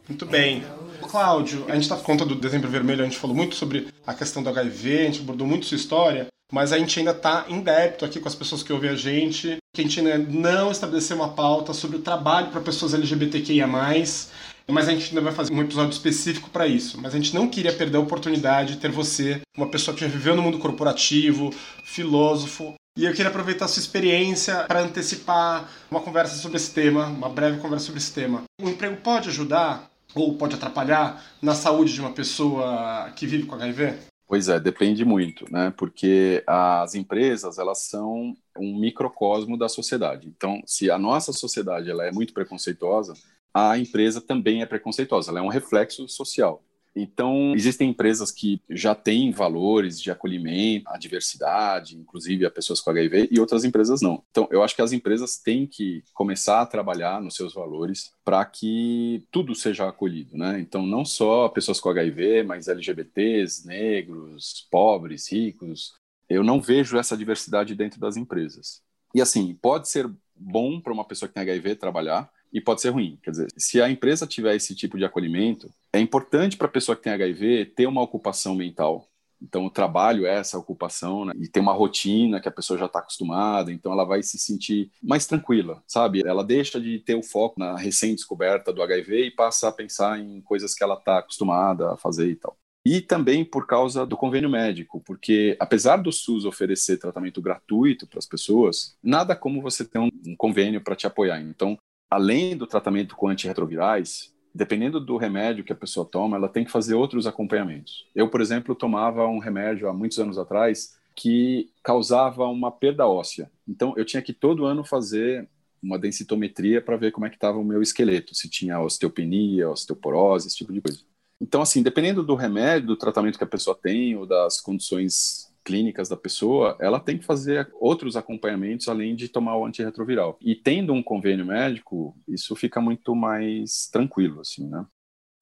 Muito 0.08 0.26
bem. 0.26 0.64
Cláudio, 1.10 1.66
a 1.68 1.74
gente 1.74 1.84
está 1.84 1.96
por 1.96 2.04
conta 2.04 2.26
do 2.26 2.36
Dezembro 2.36 2.70
Vermelho, 2.70 3.02
a 3.02 3.06
gente 3.06 3.18
falou 3.18 3.36
muito 3.36 3.56
sobre 3.56 3.88
a 4.06 4.14
questão 4.14 4.42
do 4.44 4.50
HIV, 4.50 5.00
a 5.00 5.04
gente 5.06 5.22
abordou 5.22 5.48
muito 5.48 5.66
sua 5.66 5.78
história, 5.78 6.28
mas 6.52 6.72
a 6.72 6.78
gente 6.78 7.00
ainda 7.00 7.12
está 7.12 7.46
em 7.50 7.62
débito 7.62 8.06
aqui 8.06 8.20
com 8.20 8.28
as 8.28 8.36
pessoas 8.36 8.64
que 8.64 8.72
ouvem 8.72 8.90
a 8.90 8.96
gente, 8.96 9.58
que 9.74 9.82
a 9.82 9.84
gente 9.84 10.00
ainda 10.00 10.18
não 10.18 10.72
estabeleceu 10.72 11.18
uma 11.18 11.30
pauta 11.30 11.74
sobre 11.74 11.98
o 11.98 12.02
trabalho 12.02 12.52
para 12.52 12.62
pessoas 12.62 12.94
LGBTQIA+, 12.94 13.68
mas 13.68 14.32
a 14.68 14.92
gente 14.92 15.10
ainda 15.10 15.22
vai 15.22 15.34
fazer 15.34 15.54
um 15.54 15.62
episódio 15.62 15.92
específico 15.92 16.50
para 16.50 16.68
isso. 16.68 17.00
Mas 17.02 17.14
a 17.14 17.18
gente 17.18 17.34
não 17.34 17.48
queria 17.48 17.72
perder 17.72 17.98
a 17.98 18.02
oportunidade 18.02 18.76
de 18.76 18.80
ter 18.80 18.92
você, 18.92 19.42
uma 19.56 19.70
pessoa 19.70 19.96
que 19.96 20.02
já 20.02 20.08
viveu 20.08 20.36
no 20.36 20.42
mundo 20.42 20.60
corporativo, 20.60 21.54
filósofo. 21.86 22.74
E 22.98 23.06
eu 23.06 23.12
queria 23.12 23.28
aproveitar 23.28 23.66
a 23.66 23.68
sua 23.68 23.80
experiência 23.80 24.64
para 24.64 24.82
antecipar 24.82 25.70
uma 25.90 26.02
conversa 26.02 26.36
sobre 26.36 26.58
esse 26.58 26.72
tema, 26.72 27.06
uma 27.06 27.30
breve 27.30 27.60
conversa 27.60 27.86
sobre 27.86 28.00
esse 28.00 28.12
tema. 28.12 28.44
O 28.62 28.68
emprego 28.68 28.98
pode 28.98 29.30
ajudar 29.30 29.90
ou 30.18 30.38
pode 30.38 30.56
atrapalhar 30.56 31.24
na 31.42 31.54
saúde 31.54 31.94
de 31.94 32.02
uma 32.02 32.12
pessoa 32.12 33.12
que 33.16 33.26
vive 33.26 33.46
com 33.46 33.56
HIV? 33.56 33.94
Pois 34.28 34.50
é, 34.50 34.60
depende 34.60 35.06
muito, 35.06 35.46
né? 35.52 35.74
Porque 35.78 36.44
as 36.46 36.96
empresas, 36.96 37.58
elas 37.58 37.84
são 37.84 38.36
um 38.58 38.78
microcosmo 38.78 39.58
da 39.58 39.70
sociedade. 39.70 40.28
Então, 40.28 40.62
se 40.66 40.92
a 40.92 40.98
nossa 40.98 41.32
sociedade 41.32 41.90
ela 41.90 42.06
é 42.06 42.12
muito 42.12 42.34
preconceituosa, 42.34 43.14
a 43.54 43.78
empresa 43.78 44.20
também 44.20 44.62
é 44.62 44.66
preconceituosa, 44.66 45.32
ela 45.32 45.40
é 45.40 45.42
um 45.42 45.48
reflexo 45.48 46.08
social. 46.10 46.62
Então, 47.00 47.54
existem 47.54 47.90
empresas 47.90 48.32
que 48.32 48.60
já 48.70 48.96
têm 48.96 49.32
valores 49.32 50.02
de 50.02 50.10
acolhimento, 50.10 50.90
a 50.90 50.98
diversidade, 50.98 51.96
inclusive 51.96 52.46
a 52.46 52.52
pessoas 52.52 52.82
com 52.82 52.90
HIV, 52.90 53.28
e 53.32 53.40
outras 53.40 53.64
empresas 53.64 54.02
não. 54.02 54.24
Então, 54.32 54.48
eu 54.52 54.64
acho 54.64 54.76
que 54.76 54.82
as 54.82 54.92
empresas 54.92 55.38
têm 55.38 55.68
que 55.68 56.04
começar 56.14 56.62
a 56.62 56.66
trabalhar 56.66 57.22
nos 57.22 57.36
seus 57.36 57.54
valores 57.54 58.12
para 58.26 58.44
que 58.44 59.24
tudo 59.32 59.54
seja 59.54 59.88
acolhido, 59.88 60.36
né? 60.36 60.60
Então, 60.60 60.86
não 60.86 61.06
só 61.06 61.48
pessoas 61.50 61.80
com 61.80 61.90
HIV, 61.90 62.44
mas 62.44 62.68
LGBTs, 62.68 63.68
negros, 63.68 64.68
pobres, 64.72 65.32
ricos. 65.32 65.94
Eu 66.28 66.44
não 66.44 66.60
vejo 66.60 66.98
essa 66.98 67.16
diversidade 67.16 67.76
dentro 67.76 68.00
das 68.00 68.18
empresas. 68.18 68.82
E 69.14 69.22
assim, 69.22 69.56
pode 69.62 69.88
ser 69.88 70.10
bom 70.36 70.82
para 70.82 70.94
uma 70.94 71.06
pessoa 71.06 71.28
que 71.28 71.36
tem 71.36 71.44
HIV 71.44 71.76
trabalhar, 71.76 72.30
e 72.52 72.62
pode 72.62 72.82
ser 72.82 72.90
ruim. 72.90 73.18
Quer 73.22 73.32
dizer, 73.32 73.48
se 73.58 73.82
a 73.82 73.90
empresa 73.90 74.28
tiver 74.28 74.56
esse 74.56 74.76
tipo 74.76 74.98
de 74.98 75.06
acolhimento, 75.06 75.72
é 75.92 76.00
importante 76.00 76.58
para 76.58 76.68
a 76.68 76.72
pessoa 76.72 76.96
que 76.96 77.04
tem 77.04 77.14
HIV 77.14 77.74
ter 77.76 77.88
uma 77.88 78.02
ocupação 78.02 78.56
mental. 78.56 79.08
Então, 79.42 79.66
o 79.66 79.70
trabalho 79.70 80.26
é 80.26 80.36
essa 80.36 80.58
ocupação, 80.58 81.26
né? 81.26 81.34
e 81.38 81.48
tem 81.48 81.62
uma 81.62 81.74
rotina 81.74 82.40
que 82.40 82.48
a 82.48 82.52
pessoa 82.52 82.78
já 82.78 82.88
está 82.88 83.00
acostumada, 83.00 83.72
então 83.72 83.92
ela 83.92 84.04
vai 84.04 84.24
se 84.24 84.38
sentir 84.40 84.92
mais 85.02 85.28
tranquila, 85.28 85.84
sabe? 85.88 86.24
Ela 86.26 86.44
deixa 86.44 86.82
de 86.82 87.00
ter 87.00 87.16
o 87.16 87.24
foco 87.24 87.60
na 87.60 87.78
recém-descoberta 87.78 88.74
do 88.74 88.82
HIV 88.82 89.28
e 89.28 89.32
passa 89.32 89.68
a 89.68 89.72
pensar 89.72 90.20
em 90.20 90.42
coisas 90.42 90.74
que 90.74 90.84
ela 90.84 90.96
está 90.96 91.20
acostumada 91.20 91.94
a 91.94 91.98
fazer 91.98 92.30
e 92.30 92.36
tal. 92.36 92.58
E 92.86 93.02
também 93.02 93.44
por 93.44 93.68
causa 93.68 94.06
do 94.06 94.16
convênio 94.16 94.50
médico, 94.50 95.02
porque 95.06 95.58
apesar 95.60 95.98
do 95.98 96.10
SUS 96.10 96.46
oferecer 96.46 96.98
tratamento 96.98 97.42
gratuito 97.42 98.08
para 98.08 98.18
as 98.18 98.26
pessoas, 98.26 98.96
nada 99.04 99.36
como 99.36 99.62
você 99.62 99.84
ter 99.84 100.00
um, 100.00 100.10
um 100.26 100.36
convênio 100.38 100.82
para 100.82 100.96
te 100.96 101.06
apoiar. 101.06 101.42
Então, 101.42 101.78
além 102.10 102.56
do 102.56 102.68
tratamento 102.68 103.16
com 103.16 103.28
antirretrovirais, 103.28 104.34
dependendo 104.54 105.00
do 105.00 105.18
remédio 105.18 105.64
que 105.64 105.74
a 105.74 105.76
pessoa 105.76 106.06
toma, 106.06 106.38
ela 106.38 106.50
tem 106.50 106.66
que 106.66 106.72
fazer 106.72 106.96
outros 106.96 107.28
acompanhamentos. 107.28 108.08
Eu, 108.16 108.30
por 108.30 108.42
exemplo, 108.42 108.74
tomava 108.74 109.28
um 109.28 109.40
remédio 109.40 109.88
há 109.88 109.94
muitos 109.94 110.18
anos 110.20 110.38
atrás 110.38 110.98
que 111.16 111.70
causava 111.84 112.46
uma 112.46 112.72
perda 112.72 113.08
óssea. 113.08 113.52
Então, 113.68 113.94
eu 113.98 114.06
tinha 114.06 114.22
que 114.22 114.34
todo 114.34 114.66
ano 114.66 114.84
fazer 114.84 115.48
uma 115.82 115.98
densitometria 115.98 116.82
para 116.82 116.98
ver 116.98 117.12
como 117.12 117.26
é 117.26 117.30
que 117.30 117.36
estava 117.36 117.58
o 117.58 117.64
meu 117.64 117.82
esqueleto, 117.82 118.36
se 118.36 118.50
tinha 118.50 118.80
osteopenia, 118.80 119.70
osteoporose, 119.70 120.48
esse 120.48 120.58
tipo 120.58 120.74
de 120.74 120.82
coisa. 120.82 121.00
Então, 121.40 121.62
assim, 121.62 121.84
dependendo 121.84 122.24
do 122.24 122.36
remédio, 122.36 122.88
do 122.88 122.98
tratamento 122.98 123.38
que 123.38 123.44
a 123.44 123.48
pessoa 123.48 123.78
tem 123.80 124.16
ou 124.16 124.26
das 124.26 124.60
condições 124.60 125.47
clínicas 125.68 126.08
da 126.08 126.16
pessoa, 126.16 126.78
ela 126.80 126.98
tem 126.98 127.18
que 127.18 127.26
fazer 127.26 127.70
outros 127.74 128.16
acompanhamentos 128.16 128.88
além 128.88 129.14
de 129.14 129.28
tomar 129.28 129.58
o 129.58 129.66
antirretroviral. 129.66 130.40
E 130.42 130.56
tendo 130.56 130.94
um 130.94 131.04
convênio 131.04 131.46
médico, 131.46 132.18
isso 132.26 132.56
fica 132.56 132.80
muito 132.80 133.14
mais 133.14 133.90
tranquilo, 133.92 134.40
assim, 134.40 134.66
né? 134.66 134.86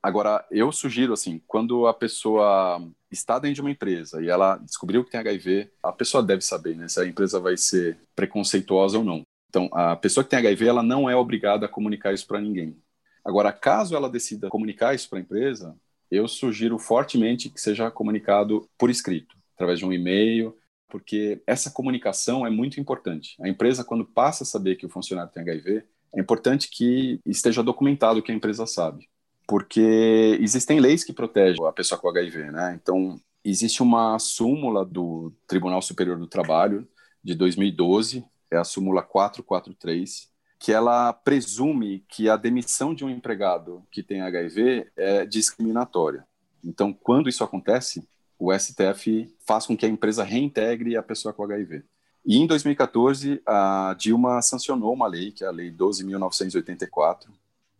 Agora, 0.01 0.43
eu 0.49 0.71
sugiro, 0.71 1.13
assim, 1.13 1.39
quando 1.45 1.85
a 1.85 1.93
pessoa 1.93 2.81
está 3.11 3.37
dentro 3.37 3.55
de 3.55 3.61
uma 3.61 3.69
empresa 3.69 4.19
e 4.19 4.27
ela 4.27 4.57
descobriu 4.57 5.03
que 5.03 5.11
tem 5.11 5.19
HIV, 5.19 5.69
a 5.83 5.91
pessoa 5.91 6.23
deve 6.23 6.41
saber, 6.41 6.75
né, 6.75 6.87
se 6.87 6.99
a 6.99 7.05
empresa 7.05 7.39
vai 7.39 7.55
ser 7.55 7.99
preconceituosa 8.15 8.97
ou 8.97 9.03
não. 9.03 9.21
Então, 9.47 9.69
a 9.73 9.95
pessoa 9.95 10.23
que 10.23 10.29
tem 10.31 10.39
HIV, 10.39 10.67
ela 10.67 10.81
não 10.81 11.07
é 11.07 11.15
obrigada 11.15 11.67
a 11.67 11.69
comunicar 11.69 12.13
isso 12.13 12.25
para 12.25 12.41
ninguém. 12.41 12.75
Agora, 13.23 13.53
caso 13.53 13.95
ela 13.95 14.09
decida 14.09 14.49
comunicar 14.49 14.95
isso 14.95 15.07
para 15.07 15.19
a 15.19 15.21
empresa, 15.21 15.75
eu 16.09 16.27
sugiro 16.27 16.79
fortemente 16.79 17.49
que 17.49 17.61
seja 17.61 17.91
comunicado 17.91 18.67
por 18.77 18.89
escrito 18.89 19.35
através 19.55 19.79
de 19.79 19.85
um 19.85 19.93
e-mail, 19.93 20.55
porque 20.87 21.41
essa 21.47 21.71
comunicação 21.71 22.45
é 22.45 22.49
muito 22.49 22.79
importante. 22.79 23.35
A 23.41 23.49
empresa, 23.49 23.83
quando 23.83 24.05
passa 24.05 24.43
a 24.43 24.47
saber 24.47 24.75
que 24.75 24.85
o 24.85 24.89
funcionário 24.89 25.31
tem 25.31 25.41
HIV, 25.41 25.83
é 26.13 26.21
importante 26.21 26.69
que 26.69 27.19
esteja 27.25 27.63
documentado 27.63 28.21
que 28.21 28.31
a 28.31 28.35
empresa 28.35 28.65
sabe, 28.65 29.09
porque 29.47 30.37
existem 30.39 30.79
leis 30.79 31.03
que 31.03 31.11
protegem 31.11 31.65
a 31.65 31.71
pessoa 31.71 31.99
com 31.99 32.07
HIV, 32.07 32.51
né? 32.51 32.79
Então, 32.81 33.19
existe 33.43 33.81
uma 33.81 34.17
súmula 34.19 34.85
do 34.85 35.33
Tribunal 35.47 35.81
Superior 35.81 36.17
do 36.17 36.27
Trabalho 36.27 36.87
de 37.23 37.35
2012, 37.35 38.23
é 38.51 38.57
a 38.57 38.63
súmula 38.63 39.01
443, 39.01 40.29
que 40.59 40.71
ela 40.71 41.11
presume 41.11 42.05
que 42.07 42.29
a 42.29 42.37
demissão 42.37 42.93
de 42.93 43.03
um 43.03 43.09
empregado 43.09 43.83
que 43.91 44.01
tem 44.01 44.21
HIV 44.21 44.87
é 44.95 45.25
discriminatória. 45.25 46.25
Então, 46.63 46.93
quando 46.93 47.29
isso 47.29 47.43
acontece, 47.43 48.07
o 48.37 48.53
STF 48.53 49.33
faz 49.45 49.65
com 49.65 49.75
que 49.75 49.85
a 49.85 49.89
empresa 49.89 50.23
reintegre 50.23 50.95
a 50.95 51.03
pessoa 51.03 51.33
com 51.33 51.43
HIV. 51.43 51.83
E 52.25 52.37
em 52.37 52.47
2014, 52.47 53.41
a 53.45 53.95
Dilma 53.97 54.41
sancionou 54.41 54.93
uma 54.93 55.07
lei, 55.07 55.31
que 55.31 55.43
é 55.43 55.47
a 55.47 55.51
Lei 55.51 55.71
12.984, 55.71 57.27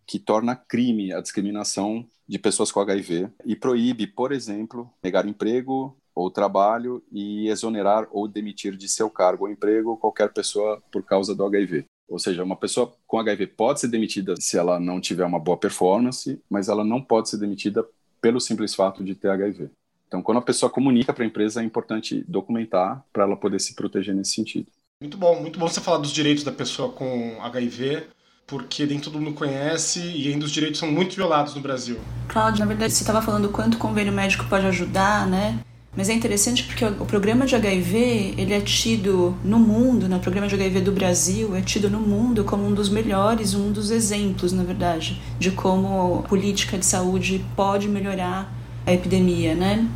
que 0.05 0.19
torna 0.19 0.55
crime 0.55 1.11
a 1.11 1.19
discriminação 1.19 2.05
de 2.27 2.37
pessoas 2.37 2.71
com 2.71 2.79
HIV 2.79 3.29
e 3.43 3.55
proíbe, 3.55 4.05
por 4.05 4.31
exemplo, 4.31 4.89
negar 5.03 5.27
emprego 5.27 5.97
ou 6.13 6.31
trabalho 6.31 7.03
e 7.11 7.49
exonerar 7.49 8.07
ou 8.11 8.27
demitir 8.27 8.77
de 8.77 8.87
seu 8.87 9.09
cargo 9.09 9.45
ou 9.45 9.51
emprego 9.51 9.97
qualquer 9.97 10.31
pessoa 10.31 10.81
por 10.91 11.03
causa 11.03 11.35
do 11.35 11.43
HIV. 11.43 11.85
Ou 12.07 12.19
seja, 12.19 12.43
uma 12.43 12.55
pessoa 12.55 12.93
com 13.07 13.19
HIV 13.19 13.47
pode 13.47 13.79
ser 13.79 13.87
demitida 13.87 14.35
se 14.39 14.57
ela 14.57 14.79
não 14.79 15.01
tiver 15.01 15.25
uma 15.25 15.39
boa 15.39 15.57
performance, 15.57 16.39
mas 16.49 16.69
ela 16.69 16.83
não 16.83 17.01
pode 17.01 17.29
ser 17.29 17.37
demitida 17.37 17.85
pelo 18.21 18.39
simples 18.39 18.75
fato 18.75 19.03
de 19.03 19.15
ter 19.15 19.29
HIV. 19.29 19.69
Então, 20.15 20.23
quando 20.23 20.37
a 20.37 20.41
pessoa 20.41 20.69
comunica 20.69 21.11
para 21.13 21.25
a 21.25 21.27
empresa, 21.27 21.61
é 21.61 21.65
importante 21.65 22.23
documentar 22.25 23.03
para 23.11 23.23
ela 23.23 23.35
poder 23.35 23.59
se 23.59 23.75
proteger 23.75 24.15
nesse 24.15 24.31
sentido. 24.31 24.67
Muito 25.01 25.17
bom, 25.17 25.41
muito 25.41 25.59
bom 25.59 25.67
você 25.67 25.81
falar 25.81 25.97
dos 25.97 26.13
direitos 26.13 26.41
da 26.41 26.53
pessoa 26.53 26.89
com 26.89 27.35
HIV, 27.41 28.03
porque 28.47 28.85
nem 28.85 28.97
todo 28.97 29.19
mundo 29.19 29.33
conhece 29.33 29.99
e 29.99 30.31
ainda 30.31 30.45
os 30.45 30.51
direitos 30.51 30.79
são 30.79 30.89
muito 30.89 31.17
violados 31.17 31.53
no 31.53 31.59
Brasil. 31.59 31.99
Cláudio, 32.29 32.61
na 32.61 32.65
verdade, 32.65 32.93
você 32.93 33.03
estava 33.03 33.21
falando 33.21 33.49
quanto 33.49 33.75
o 33.75 33.77
convênio 33.77 34.13
médico 34.13 34.45
pode 34.47 34.65
ajudar, 34.67 35.27
né? 35.27 35.59
Mas 35.93 36.07
é 36.07 36.13
interessante 36.13 36.63
porque 36.63 36.85
o 36.85 37.05
programa 37.05 37.45
de 37.45 37.53
HIV, 37.53 38.35
ele 38.37 38.53
é 38.53 38.61
tido 38.61 39.35
no 39.43 39.59
mundo, 39.59 40.07
né? 40.07 40.15
o 40.15 40.19
programa 40.21 40.47
de 40.47 40.55
HIV 40.55 40.79
do 40.79 40.93
Brasil 40.93 41.55
é 41.57 41.61
tido 41.61 41.89
no 41.89 41.99
mundo 41.99 42.45
como 42.45 42.65
um 42.65 42.73
dos 42.73 42.87
melhores, 42.87 43.53
um 43.53 43.69
dos 43.71 43.91
exemplos, 43.91 44.53
na 44.53 44.63
verdade, 44.63 45.21
de 45.37 45.51
como 45.51 46.19
a 46.19 46.27
política 46.27 46.77
de 46.77 46.85
saúde 46.85 47.45
pode 47.55 47.89
melhorar 47.89 48.49
a 48.85 48.93
epidemia, 48.93 49.55
né? 49.55 49.87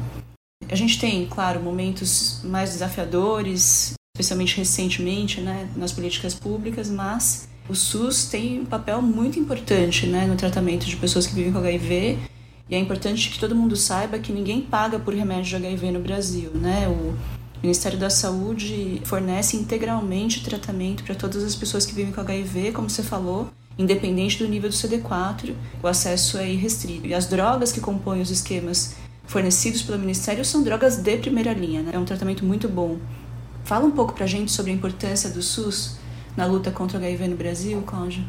A 0.72 0.76
gente 0.76 1.00
tem, 1.00 1.26
claro, 1.26 1.60
momentos 1.60 2.42
mais 2.44 2.72
desafiadores, 2.72 3.94
especialmente 4.16 4.56
recentemente, 4.58 5.42
né, 5.42 5.68
nas 5.76 5.92
políticas 5.92 6.36
públicas, 6.36 6.90
mas 6.90 7.50
o 7.68 7.74
SUS 7.74 8.26
tem 8.26 8.62
um 8.62 8.66
papel 8.66 9.02
muito 9.02 9.40
importante, 9.40 10.06
né, 10.06 10.28
no 10.28 10.36
tratamento 10.36 10.86
de 10.86 10.96
pessoas 10.96 11.26
que 11.26 11.34
vivem 11.34 11.52
com 11.52 11.58
HIV. 11.58 12.20
E 12.70 12.76
é 12.76 12.78
importante 12.78 13.32
que 13.32 13.40
todo 13.40 13.56
mundo 13.56 13.76
saiba 13.76 14.20
que 14.20 14.32
ninguém 14.32 14.62
paga 14.62 15.00
por 15.00 15.14
remédio 15.14 15.46
de 15.46 15.56
HIV 15.56 15.92
no 15.92 16.00
Brasil, 16.02 16.52
né? 16.54 16.88
O 16.88 17.16
Ministério 17.64 17.98
da 17.98 18.12
Saúde 18.12 19.02
fornece 19.06 19.58
integralmente 19.58 20.44
tratamento 20.44 21.04
para 21.04 21.16
todas 21.16 21.44
as 21.44 21.56
pessoas 21.56 21.84
que 21.84 21.96
vivem 21.96 22.14
com 22.14 22.22
HIV, 22.22 22.74
como 22.74 22.88
você 22.88 23.02
falou, 23.02 23.50
independente 23.76 24.38
do 24.38 24.48
nível 24.48 24.70
do 24.70 24.76
CD4, 24.76 25.56
o 25.82 25.88
acesso 25.88 26.38
é 26.38 26.48
irrestrito. 26.48 27.08
E 27.08 27.14
as 27.16 27.26
drogas 27.26 27.72
que 27.72 27.82
compõem 27.82 28.22
os 28.22 28.30
esquemas 28.30 28.96
fornecidos 29.30 29.84
pelo 29.84 30.00
Ministério 30.00 30.44
são 30.44 30.64
drogas 30.64 30.98
de 30.98 31.18
primeira 31.18 31.54
linha, 31.54 31.84
né? 31.84 31.92
é 31.94 32.00
um 32.00 32.04
tratamento 32.04 32.44
muito 32.44 32.68
bom. 32.68 32.98
Fala 33.64 33.86
um 33.86 33.92
pouco 33.92 34.14
pra 34.14 34.26
gente 34.26 34.52
sobre 34.52 34.72
a 34.72 34.74
importância 34.74 35.30
do 35.30 35.44
SUS 35.44 36.00
na 36.36 36.48
luta 36.48 36.72
contra 36.72 36.98
o 36.98 37.02
HIV 37.02 37.28
no 37.28 37.38
Brasil, 37.38 37.80
Cláudio. 37.84 38.26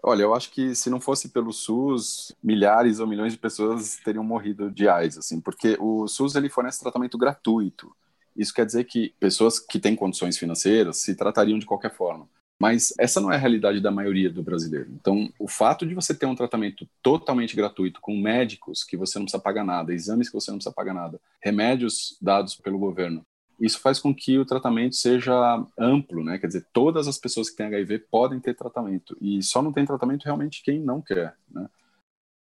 Olha, 0.00 0.22
eu 0.22 0.32
acho 0.32 0.52
que 0.52 0.72
se 0.76 0.88
não 0.88 1.00
fosse 1.00 1.30
pelo 1.30 1.52
SUS, 1.52 2.32
milhares 2.40 3.00
ou 3.00 3.08
milhões 3.08 3.32
de 3.32 3.38
pessoas 3.40 3.96
teriam 4.04 4.22
morrido 4.22 4.70
de 4.70 4.88
AIDS, 4.88 5.18
assim, 5.18 5.40
porque 5.40 5.76
o 5.80 6.06
SUS 6.06 6.36
ele 6.36 6.48
fornece 6.48 6.78
tratamento 6.78 7.18
gratuito. 7.18 7.90
Isso 8.36 8.54
quer 8.54 8.64
dizer 8.64 8.84
que 8.84 9.12
pessoas 9.18 9.58
que 9.58 9.80
têm 9.80 9.96
condições 9.96 10.38
financeiras 10.38 10.98
se 10.98 11.16
tratariam 11.16 11.58
de 11.58 11.66
qualquer 11.66 11.92
forma. 11.92 12.28
Mas 12.58 12.94
essa 12.98 13.20
não 13.20 13.30
é 13.30 13.36
a 13.36 13.38
realidade 13.38 13.80
da 13.80 13.90
maioria 13.90 14.30
do 14.30 14.42
brasileiro. 14.42 14.90
Então, 14.98 15.30
o 15.38 15.46
fato 15.46 15.86
de 15.86 15.94
você 15.94 16.14
ter 16.14 16.26
um 16.26 16.34
tratamento 16.34 16.88
totalmente 17.02 17.54
gratuito, 17.54 18.00
com 18.00 18.16
médicos 18.16 18.82
que 18.82 18.96
você 18.96 19.18
não 19.18 19.26
precisa 19.26 19.42
pagar 19.42 19.64
nada, 19.64 19.92
exames 19.92 20.28
que 20.28 20.34
você 20.34 20.50
não 20.50 20.58
precisa 20.58 20.74
pagar 20.74 20.94
nada, 20.94 21.20
remédios 21.40 22.16
dados 22.20 22.54
pelo 22.54 22.78
governo, 22.78 23.24
isso 23.60 23.80
faz 23.80 23.98
com 23.98 24.14
que 24.14 24.38
o 24.38 24.44
tratamento 24.44 24.96
seja 24.96 25.64
amplo, 25.78 26.22
né? 26.22 26.38
Quer 26.38 26.46
dizer, 26.46 26.66
todas 26.72 27.08
as 27.08 27.18
pessoas 27.18 27.48
que 27.48 27.56
têm 27.56 27.66
HIV 27.66 28.00
podem 28.10 28.38
ter 28.38 28.54
tratamento 28.54 29.16
e 29.20 29.42
só 29.42 29.62
não 29.62 29.72
tem 29.72 29.84
tratamento 29.84 30.24
realmente 30.24 30.62
quem 30.62 30.78
não 30.80 31.00
quer, 31.00 31.34
né? 31.50 31.66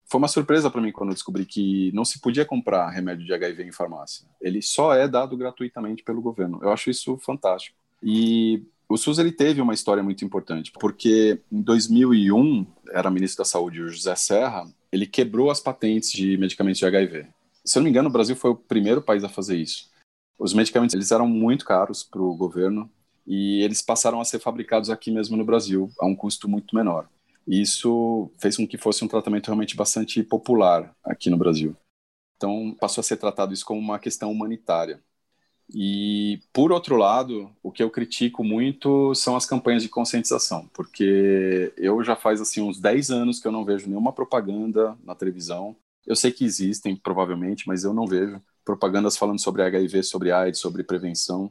Foi 0.07 0.19
uma 0.19 0.29
surpresa 0.29 0.69
para 0.69 0.81
mim 0.81 0.91
quando 0.91 1.11
eu 1.11 1.15
descobri 1.15 1.47
que 1.47 1.93
não 1.93 2.05
se 2.05 2.21
podia 2.21 2.45
comprar 2.45 2.91
remédio 2.91 3.25
de 3.25 3.33
HIV 3.33 3.63
em 3.63 3.71
farmácia. 3.71 4.27
Ele 4.41 4.61
só 4.61 4.93
é 4.93 5.07
dado 5.07 5.37
gratuitamente 5.37 6.03
pelo 6.03 6.21
governo. 6.21 6.59
Eu 6.63 6.73
acho 6.73 6.91
isso 6.91 7.17
fantástico. 7.19 7.79
E 8.03 8.65
o 8.91 8.97
SUS 8.97 9.21
ele 9.21 9.31
teve 9.31 9.61
uma 9.61 9.73
história 9.73 10.03
muito 10.03 10.25
importante, 10.25 10.73
porque 10.73 11.41
em 11.51 11.63
2001, 11.63 12.67
era 12.91 13.09
ministro 13.09 13.45
da 13.45 13.49
Saúde 13.49 13.81
o 13.81 13.89
José 13.89 14.17
Serra, 14.17 14.69
ele 14.91 15.07
quebrou 15.07 15.49
as 15.49 15.61
patentes 15.61 16.11
de 16.11 16.37
medicamentos 16.37 16.81
de 16.81 16.87
HIV. 16.87 17.29
Se 17.65 17.79
eu 17.79 17.81
não 17.81 17.85
me 17.85 17.91
engano, 17.91 18.09
o 18.09 18.13
Brasil 18.13 18.35
foi 18.35 18.51
o 18.51 18.57
primeiro 18.57 19.01
país 19.01 19.23
a 19.23 19.29
fazer 19.29 19.57
isso. 19.57 19.89
Os 20.37 20.53
medicamentos 20.53 20.93
eles 20.93 21.13
eram 21.13 21.29
muito 21.29 21.65
caros 21.65 22.03
para 22.03 22.21
o 22.21 22.35
governo 22.35 22.91
e 23.25 23.63
eles 23.63 23.81
passaram 23.81 24.21
a 24.21 24.25
ser 24.25 24.41
fabricados 24.41 24.91
aqui 24.91 25.13
mesmo 25.13 25.37
no 25.37 25.45
Brasil, 25.45 25.89
a 26.01 26.05
um 26.05 26.17
custo 26.17 26.49
muito 26.49 26.75
menor. 26.75 27.09
Isso 27.47 28.29
fez 28.39 28.57
com 28.57 28.67
que 28.67 28.77
fosse 28.77 29.05
um 29.05 29.09
tratamento 29.09 29.47
realmente 29.47 29.77
bastante 29.77 30.21
popular 30.25 30.93
aqui 31.05 31.31
no 31.31 31.37
Brasil. 31.37 31.77
Então, 32.37 32.77
passou 32.81 33.03
a 33.03 33.05
ser 33.05 33.19
tratado 33.19 33.55
isso 33.55 33.65
como 33.65 33.79
uma 33.79 34.01
questão 34.01 34.33
humanitária. 34.33 35.01
E, 35.73 36.41
por 36.53 36.73
outro 36.73 36.97
lado, 36.97 37.51
o 37.63 37.71
que 37.71 37.83
eu 37.83 37.91
critico 37.91 38.43
muito 38.43 39.15
são 39.15 39.37
as 39.37 39.47
campanhas 39.47 39.83
de 39.83 39.89
conscientização, 39.89 40.69
porque 40.75 41.73
eu 41.77 42.03
já 42.03 42.17
faz 42.17 42.41
assim 42.41 42.61
uns 42.61 42.81
10 42.81 43.11
anos 43.11 43.39
que 43.39 43.47
eu 43.47 43.53
não 43.53 43.65
vejo 43.65 43.89
nenhuma 43.89 44.13
propaganda 44.13 44.97
na 45.05 45.15
televisão. 45.15 45.77
Eu 46.07 46.17
sei 46.17 46.33
que 46.33 46.45
existem, 46.45 46.97
provavelmente, 46.97 47.69
mas 47.69 47.85
eu 47.85 47.95
não 47.95 48.07
vejo 48.07 48.43
propagandas 48.65 49.17
falando 49.17 49.41
sobre 49.41 49.63
HIV, 49.63 50.03
sobre 50.03 50.33
AIDS, 50.33 50.61
sobre 50.61 50.83
prevenção. 50.83 51.51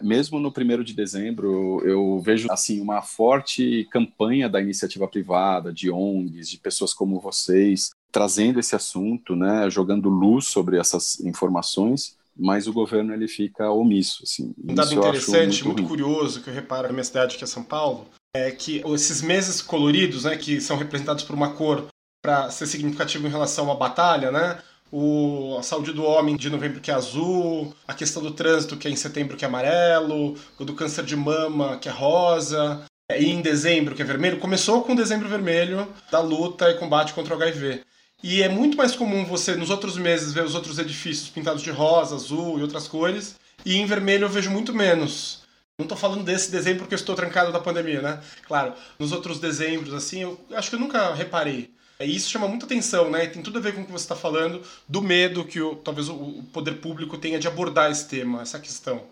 Mesmo 0.00 0.38
no 0.38 0.52
primeiro 0.52 0.84
de 0.84 0.94
dezembro, 0.94 1.82
eu 1.84 2.20
vejo 2.20 2.46
assim 2.50 2.80
uma 2.80 3.02
forte 3.02 3.86
campanha 3.90 4.48
da 4.48 4.60
iniciativa 4.60 5.08
privada, 5.08 5.72
de 5.72 5.90
ONGs, 5.90 6.48
de 6.48 6.58
pessoas 6.58 6.94
como 6.94 7.20
vocês, 7.20 7.90
trazendo 8.10 8.60
esse 8.60 8.76
assunto, 8.76 9.34
né, 9.34 9.68
jogando 9.68 10.08
luz 10.08 10.46
sobre 10.46 10.78
essas 10.78 11.20
informações 11.20 12.17
mas 12.38 12.66
o 12.66 12.72
governo 12.72 13.12
ele 13.12 13.26
fica 13.26 13.70
omisso. 13.70 14.22
Assim. 14.22 14.54
Um 14.62 14.74
dado 14.74 14.94
interessante, 14.94 15.64
muito, 15.64 15.82
muito 15.82 15.88
curioso, 15.88 16.42
que 16.42 16.50
eu 16.50 16.54
reparo 16.54 16.86
na 16.86 16.92
minha 16.92 17.04
cidade, 17.04 17.36
que 17.36 17.44
é 17.44 17.46
São 17.46 17.62
Paulo, 17.62 18.06
é 18.34 18.50
que 18.50 18.82
esses 18.94 19.20
meses 19.22 19.60
coloridos, 19.60 20.24
né, 20.24 20.36
que 20.36 20.60
são 20.60 20.76
representados 20.76 21.24
por 21.24 21.34
uma 21.34 21.52
cor 21.52 21.86
para 22.22 22.50
ser 22.50 22.66
significativo 22.66 23.26
em 23.26 23.30
relação 23.30 23.64
a 23.64 23.68
uma 23.68 23.76
batalha, 23.76 24.30
né? 24.30 24.58
O, 24.90 25.56
a 25.58 25.62
saúde 25.62 25.92
do 25.92 26.02
homem 26.02 26.36
de 26.36 26.48
novembro 26.48 26.80
que 26.80 26.90
é 26.90 26.94
azul, 26.94 27.74
a 27.86 27.92
questão 27.92 28.22
do 28.22 28.30
trânsito 28.30 28.76
que 28.76 28.88
é 28.88 28.90
em 28.90 28.96
setembro 28.96 29.36
que 29.36 29.44
é 29.44 29.48
amarelo, 29.48 30.34
o 30.58 30.64
do 30.64 30.74
câncer 30.74 31.04
de 31.04 31.14
mama 31.14 31.76
que 31.76 31.88
é 31.88 31.92
rosa, 31.92 32.84
e 33.10 33.26
em 33.26 33.40
dezembro 33.40 33.94
que 33.94 34.02
é 34.02 34.04
vermelho, 34.04 34.38
começou 34.38 34.82
com 34.82 34.92
o 34.92 34.96
dezembro 34.96 35.28
vermelho 35.28 35.88
da 36.10 36.20
luta 36.20 36.70
e 36.70 36.74
combate 36.74 37.12
contra 37.12 37.34
o 37.34 37.36
HIV. 37.36 37.82
E 38.22 38.42
é 38.42 38.48
muito 38.48 38.76
mais 38.76 38.96
comum 38.96 39.24
você, 39.24 39.54
nos 39.54 39.70
outros 39.70 39.96
meses, 39.96 40.32
ver 40.32 40.44
os 40.44 40.54
outros 40.54 40.78
edifícios 40.78 41.28
pintados 41.28 41.62
de 41.62 41.70
rosa, 41.70 42.16
azul 42.16 42.58
e 42.58 42.62
outras 42.62 42.88
cores. 42.88 43.38
E 43.64 43.76
em 43.76 43.86
vermelho 43.86 44.24
eu 44.24 44.28
vejo 44.28 44.50
muito 44.50 44.74
menos. 44.74 45.42
Não 45.78 45.84
estou 45.84 45.96
falando 45.96 46.24
desse 46.24 46.50
dezembro 46.50 46.80
porque 46.80 46.94
eu 46.94 46.98
estou 46.98 47.14
trancado 47.14 47.52
da 47.52 47.60
pandemia, 47.60 48.02
né? 48.02 48.20
Claro, 48.42 48.74
nos 48.98 49.12
outros 49.12 49.38
dezembros, 49.38 49.94
assim, 49.94 50.22
eu 50.22 50.40
acho 50.52 50.70
que 50.70 50.74
eu 50.74 50.80
nunca 50.80 51.14
reparei. 51.14 51.70
E 52.00 52.16
isso 52.16 52.30
chama 52.30 52.48
muita 52.48 52.66
atenção, 52.66 53.10
né? 53.10 53.26
Tem 53.26 53.42
tudo 53.42 53.58
a 53.58 53.62
ver 53.62 53.74
com 53.74 53.82
o 53.82 53.84
que 53.84 53.92
você 53.92 54.04
está 54.04 54.16
falando, 54.16 54.62
do 54.88 55.00
medo 55.00 55.44
que 55.44 55.60
o, 55.60 55.76
talvez 55.76 56.08
o 56.08 56.42
poder 56.52 56.80
público 56.80 57.18
tenha 57.18 57.38
de 57.38 57.46
abordar 57.46 57.90
esse 57.90 58.08
tema, 58.08 58.42
essa 58.42 58.58
questão. 58.58 59.02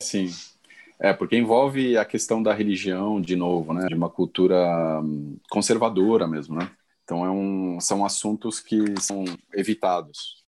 Sim. 0.00 0.32
É, 0.98 1.12
porque 1.12 1.36
envolve 1.36 1.96
a 1.96 2.04
questão 2.04 2.42
da 2.42 2.54
religião, 2.54 3.20
de 3.20 3.34
novo, 3.34 3.72
né? 3.72 3.86
De 3.86 3.94
uma 3.94 4.08
cultura 4.08 5.00
hum, 5.02 5.36
conservadora 5.50 6.26
mesmo, 6.28 6.56
né? 6.56 6.70
Então 7.06 7.24
é 7.24 7.30
um, 7.30 7.78
são 7.80 8.04
assuntos 8.04 8.58
que 8.58 9.00
são 9.00 9.24
evitados. 9.54 10.44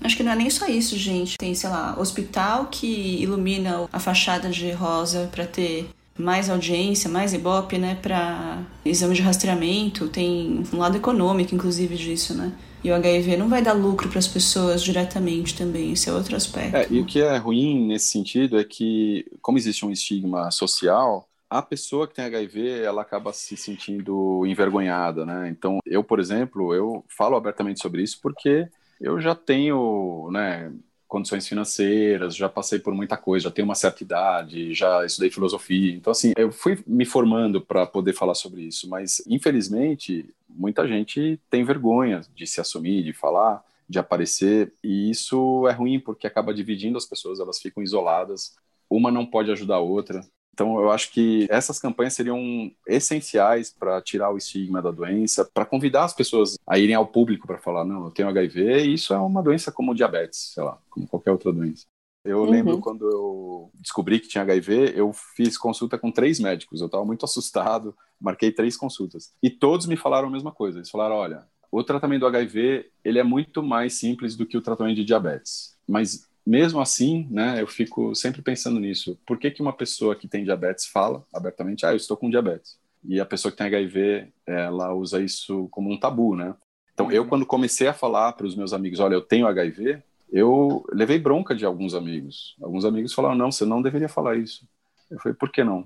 Acho 0.00 0.16
que 0.16 0.24
não 0.24 0.32
é 0.32 0.36
nem 0.36 0.50
só 0.50 0.66
isso, 0.66 0.98
gente. 0.98 1.38
Tem, 1.38 1.54
sei 1.54 1.70
lá, 1.70 1.96
hospital 1.96 2.66
que 2.66 3.22
ilumina 3.22 3.88
a 3.92 4.00
fachada 4.00 4.50
de 4.50 4.72
rosa 4.72 5.28
para 5.30 5.46
ter 5.46 5.88
mais 6.18 6.50
audiência, 6.50 7.08
mais 7.08 7.32
ibope, 7.32 7.78
né, 7.78 7.94
para 7.94 8.66
exame 8.84 9.14
de 9.14 9.22
rastreamento. 9.22 10.08
Tem 10.08 10.64
um 10.72 10.78
lado 10.78 10.96
econômico, 10.96 11.54
inclusive, 11.54 11.96
disso, 11.96 12.34
né? 12.34 12.52
E 12.82 12.90
o 12.90 12.94
HIV 12.94 13.36
não 13.36 13.48
vai 13.48 13.62
dar 13.62 13.72
lucro 13.72 14.08
para 14.08 14.18
as 14.18 14.28
pessoas 14.28 14.82
diretamente 14.82 15.56
também, 15.56 15.92
esse 15.92 16.08
é 16.08 16.12
outro 16.12 16.36
aspecto. 16.36 16.76
É, 16.76 16.86
e 16.90 17.00
o 17.00 17.06
que 17.06 17.20
é 17.20 17.36
ruim 17.38 17.86
nesse 17.86 18.08
sentido 18.08 18.58
é 18.58 18.64
que, 18.64 19.24
como 19.40 19.56
existe 19.56 19.86
um 19.86 19.90
estigma 19.90 20.50
social, 20.50 21.26
a 21.54 21.62
pessoa 21.62 22.08
que 22.08 22.14
tem 22.14 22.24
HIV, 22.24 22.82
ela 22.82 23.02
acaba 23.02 23.32
se 23.32 23.56
sentindo 23.56 24.44
envergonhada, 24.44 25.24
né? 25.24 25.48
Então, 25.48 25.78
eu, 25.86 26.02
por 26.02 26.18
exemplo, 26.18 26.74
eu 26.74 27.04
falo 27.08 27.36
abertamente 27.36 27.80
sobre 27.80 28.02
isso 28.02 28.18
porque 28.20 28.68
eu 29.00 29.20
já 29.20 29.36
tenho, 29.36 30.28
né, 30.32 30.72
condições 31.06 31.46
financeiras, 31.46 32.34
já 32.34 32.48
passei 32.48 32.80
por 32.80 32.92
muita 32.92 33.16
coisa, 33.16 33.44
já 33.44 33.50
tenho 33.52 33.66
uma 33.66 33.76
certa 33.76 34.02
idade, 34.02 34.74
já 34.74 35.06
estudei 35.06 35.30
filosofia. 35.30 35.94
Então, 35.94 36.10
assim, 36.10 36.32
eu 36.36 36.50
fui 36.50 36.82
me 36.86 37.04
formando 37.04 37.60
para 37.60 37.86
poder 37.86 38.14
falar 38.14 38.34
sobre 38.34 38.62
isso, 38.62 38.88
mas 38.88 39.22
infelizmente 39.26 40.28
muita 40.48 40.88
gente 40.88 41.40
tem 41.48 41.62
vergonha 41.64 42.22
de 42.34 42.46
se 42.48 42.60
assumir, 42.60 43.04
de 43.04 43.12
falar, 43.12 43.62
de 43.88 43.98
aparecer, 43.98 44.72
e 44.82 45.08
isso 45.10 45.68
é 45.68 45.72
ruim 45.72 46.00
porque 46.00 46.26
acaba 46.26 46.52
dividindo 46.52 46.98
as 46.98 47.06
pessoas, 47.06 47.38
elas 47.38 47.60
ficam 47.60 47.80
isoladas, 47.82 48.56
uma 48.90 49.10
não 49.10 49.24
pode 49.24 49.52
ajudar 49.52 49.76
a 49.76 49.80
outra. 49.80 50.20
Então, 50.54 50.80
eu 50.80 50.92
acho 50.92 51.10
que 51.10 51.48
essas 51.50 51.80
campanhas 51.80 52.14
seriam 52.14 52.70
essenciais 52.86 53.74
para 53.76 54.00
tirar 54.00 54.30
o 54.30 54.36
estigma 54.36 54.80
da 54.80 54.92
doença, 54.92 55.44
para 55.52 55.66
convidar 55.66 56.04
as 56.04 56.14
pessoas 56.14 56.56
a 56.64 56.78
irem 56.78 56.94
ao 56.94 57.08
público 57.08 57.44
para 57.44 57.58
falar: 57.58 57.84
não, 57.84 58.04
eu 58.04 58.10
tenho 58.12 58.28
HIV 58.28 58.84
e 58.84 58.94
isso 58.94 59.12
é 59.12 59.18
uma 59.18 59.42
doença 59.42 59.72
como 59.72 59.96
diabetes, 59.96 60.52
sei 60.54 60.62
lá, 60.62 60.78
como 60.88 61.08
qualquer 61.08 61.32
outra 61.32 61.52
doença. 61.52 61.86
Eu 62.24 62.42
uhum. 62.42 62.50
lembro 62.50 62.78
quando 62.78 63.04
eu 63.10 63.70
descobri 63.74 64.20
que 64.20 64.28
tinha 64.28 64.42
HIV, 64.42 64.92
eu 64.94 65.12
fiz 65.12 65.58
consulta 65.58 65.98
com 65.98 66.12
três 66.12 66.38
médicos. 66.38 66.80
Eu 66.80 66.86
estava 66.86 67.04
muito 67.04 67.24
assustado, 67.26 67.92
marquei 68.20 68.52
três 68.52 68.76
consultas. 68.76 69.32
E 69.42 69.50
todos 69.50 69.86
me 69.86 69.96
falaram 69.96 70.28
a 70.28 70.30
mesma 70.30 70.52
coisa. 70.52 70.78
Eles 70.78 70.90
falaram: 70.90 71.16
olha, 71.16 71.44
o 71.72 71.82
tratamento 71.82 72.20
do 72.20 72.28
HIV 72.28 72.92
ele 73.04 73.18
é 73.18 73.24
muito 73.24 73.60
mais 73.60 73.94
simples 73.94 74.36
do 74.36 74.46
que 74.46 74.56
o 74.56 74.62
tratamento 74.62 74.94
de 74.94 75.04
diabetes. 75.04 75.76
Mas 75.86 76.28
mesmo 76.46 76.80
assim, 76.80 77.26
né, 77.30 77.60
eu 77.60 77.66
fico 77.66 78.14
sempre 78.14 78.42
pensando 78.42 78.78
nisso. 78.78 79.18
Por 79.26 79.38
que, 79.38 79.50
que 79.50 79.62
uma 79.62 79.72
pessoa 79.72 80.14
que 80.14 80.28
tem 80.28 80.44
diabetes 80.44 80.86
fala 80.86 81.24
abertamente, 81.32 81.86
ah, 81.86 81.92
eu 81.92 81.96
estou 81.96 82.16
com 82.16 82.30
diabetes? 82.30 82.78
E 83.06 83.20
a 83.20 83.26
pessoa 83.26 83.52
que 83.52 83.58
tem 83.58 83.66
HIV, 83.66 84.28
ela 84.46 84.94
usa 84.94 85.20
isso 85.20 85.68
como 85.70 85.90
um 85.90 85.98
tabu, 85.98 86.34
né? 86.34 86.54
Então, 86.92 87.10
eu, 87.10 87.22
uhum. 87.22 87.28
quando 87.28 87.46
comecei 87.46 87.86
a 87.86 87.92
falar 87.92 88.32
para 88.32 88.46
os 88.46 88.54
meus 88.54 88.72
amigos, 88.72 89.00
olha, 89.00 89.14
eu 89.14 89.20
tenho 89.20 89.46
HIV, 89.46 90.02
eu 90.32 90.84
levei 90.92 91.18
bronca 91.18 91.54
de 91.54 91.64
alguns 91.64 91.94
amigos. 91.94 92.56
Alguns 92.62 92.84
amigos 92.84 93.12
falaram, 93.12 93.34
não, 93.34 93.50
você 93.50 93.64
não 93.64 93.82
deveria 93.82 94.08
falar 94.08 94.36
isso. 94.36 94.66
Eu 95.10 95.18
falei, 95.18 95.36
por 95.36 95.50
que 95.50 95.62
não? 95.62 95.84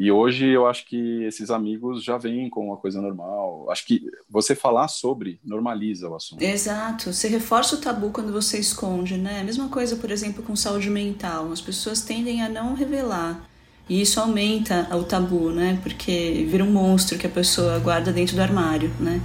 E 0.00 0.12
hoje 0.12 0.46
eu 0.46 0.68
acho 0.68 0.86
que 0.86 1.24
esses 1.24 1.50
amigos 1.50 2.04
já 2.04 2.16
vêm 2.16 2.48
com 2.48 2.66
uma 2.66 2.76
coisa 2.76 3.02
normal. 3.02 3.68
Acho 3.68 3.84
que 3.84 4.06
você 4.30 4.54
falar 4.54 4.86
sobre 4.86 5.40
normaliza 5.44 6.08
o 6.08 6.14
assunto. 6.14 6.40
Exato. 6.40 7.12
Você 7.12 7.26
reforça 7.26 7.74
o 7.74 7.80
tabu 7.80 8.12
quando 8.12 8.32
você 8.32 8.60
esconde, 8.60 9.16
né? 9.16 9.40
A 9.40 9.44
mesma 9.44 9.68
coisa, 9.68 9.96
por 9.96 10.12
exemplo, 10.12 10.40
com 10.44 10.54
saúde 10.54 10.88
mental. 10.88 11.50
As 11.50 11.60
pessoas 11.60 12.00
tendem 12.00 12.40
a 12.40 12.48
não 12.48 12.74
revelar. 12.74 13.44
E 13.88 14.00
isso 14.00 14.20
aumenta 14.20 14.88
o 14.96 15.02
tabu, 15.02 15.50
né? 15.50 15.80
Porque 15.82 16.46
vira 16.48 16.62
um 16.62 16.70
monstro 16.70 17.18
que 17.18 17.26
a 17.26 17.30
pessoa 17.30 17.80
guarda 17.80 18.12
dentro 18.12 18.36
do 18.36 18.42
armário, 18.42 18.92
né? 19.00 19.20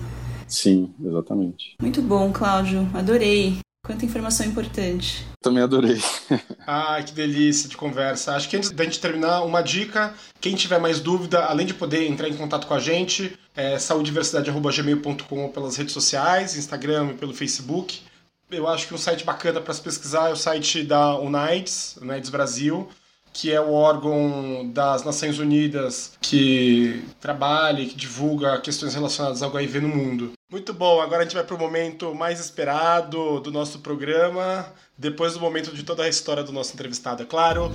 Sim, 0.47 0.91
exatamente. 1.05 1.75
Muito 1.79 2.01
bom, 2.01 2.33
Cláudio. 2.33 2.89
Adorei. 2.95 3.59
Quanta 3.85 4.05
informação 4.05 4.45
importante. 4.45 5.25
Também 5.41 5.61
adorei. 5.61 6.01
ah, 6.65 7.03
que 7.03 7.11
delícia 7.11 7.67
de 7.67 7.75
conversa. 7.75 8.33
Acho 8.33 8.47
que 8.47 8.55
antes 8.55 8.71
da 8.71 8.85
gente 8.85 8.97
terminar, 8.97 9.41
uma 9.43 9.61
dica: 9.61 10.13
quem 10.39 10.55
tiver 10.55 10.79
mais 10.79 11.01
dúvida, 11.01 11.43
além 11.43 11.67
de 11.67 11.73
poder 11.73 12.07
entrar 12.07 12.29
em 12.29 12.37
contato 12.37 12.65
com 12.65 12.73
a 12.73 12.79
gente, 12.79 13.37
é 13.53 13.77
saudiversidade.gmail.com 13.77 15.49
pelas 15.49 15.75
redes 15.75 15.93
sociais, 15.93 16.55
Instagram 16.55 17.11
e 17.11 17.13
pelo 17.15 17.33
Facebook. 17.33 17.99
Eu 18.49 18.69
acho 18.69 18.87
que 18.87 18.93
um 18.93 18.97
site 18.97 19.25
bacana 19.25 19.59
para 19.59 19.73
se 19.73 19.81
pesquisar 19.81 20.29
é 20.29 20.31
o 20.31 20.37
site 20.37 20.83
da 20.83 21.19
UNAIDS, 21.19 21.97
UNAIDS 22.01 22.29
Brasil 22.29 22.89
que 23.33 23.51
é 23.51 23.59
o 23.59 23.73
órgão 23.73 24.69
das 24.71 25.03
Nações 25.03 25.39
Unidas 25.39 26.13
que 26.21 27.03
trabalha 27.19 27.81
e 27.81 27.87
que 27.87 27.95
divulga 27.95 28.61
questões 28.61 28.93
relacionadas 28.93 29.41
ao 29.41 29.49
HIV 29.49 29.81
no 29.81 29.87
mundo. 29.89 30.33
Muito 30.49 30.71
bom, 30.71 31.01
agora 31.01 31.21
a 31.21 31.23
gente 31.23 31.33
vai 31.33 31.43
para 31.43 31.55
o 31.55 31.59
momento 31.59 32.13
mais 32.13 32.39
esperado 32.39 33.39
do 33.39 33.51
nosso 33.51 33.79
programa, 33.79 34.71
depois 34.95 35.33
do 35.33 35.39
momento 35.39 35.73
de 35.73 35.81
toda 35.81 36.03
a 36.03 36.07
história 36.07 36.43
do 36.43 36.51
nosso 36.51 36.73
entrevistado, 36.73 37.23
é 37.23 37.25
claro. 37.25 37.71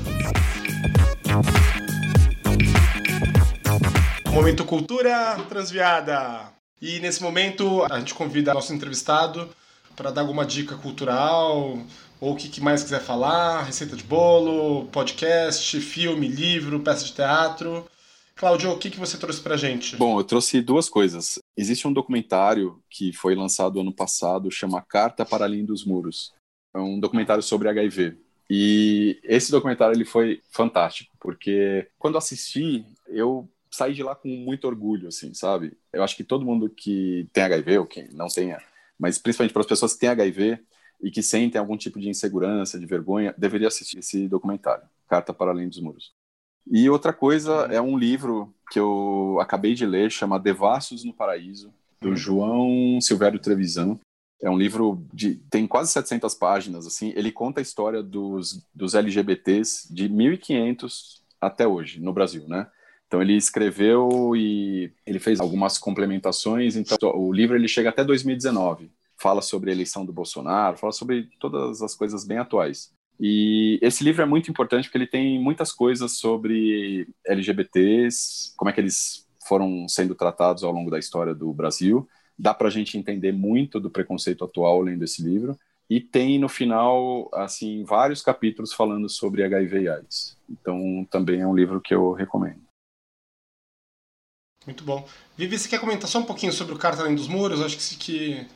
Momento 4.33 4.65
Cultura 4.65 5.37
Transviada. 5.49 6.53
E 6.81 7.01
nesse 7.01 7.21
momento 7.21 7.85
a 7.91 7.99
gente 7.99 8.15
convida 8.15 8.55
nosso 8.55 8.73
entrevistado 8.73 9.49
para 9.97 10.13
dar 10.13 10.21
alguma 10.21 10.47
dica 10.47 10.77
cultural, 10.77 11.77
ou 12.21 12.33
o 12.33 12.37
que 12.37 12.61
mais 12.61 12.83
quiser 12.83 13.01
falar, 13.01 13.63
receita 13.63 13.97
de 13.97 14.05
bolo, 14.05 14.87
podcast, 14.87 15.81
filme, 15.81 16.29
livro, 16.29 16.81
peça 16.81 17.05
de 17.05 17.13
teatro. 17.13 17.87
Cláudio, 18.35 18.71
o 18.71 18.79
que, 18.79 18.91
que 18.91 19.01
você 19.01 19.19
trouxe 19.19 19.41
pra 19.41 19.57
gente? 19.57 19.97
Bom, 19.97 20.19
eu 20.21 20.25
trouxe 20.25 20.61
duas 20.61 20.89
coisas. 20.89 21.41
Existe 21.57 21.89
um 21.89 21.93
documentário 21.93 22.81
que 22.89 23.13
foi 23.13 23.35
lançado 23.35 23.81
ano 23.81 23.93
passado, 23.93 24.51
chama 24.51 24.81
Carta 24.81 25.25
para 25.25 25.45
Além 25.45 25.65
dos 25.65 25.85
Muros. 25.85 26.33
É 26.73 26.79
um 26.79 27.01
documentário 27.01 27.43
sobre 27.43 27.69
HIV. 27.69 28.17
E 28.51 29.19
esse 29.25 29.51
documentário 29.51 29.95
ele 29.95 30.05
foi 30.05 30.41
fantástico, 30.51 31.11
porque 31.21 31.89
quando 31.99 32.17
assisti, 32.17 32.85
eu 33.09 33.49
saí 33.71 33.93
de 33.93 34.03
lá 34.03 34.15
com 34.15 34.29
muito 34.29 34.67
orgulho, 34.67 35.09
assim, 35.09 35.35
sabe? 35.35 35.77
Eu 35.93 36.03
acho 36.03 36.17
que 36.17 36.25
todo 36.25 36.45
mundo 36.45 36.71
que 36.71 37.29
tem 37.33 37.43
HIV, 37.45 37.79
ou 37.79 37.87
quem 37.87 38.09
não 38.13 38.29
tenha, 38.29 38.59
mas 38.99 39.19
principalmente 39.19 39.53
para 39.53 39.61
as 39.61 39.69
pessoas 39.69 39.93
que 39.93 40.01
têm 40.01 40.09
HIV, 40.09 40.61
e 41.01 41.11
que 41.11 41.23
sentem 41.23 41.59
algum 41.59 41.77
tipo 41.77 41.99
de 42.01 42.09
insegurança, 42.09 42.79
de 42.79 42.87
vergonha, 42.87 43.35
deveria 43.37 43.69
assistir 43.69 43.99
esse 43.99 44.27
documentário, 44.29 44.85
Carta 45.09 45.33
para 45.33 45.51
Além 45.51 45.69
dos 45.69 45.81
Muros. 45.81 46.13
E 46.71 46.89
outra 46.91 47.13
coisa 47.13 47.67
uhum. 47.67 47.73
é 47.73 47.81
um 47.81 47.99
livro 47.99 48.53
que 48.71 48.79
eu 48.79 49.39
acabei 49.41 49.75
de 49.75 49.87
ler, 49.87 50.11
chama 50.11 50.39
Devassos 50.39 51.05
no 51.05 51.13
Paraíso, 51.13 51.73
do 52.01 52.11
uhum. 52.11 52.17
João 52.17 53.01
Silvério 53.01 53.39
Trevisan. 53.39 53.99
É 54.41 54.51
um 54.51 54.59
livro 54.59 55.03
de 55.13 55.37
tem 55.51 55.67
quase 55.67 55.91
700 55.91 56.35
páginas, 56.35 56.87
assim. 56.87 57.13
Ele 57.17 57.33
conta 57.33 57.61
a 57.61 57.63
história 57.63 58.03
dos, 58.03 58.63
dos 58.75 58.95
LGBTs 58.95 59.93
de 59.93 60.09
1500 60.09 61.23
até 61.41 61.67
hoje 61.67 62.01
no 62.01 62.13
Brasil, 62.13 62.47
né? 62.47 62.69
Então 63.07 63.23
ele 63.23 63.35
escreveu 63.35 64.37
e 64.37 64.93
ele 65.07 65.19
fez 65.19 65.41
algumas 65.41 65.79
complementações. 65.79 66.77
Então 66.77 66.99
o 67.17 67.33
livro 67.33 67.57
ele 67.57 67.67
chega 67.67 67.89
até 67.89 68.05
2019 68.05 68.91
fala 69.19 69.43
sobre 69.43 69.71
a 69.71 69.75
eleição 69.75 70.05
do 70.07 70.13
Bolsonaro, 70.13 70.79
fala 70.79 70.93
sobre 70.93 71.29
todas 71.39 71.83
as 71.83 71.95
coisas 71.95 72.25
bem 72.25 72.39
atuais. 72.39 72.93
E 73.21 73.79
esse 73.83 74.05
livro 74.05 74.23
é 74.23 74.27
muito 74.27 74.51
importante 74.51 74.85
porque 74.85 74.99
ele 74.99 75.07
tem 75.07 75.43
muitas 75.43 75.73
coisas 75.73 76.13
sobre 76.13 77.09
LGBTs, 77.27 78.55
como 78.57 78.71
é 78.71 78.73
que 78.73 78.81
eles 78.81 79.27
foram 79.47 79.89
sendo 79.89 80.15
tratados 80.15 80.63
ao 80.63 80.71
longo 80.71 80.91
da 80.91 80.99
história 80.99 81.35
do 81.35 81.53
Brasil. 81.53 82.09
Dá 82.39 82.55
para 82.55 82.69
a 82.69 82.71
gente 82.71 82.97
entender 82.97 83.33
muito 83.33 83.81
do 83.81 83.91
preconceito 83.91 84.45
atual 84.45 84.81
lendo 84.83 85.03
esse 85.03 85.23
livro. 85.23 85.59
E 85.91 86.01
tem 86.01 86.39
no 86.39 86.49
final, 86.49 87.31
assim, 87.33 87.83
vários 87.83 88.21
capítulos 88.21 88.73
falando 88.73 89.09
sobre 89.09 89.43
HIV 89.43 89.81
e 89.81 89.89
AIDS. 89.89 90.37
Então, 90.49 91.07
também 91.11 91.41
é 91.41 91.47
um 91.47 91.57
livro 91.57 91.81
que 91.81 91.95
eu 91.95 92.13
recomendo. 92.13 92.61
Muito 94.67 94.85
bom. 94.85 95.09
Vivi, 95.35 95.59
você 95.59 95.67
quer 95.67 95.81
comentar 95.81 96.07
só 96.07 96.19
um 96.19 96.27
pouquinho 96.27 96.53
sobre 96.53 96.75
o 96.75 96.79
Carta 96.79 97.01
Além 97.01 97.15
dos 97.15 97.27
Muros? 97.27 97.63
Acho 97.63 97.99
que 97.99 98.47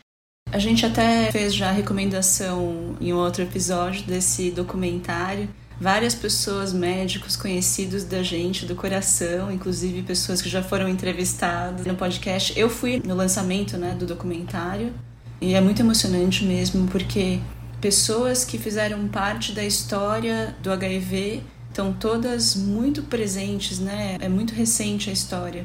a 0.53 0.59
gente 0.59 0.85
até 0.85 1.33
fez 1.33 1.55
já 1.55 1.71
recomendação 1.71 2.95
em 3.01 3.11
outro 3.11 3.43
episódio 3.43 4.03
desse 4.03 4.51
documentário, 4.51 5.49
várias 5.81 6.15
pessoas, 6.15 6.75
médicos 6.75 7.37
conhecidos 7.37 8.05
da 8.05 8.23
gente, 8.23 8.67
do 8.67 8.75
coração, 8.75 9.51
inclusive 9.51 10.03
pessoas 10.03 10.43
que 10.43 10.51
já 10.51 10.63
foram 10.63 10.91
entrevistadas 10.91 11.87
no 11.87 11.95
podcast. 11.95 12.53
Eu 12.55 12.69
fui 12.69 13.03
no 13.03 13.15
lançamento 13.15 13.79
né, 13.79 13.97
do 13.99 14.05
documentário 14.05 14.93
e 15.41 15.55
é 15.55 15.61
muito 15.61 15.81
emocionante 15.81 16.45
mesmo, 16.45 16.87
porque 16.89 17.41
pessoas 17.81 18.45
que 18.45 18.59
fizeram 18.59 19.09
parte 19.09 19.53
da 19.53 19.65
história 19.65 20.55
do 20.63 20.71
HIV 20.71 21.43
estão 21.71 21.95
todas 21.95 22.55
muito 22.55 23.03
presentes, 23.05 23.79
né? 23.79 24.19
É 24.21 24.29
muito 24.29 24.53
recente 24.53 25.09
a 25.09 25.13
história. 25.15 25.65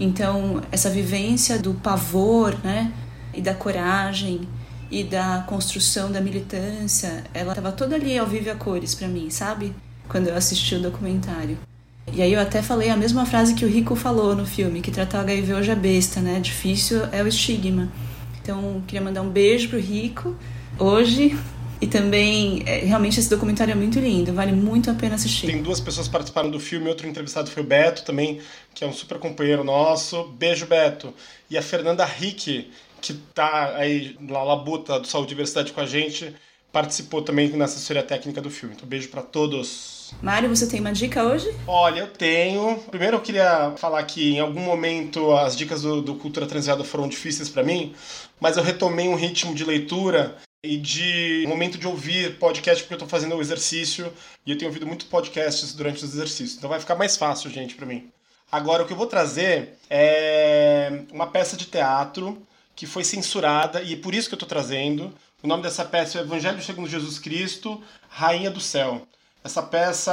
Então, 0.00 0.60
essa 0.72 0.90
vivência 0.90 1.60
do 1.60 1.74
pavor, 1.74 2.56
né? 2.64 2.92
E 3.36 3.40
da 3.40 3.54
coragem 3.54 4.48
e 4.90 5.04
da 5.04 5.44
construção 5.46 6.10
da 6.10 6.20
militância, 6.20 7.24
ela 7.34 7.52
estava 7.52 7.70
toda 7.70 7.94
ali 7.94 8.16
ao 8.18 8.26
vivo 8.26 8.50
a 8.50 8.54
cores 8.54 8.94
para 8.94 9.06
mim, 9.06 9.30
sabe? 9.30 9.72
Quando 10.08 10.28
eu 10.28 10.36
assisti 10.36 10.74
o 10.74 10.80
documentário. 10.80 11.58
E 12.12 12.22
aí 12.22 12.32
eu 12.32 12.40
até 12.40 12.62
falei 12.62 12.88
a 12.88 12.96
mesma 12.96 13.26
frase 13.26 13.54
que 13.54 13.64
o 13.64 13.68
Rico 13.68 13.96
falou 13.96 14.34
no 14.34 14.46
filme, 14.46 14.80
que 14.80 14.90
tratar 14.90 15.18
o 15.18 15.20
HIV 15.22 15.54
hoje 15.54 15.70
é 15.70 15.74
besta, 15.74 16.20
né? 16.20 16.38
Difícil 16.40 17.04
é 17.12 17.22
o 17.22 17.26
estigma. 17.26 17.92
Então, 18.40 18.80
queria 18.86 19.02
mandar 19.02 19.22
um 19.22 19.28
beijo 19.28 19.68
pro 19.68 19.78
Rico 19.78 20.36
hoje. 20.78 21.36
E 21.78 21.86
também, 21.86 22.62
é, 22.64 22.78
realmente, 22.78 23.20
esse 23.20 23.28
documentário 23.28 23.72
é 23.72 23.74
muito 23.74 23.98
lindo, 23.98 24.32
vale 24.32 24.52
muito 24.52 24.90
a 24.90 24.94
pena 24.94 25.16
assistir. 25.16 25.46
Tem 25.46 25.62
duas 25.62 25.78
pessoas 25.78 26.06
que 26.06 26.12
participaram 26.12 26.50
do 26.50 26.58
filme, 26.58 26.88
outro 26.88 27.06
entrevistado 27.06 27.50
foi 27.50 27.62
o 27.62 27.66
Beto 27.66 28.02
também, 28.02 28.40
que 28.74 28.82
é 28.82 28.86
um 28.86 28.92
super 28.94 29.18
companheiro 29.18 29.62
nosso. 29.62 30.24
Beijo, 30.38 30.64
Beto. 30.64 31.12
E 31.50 31.58
a 31.58 31.62
Fernanda 31.62 32.04
Rick, 32.04 32.70
que 33.00 33.14
tá 33.14 33.76
aí 33.76 34.16
na 34.20 34.42
labuta 34.42 34.98
do 34.98 35.06
Saúde 35.06 35.28
e 35.28 35.30
Diversidade 35.30 35.72
com 35.72 35.80
a 35.80 35.86
gente, 35.86 36.34
participou 36.72 37.22
também 37.22 37.48
na 37.56 37.64
assessoria 37.64 38.02
técnica 38.02 38.40
do 38.40 38.50
filme. 38.50 38.74
Então, 38.74 38.86
beijo 38.86 39.08
para 39.08 39.22
todos. 39.22 40.14
Mário, 40.22 40.48
você 40.48 40.66
tem 40.66 40.80
uma 40.80 40.92
dica 40.92 41.24
hoje? 41.24 41.52
Olha, 41.66 42.00
eu 42.00 42.06
tenho. 42.08 42.78
Primeiro 42.90 43.16
eu 43.16 43.20
queria 43.20 43.72
falar 43.76 44.02
que 44.04 44.34
em 44.34 44.40
algum 44.40 44.60
momento 44.60 45.32
as 45.32 45.56
dicas 45.56 45.82
do, 45.82 46.02
do 46.02 46.14
Cultura 46.16 46.46
Transviada 46.46 46.84
foram 46.84 47.08
difíceis 47.08 47.48
para 47.48 47.62
mim, 47.62 47.94
mas 48.38 48.56
eu 48.56 48.62
retomei 48.62 49.08
um 49.08 49.14
ritmo 49.14 49.54
de 49.54 49.64
leitura 49.64 50.36
e 50.62 50.76
de 50.76 51.44
momento 51.48 51.78
de 51.78 51.86
ouvir 51.86 52.38
podcast 52.38 52.82
porque 52.82 52.94
eu 52.94 52.96
estou 52.96 53.08
fazendo 53.08 53.36
o 53.36 53.40
exercício 53.40 54.12
e 54.44 54.50
eu 54.50 54.58
tenho 54.58 54.68
ouvido 54.68 54.86
muito 54.86 55.06
podcasts 55.06 55.72
durante 55.72 56.04
os 56.04 56.12
exercícios. 56.12 56.58
Então 56.58 56.68
vai 56.68 56.80
ficar 56.80 56.94
mais 56.94 57.16
fácil, 57.16 57.50
gente, 57.50 57.74
para 57.74 57.86
mim. 57.86 58.10
Agora 58.50 58.82
o 58.82 58.86
que 58.86 58.92
eu 58.92 58.96
vou 58.96 59.06
trazer 59.06 59.78
é 59.88 61.02
uma 61.10 61.26
peça 61.26 61.56
de 61.56 61.66
teatro 61.66 62.46
que 62.76 62.86
foi 62.86 63.02
censurada 63.02 63.82
e 63.82 63.94
é 63.94 63.96
por 63.96 64.14
isso 64.14 64.28
que 64.28 64.34
eu 64.34 64.36
estou 64.36 64.48
trazendo. 64.48 65.12
O 65.42 65.48
nome 65.48 65.62
dessa 65.62 65.84
peça 65.84 66.18
é 66.18 66.20
Evangelho 66.20 66.62
segundo 66.62 66.88
Jesus 66.88 67.18
Cristo, 67.18 67.82
Rainha 68.08 68.50
do 68.50 68.60
Céu. 68.60 69.08
Essa 69.42 69.62
peça, 69.62 70.12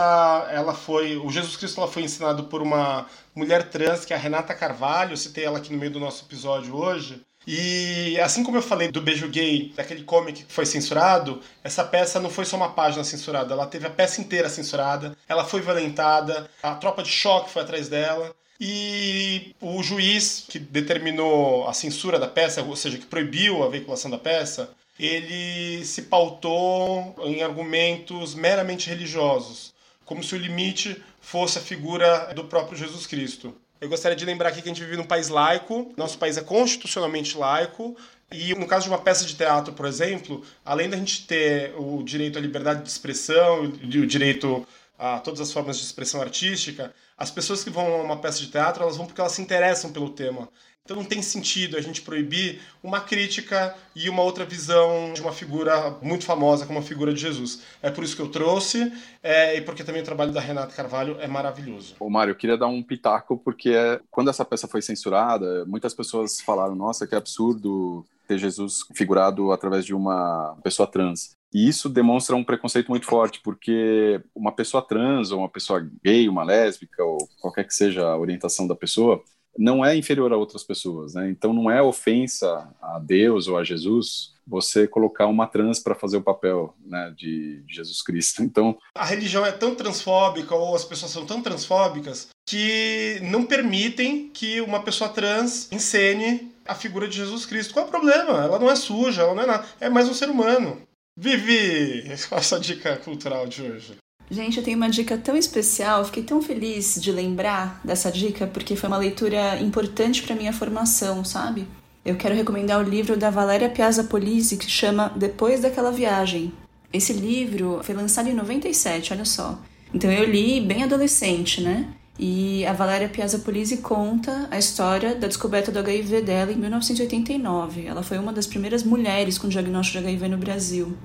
ela 0.52 0.74
foi, 0.74 1.18
o 1.18 1.30
Jesus 1.30 1.58
Cristo 1.58 1.82
ela 1.82 1.92
foi 1.92 2.04
ensinado 2.04 2.46
por 2.46 2.62
uma 2.62 3.08
mulher 3.36 3.70
trans 3.70 4.06
que 4.06 4.14
é 4.14 4.16
a 4.16 4.20
Renata 4.20 4.54
Carvalho, 4.54 5.14
eu 5.14 5.18
citei 5.18 5.44
ela 5.44 5.58
aqui 5.58 5.74
no 5.74 5.80
meio 5.80 5.92
do 5.92 6.00
nosso 6.00 6.24
episódio 6.24 6.76
hoje. 6.76 7.22
E 7.46 8.18
assim 8.22 8.44
como 8.44 8.58
eu 8.58 8.62
falei 8.62 8.90
do 8.90 9.02
beijo 9.02 9.28
gay, 9.28 9.74
daquele 9.76 10.04
comic 10.04 10.46
que 10.46 10.54
foi 10.54 10.66
censurado, 10.66 11.42
essa 11.64 11.84
peça 11.84 12.20
não 12.20 12.30
foi 12.30 12.46
só 12.46 12.56
uma 12.56 12.72
página 12.72 13.04
censurada, 13.04 13.54
ela 13.54 13.68
teve 13.68 13.86
a 13.86 13.90
peça 13.90 14.22
inteira 14.22 14.48
censurada, 14.48 15.18
ela 15.28 15.44
foi 15.44 15.60
violentada, 15.60 16.50
a 16.62 16.76
tropa 16.76 17.04
de 17.04 17.10
choque 17.10 17.50
foi 17.50 17.64
atrás 17.64 17.90
dela. 17.90 18.34
E 18.66 19.54
o 19.60 19.84
juiz 19.84 20.46
que 20.48 20.58
determinou 20.58 21.68
a 21.68 21.74
censura 21.74 22.18
da 22.18 22.30
peça, 22.30 22.64
ou 22.64 22.78
seja, 22.78 22.98
que 22.98 23.06
proibiu 23.06 23.62
a 23.62 23.68
veiculação 23.68 24.10
da 24.10 24.18
peça, 24.18 24.70
ele 24.98 25.84
se 25.84 26.04
pautou 26.04 27.14
em 27.26 27.44
argumentos 27.44 28.34
meramente 28.34 28.88
religiosos, 28.88 29.74
como 30.06 30.24
se 30.24 30.34
o 30.34 30.38
limite 30.38 31.04
fosse 31.20 31.58
a 31.58 31.62
figura 31.62 32.34
do 32.34 32.46
próprio 32.46 32.78
Jesus 32.78 33.06
Cristo. 33.06 33.54
Eu 33.82 33.90
gostaria 33.90 34.16
de 34.16 34.24
lembrar 34.24 34.48
aqui 34.48 34.62
que 34.62 34.70
a 34.70 34.74
gente 34.74 34.82
vive 34.86 34.96
num 34.96 35.04
país 35.04 35.28
laico, 35.28 35.92
nosso 35.98 36.18
país 36.18 36.38
é 36.38 36.42
constitucionalmente 36.42 37.38
laico, 37.38 37.98
e 38.32 38.56
no 38.56 38.66
caso 38.66 38.86
de 38.86 38.92
uma 38.92 38.98
peça 39.02 39.26
de 39.26 39.36
teatro, 39.36 39.74
por 39.74 39.86
exemplo, 39.86 40.42
além 40.64 40.90
da 40.90 40.96
gente 40.96 41.28
ter 41.28 41.74
o 41.78 42.02
direito 42.02 42.38
à 42.40 42.42
liberdade 42.42 42.82
de 42.82 42.88
expressão 42.88 43.74
e 43.82 44.00
o 44.00 44.08
direito 44.08 44.66
a 45.04 45.20
todas 45.20 45.42
as 45.42 45.52
formas 45.52 45.78
de 45.78 45.84
expressão 45.84 46.22
artística, 46.22 46.94
as 47.18 47.30
pessoas 47.30 47.62
que 47.62 47.70
vão 47.70 47.86
a 47.96 48.02
uma 48.04 48.22
peça 48.22 48.40
de 48.40 48.48
teatro, 48.48 48.84
elas 48.84 48.96
vão 48.96 49.06
porque 49.06 49.20
elas 49.20 49.34
se 49.34 49.42
interessam 49.42 49.92
pelo 49.92 50.10
tema. 50.10 50.48
Então 50.86 50.96
não 50.96 51.04
tem 51.04 51.22
sentido 51.22 51.76
a 51.76 51.82
gente 51.82 52.02
proibir 52.02 52.62
uma 52.82 53.02
crítica 53.02 53.76
e 53.94 54.10
uma 54.10 54.22
outra 54.22 54.46
visão 54.46 55.12
de 55.14 55.22
uma 55.22 55.34
figura 55.34 55.98
muito 56.02 56.24
famosa 56.24 56.66
como 56.66 56.80
a 56.80 56.82
figura 56.82 57.14
de 57.14 57.20
Jesus. 57.20 57.64
É 57.82 57.92
por 57.92 58.02
isso 58.02 58.16
que 58.16 58.22
eu 58.22 58.30
trouxe 58.30 58.94
é, 59.22 59.58
e 59.58 59.62
porque 59.62 59.84
também 59.84 60.02
o 60.02 60.06
trabalho 60.06 60.32
da 60.32 60.40
Renata 60.40 60.74
Carvalho 60.74 61.18
é 61.20 61.28
maravilhoso. 61.28 61.96
Ô 62.00 62.10
Mário, 62.10 62.32
eu 62.32 62.36
queria 62.36 62.58
dar 62.58 62.68
um 62.68 62.82
pitaco 62.82 63.38
porque 63.38 63.72
é, 63.72 64.00
quando 64.10 64.30
essa 64.30 64.46
peça 64.46 64.70
foi 64.70 64.82
censurada, 64.82 65.66
muitas 65.66 65.94
pessoas 65.94 66.40
falaram, 66.40 66.76
nossa, 66.76 67.06
que 67.06 67.16
absurdo 67.16 68.06
ter 68.26 68.38
Jesus 68.38 68.86
figurado 68.94 69.52
através 69.52 69.86
de 69.86 69.94
uma 69.94 70.58
pessoa 70.64 70.88
trans. 70.88 71.36
E 71.54 71.68
isso 71.68 71.88
demonstra 71.88 72.36
um 72.36 72.44
preconceito 72.44 72.90
muito 72.90 73.06
forte, 73.06 73.40
porque 73.42 74.20
uma 74.34 74.52
pessoa 74.52 74.82
trans, 74.82 75.32
ou 75.32 75.40
uma 75.40 75.50
pessoa 75.50 75.88
gay, 76.04 76.28
uma 76.28 76.44
lésbica, 76.44 77.04
ou 77.04 77.18
qualquer 77.40 77.66
que 77.66 77.74
seja 77.74 78.06
a 78.06 78.18
orientação 78.18 78.66
da 78.68 78.76
pessoa, 78.76 79.24
não 79.58 79.86
é 79.86 79.96
inferior 79.96 80.34
a 80.34 80.38
outras 80.38 80.64
pessoas, 80.64 81.14
né? 81.14 81.30
Então 81.30 81.54
não 81.54 81.70
é 81.70 81.82
ofensa 81.82 82.68
a 82.82 83.00
Deus 83.00 83.48
ou 83.48 83.58
a 83.58 83.64
Jesus 83.64 84.34
você 84.46 84.88
colocar 84.88 85.28
uma 85.28 85.48
trans 85.48 85.80
para 85.80 85.96
fazer 85.96 86.18
o 86.18 86.22
papel 86.22 86.76
né, 86.86 87.14
de, 87.16 87.64
Jesus 87.68 88.02
Cristo. 88.02 88.44
Então 88.54 88.78
a 88.96 89.06
religião 89.06 89.46
é 89.46 89.52
tão 89.52 89.74
transfóbica 89.74 90.54
ou 90.54 90.76
as 90.76 90.84
pessoas 90.84 91.12
são 91.12 91.26
tão 91.26 91.42
transfóbicas 91.42 92.30
que 92.46 93.20
não 93.24 93.46
permitem 93.46 94.30
que 94.30 94.60
uma 94.62 94.84
pessoa 94.84 95.10
trans 95.10 95.72
encene 95.72 96.52
a 96.66 96.76
figura 96.76 97.08
de 97.08 97.16
Jesus 97.16 97.46
Cristo. 97.46 97.74
Qual 97.74 97.86
é 97.86 97.88
o 97.88 97.92
problema? 97.92 98.44
Ela 98.44 98.60
não 98.60 98.70
é 98.70 98.76
suja, 98.76 99.22
ela 99.22 99.34
não 99.34 99.44
é 99.44 99.46
nada. 99.46 99.66
É 99.80 99.90
mais 99.90 100.10
um 100.10 100.14
ser 100.14 100.30
humano. 100.30 100.82
Vivi! 101.16 102.04
Qual 102.28 102.40
a 102.40 102.44
sua 102.44 102.60
dica 102.60 102.98
cultural 102.98 103.48
de 103.48 103.62
hoje? 103.62 103.94
Gente, 104.32 104.58
eu 104.58 104.64
tenho 104.64 104.78
uma 104.78 104.90
dica 104.90 105.18
tão 105.18 105.38
especial, 105.38 106.04
fiquei 106.06 106.24
tão 106.24 106.42
feliz 106.42 107.00
de 107.00 107.12
lembrar 107.12 107.80
dessa 107.84 108.12
dica, 108.12 108.48
porque 108.48 108.76
foi 108.76 108.88
uma 108.88 108.98
leitura 108.98 109.60
importante 109.60 110.24
para 110.24 110.36
minha 110.36 110.52
formação, 110.52 111.24
sabe? 111.24 111.68
Eu 112.04 112.16
quero 112.16 112.36
recomendar 112.36 112.80
o 112.80 112.90
livro 112.90 113.16
da 113.16 113.30
Valéria 113.30 113.70
Piazza 113.70 114.04
Polisi, 114.06 114.58
que 114.58 114.70
chama 114.70 115.14
Depois 115.16 115.62
daquela 115.62 115.92
Viagem. 115.92 116.52
Esse 116.92 117.14
livro 117.14 117.82
foi 117.84 117.94
lançado 117.94 118.28
em 118.28 118.34
97, 118.34 119.14
olha 119.14 119.26
só. 119.26 119.60
Então 119.94 120.12
eu 120.12 120.26
li 120.26 120.60
bem 120.60 120.84
adolescente, 120.84 121.62
né? 121.62 121.94
E 122.18 122.66
a 122.66 122.74
Valéria 122.74 123.10
Piazza 123.10 123.40
Polisi 123.40 123.78
conta 123.78 124.48
a 124.52 124.58
história 124.58 125.16
da 125.16 125.28
descoberta 125.28 125.72
do 125.72 125.80
HIV 125.80 126.22
dela 126.22 126.52
em 126.52 126.56
1989. 126.56 127.88
Ela 127.88 128.04
foi 128.04 128.20
uma 128.20 128.32
das 128.32 128.46
primeiras 128.46 128.84
mulheres 128.84 129.38
com 129.38 129.48
diagnóstico 129.48 130.00
de 130.00 130.06
HIV 130.08 130.28
no 130.28 130.38
Brasil 130.38 130.96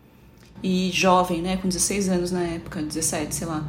e 0.62 0.90
jovem, 0.92 1.40
né, 1.40 1.56
com 1.56 1.68
16 1.68 2.08
anos 2.08 2.30
na 2.30 2.42
época, 2.42 2.82
17, 2.82 3.34
sei 3.34 3.46
lá. 3.46 3.66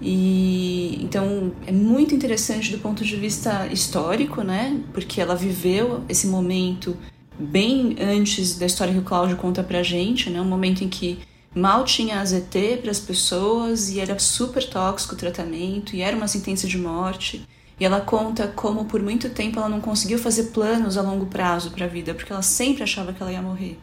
E 0.00 0.98
então 1.02 1.52
é 1.66 1.72
muito 1.72 2.14
interessante 2.14 2.72
do 2.72 2.78
ponto 2.78 3.04
de 3.04 3.16
vista 3.16 3.66
histórico, 3.66 4.42
né? 4.42 4.80
Porque 4.94 5.20
ela 5.20 5.36
viveu 5.36 6.02
esse 6.08 6.26
momento 6.26 6.96
bem 7.38 7.96
antes 8.00 8.58
da 8.58 8.64
história 8.64 8.94
que 8.94 9.00
o 9.00 9.02
Cláudio 9.02 9.36
conta 9.36 9.62
pra 9.62 9.82
gente, 9.82 10.30
né? 10.30 10.40
Um 10.40 10.46
momento 10.46 10.82
em 10.82 10.88
que 10.88 11.18
mal 11.54 11.84
tinha 11.84 12.20
AZT 12.20 12.78
para 12.80 12.90
as 12.90 13.00
pessoas 13.00 13.90
e 13.90 14.00
era 14.00 14.18
super 14.18 14.68
tóxico 14.68 15.14
o 15.14 15.18
tratamento 15.18 15.94
e 15.96 16.02
era 16.02 16.16
uma 16.16 16.28
sentença 16.28 16.66
de 16.66 16.78
morte. 16.78 17.46
E 17.78 17.84
ela 17.84 18.00
conta 18.00 18.46
como 18.48 18.84
por 18.84 19.02
muito 19.02 19.30
tempo 19.30 19.58
ela 19.58 19.68
não 19.68 19.80
conseguiu 19.80 20.18
fazer 20.18 20.44
planos 20.44 20.98
a 20.98 21.02
longo 21.02 21.26
prazo 21.26 21.70
para 21.70 21.86
a 21.86 21.88
vida, 21.88 22.14
porque 22.14 22.32
ela 22.32 22.42
sempre 22.42 22.82
achava 22.82 23.12
que 23.12 23.22
ela 23.22 23.32
ia 23.32 23.40
morrer 23.40 23.78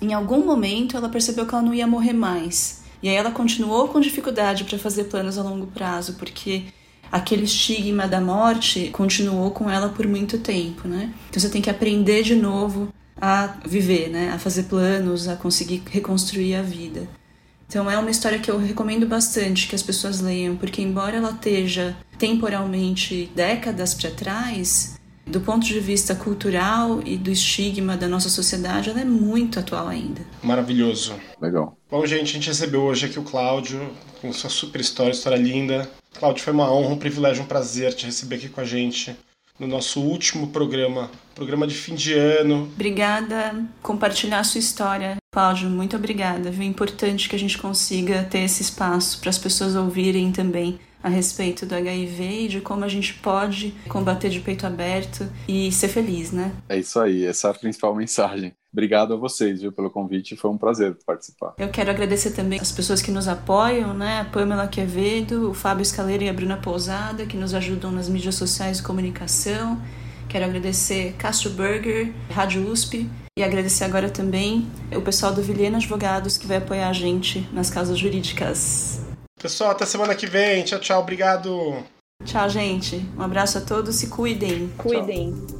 em 0.00 0.14
algum 0.14 0.44
momento 0.44 0.96
ela 0.96 1.08
percebeu 1.08 1.46
que 1.46 1.54
ela 1.54 1.62
não 1.62 1.74
ia 1.74 1.86
morrer 1.86 2.12
mais. 2.12 2.82
E 3.02 3.08
aí 3.08 3.14
ela 3.14 3.30
continuou 3.30 3.88
com 3.88 4.00
dificuldade 4.00 4.64
para 4.64 4.78
fazer 4.78 5.04
planos 5.04 5.38
a 5.38 5.42
longo 5.42 5.66
prazo, 5.66 6.14
porque 6.14 6.64
aquele 7.10 7.44
estigma 7.44 8.06
da 8.06 8.20
morte 8.20 8.88
continuou 8.92 9.50
com 9.50 9.70
ela 9.70 9.88
por 9.88 10.06
muito 10.06 10.38
tempo, 10.38 10.86
né? 10.86 11.12
Então 11.28 11.40
você 11.40 11.48
tem 11.48 11.62
que 11.62 11.70
aprender 11.70 12.22
de 12.22 12.34
novo 12.34 12.88
a 13.20 13.58
viver, 13.66 14.08
né? 14.08 14.30
A 14.30 14.38
fazer 14.38 14.64
planos, 14.64 15.28
a 15.28 15.36
conseguir 15.36 15.82
reconstruir 15.90 16.54
a 16.54 16.62
vida. 16.62 17.08
Então 17.68 17.88
é 17.88 17.96
uma 17.96 18.10
história 18.10 18.38
que 18.38 18.50
eu 18.50 18.58
recomendo 18.58 19.06
bastante 19.06 19.68
que 19.68 19.76
as 19.76 19.82
pessoas 19.82 20.20
leiam, 20.20 20.56
porque 20.56 20.82
embora 20.82 21.18
ela 21.18 21.30
esteja 21.30 21.96
temporalmente 22.18 23.30
décadas 23.34 23.94
para 23.94 24.10
trás, 24.10 24.98
do 25.24 25.40
ponto 25.40 25.64
de 25.64 25.78
vista 25.78 26.14
cultural 26.14 27.00
e 27.04 27.16
do 27.16 27.30
estigma 27.30 27.96
da 27.96 28.08
nossa 28.08 28.28
sociedade, 28.28 28.90
ela 28.90 29.00
é 29.00 29.04
muito 29.04 29.60
atual 29.60 29.86
ainda. 29.86 30.20
Maravilhoso. 30.42 31.14
Legal. 31.40 31.76
Bom, 31.88 32.04
gente, 32.04 32.30
a 32.30 32.32
gente 32.32 32.48
recebeu 32.48 32.82
hoje 32.82 33.06
aqui 33.06 33.18
o 33.18 33.22
Cláudio, 33.22 33.88
com 34.20 34.32
sua 34.32 34.50
super 34.50 34.80
história, 34.80 35.12
história 35.12 35.36
linda. 35.36 35.88
Cláudio, 36.18 36.42
foi 36.42 36.52
uma 36.52 36.72
honra, 36.72 36.94
um 36.94 36.98
privilégio, 36.98 37.44
um 37.44 37.46
prazer 37.46 37.94
te 37.94 38.04
receber 38.04 38.36
aqui 38.36 38.48
com 38.48 38.60
a 38.60 38.64
gente. 38.64 39.16
No 39.60 39.66
nosso 39.66 40.00
último 40.00 40.48
programa, 40.48 41.10
programa 41.34 41.66
de 41.66 41.74
fim 41.74 41.94
de 41.94 42.14
ano. 42.14 42.62
Obrigada 42.74 43.62
compartilhar 43.82 44.40
a 44.40 44.44
sua 44.44 44.58
história. 44.58 45.16
Cláudio, 45.32 45.68
muito 45.68 45.94
obrigada. 45.94 46.48
É 46.48 46.64
importante 46.64 47.28
que 47.28 47.36
a 47.36 47.38
gente 47.38 47.58
consiga 47.58 48.24
ter 48.24 48.40
esse 48.40 48.62
espaço 48.62 49.20
para 49.20 49.28
as 49.28 49.38
pessoas 49.38 49.76
ouvirem 49.76 50.32
também 50.32 50.80
a 51.02 51.08
respeito 51.08 51.64
do 51.64 51.74
HIV 51.74 52.44
e 52.44 52.48
de 52.48 52.60
como 52.60 52.84
a 52.84 52.88
gente 52.88 53.14
pode 53.14 53.74
combater 53.88 54.28
de 54.30 54.40
peito 54.40 54.66
aberto 54.66 55.30
e 55.46 55.70
ser 55.70 55.88
feliz, 55.88 56.32
né? 56.32 56.52
É 56.68 56.78
isso 56.78 56.98
aí, 56.98 57.24
essa 57.24 57.48
é 57.48 57.50
a 57.50 57.54
principal 57.54 57.94
mensagem. 57.94 58.52
Obrigado 58.72 59.14
a 59.14 59.16
vocês 59.16 59.60
viu, 59.60 59.72
pelo 59.72 59.90
convite, 59.90 60.36
foi 60.36 60.50
um 60.50 60.56
prazer 60.56 60.96
participar. 61.04 61.54
Eu 61.58 61.68
quero 61.68 61.90
agradecer 61.90 62.30
também 62.30 62.60
as 62.60 62.70
pessoas 62.70 63.02
que 63.02 63.10
nos 63.10 63.26
apoiam, 63.26 63.92
né? 63.92 64.20
A 64.20 64.24
Pamela 64.24 64.68
Quevedo, 64.68 65.50
o 65.50 65.54
Fábio 65.54 65.82
Escaleira 65.82 66.24
e 66.24 66.28
a 66.28 66.32
Bruna 66.32 66.56
Pousada, 66.56 67.26
que 67.26 67.36
nos 67.36 67.52
ajudam 67.52 67.90
nas 67.90 68.08
mídias 68.08 68.36
sociais 68.36 68.78
e 68.78 68.82
comunicação. 68.82 69.80
Quero 70.28 70.44
agradecer 70.44 71.14
Castro 71.18 71.50
Burger, 71.50 72.12
Rádio 72.30 72.70
USP 72.70 73.10
e 73.36 73.42
agradecer 73.42 73.82
agora 73.82 74.08
também 74.08 74.70
o 74.94 75.00
pessoal 75.00 75.34
do 75.34 75.42
Vilhena 75.42 75.78
Advogados 75.78 76.38
que 76.38 76.46
vai 76.46 76.58
apoiar 76.58 76.88
a 76.88 76.92
gente 76.92 77.48
nas 77.52 77.68
causas 77.68 77.98
jurídicas. 77.98 79.00
Pessoal, 79.42 79.70
até 79.70 79.84
semana 79.86 80.14
que 80.14 80.26
vem. 80.26 80.62
Tchau, 80.62 80.78
tchau. 80.78 81.00
Obrigado. 81.00 81.82
Tchau, 82.24 82.48
gente. 82.48 83.04
Um 83.16 83.22
abraço 83.22 83.58
a 83.58 83.60
todos 83.60 84.02
e 84.02 84.08
cuidem. 84.08 84.68
Cuidem. 84.76 85.32
Tchau. 85.32 85.59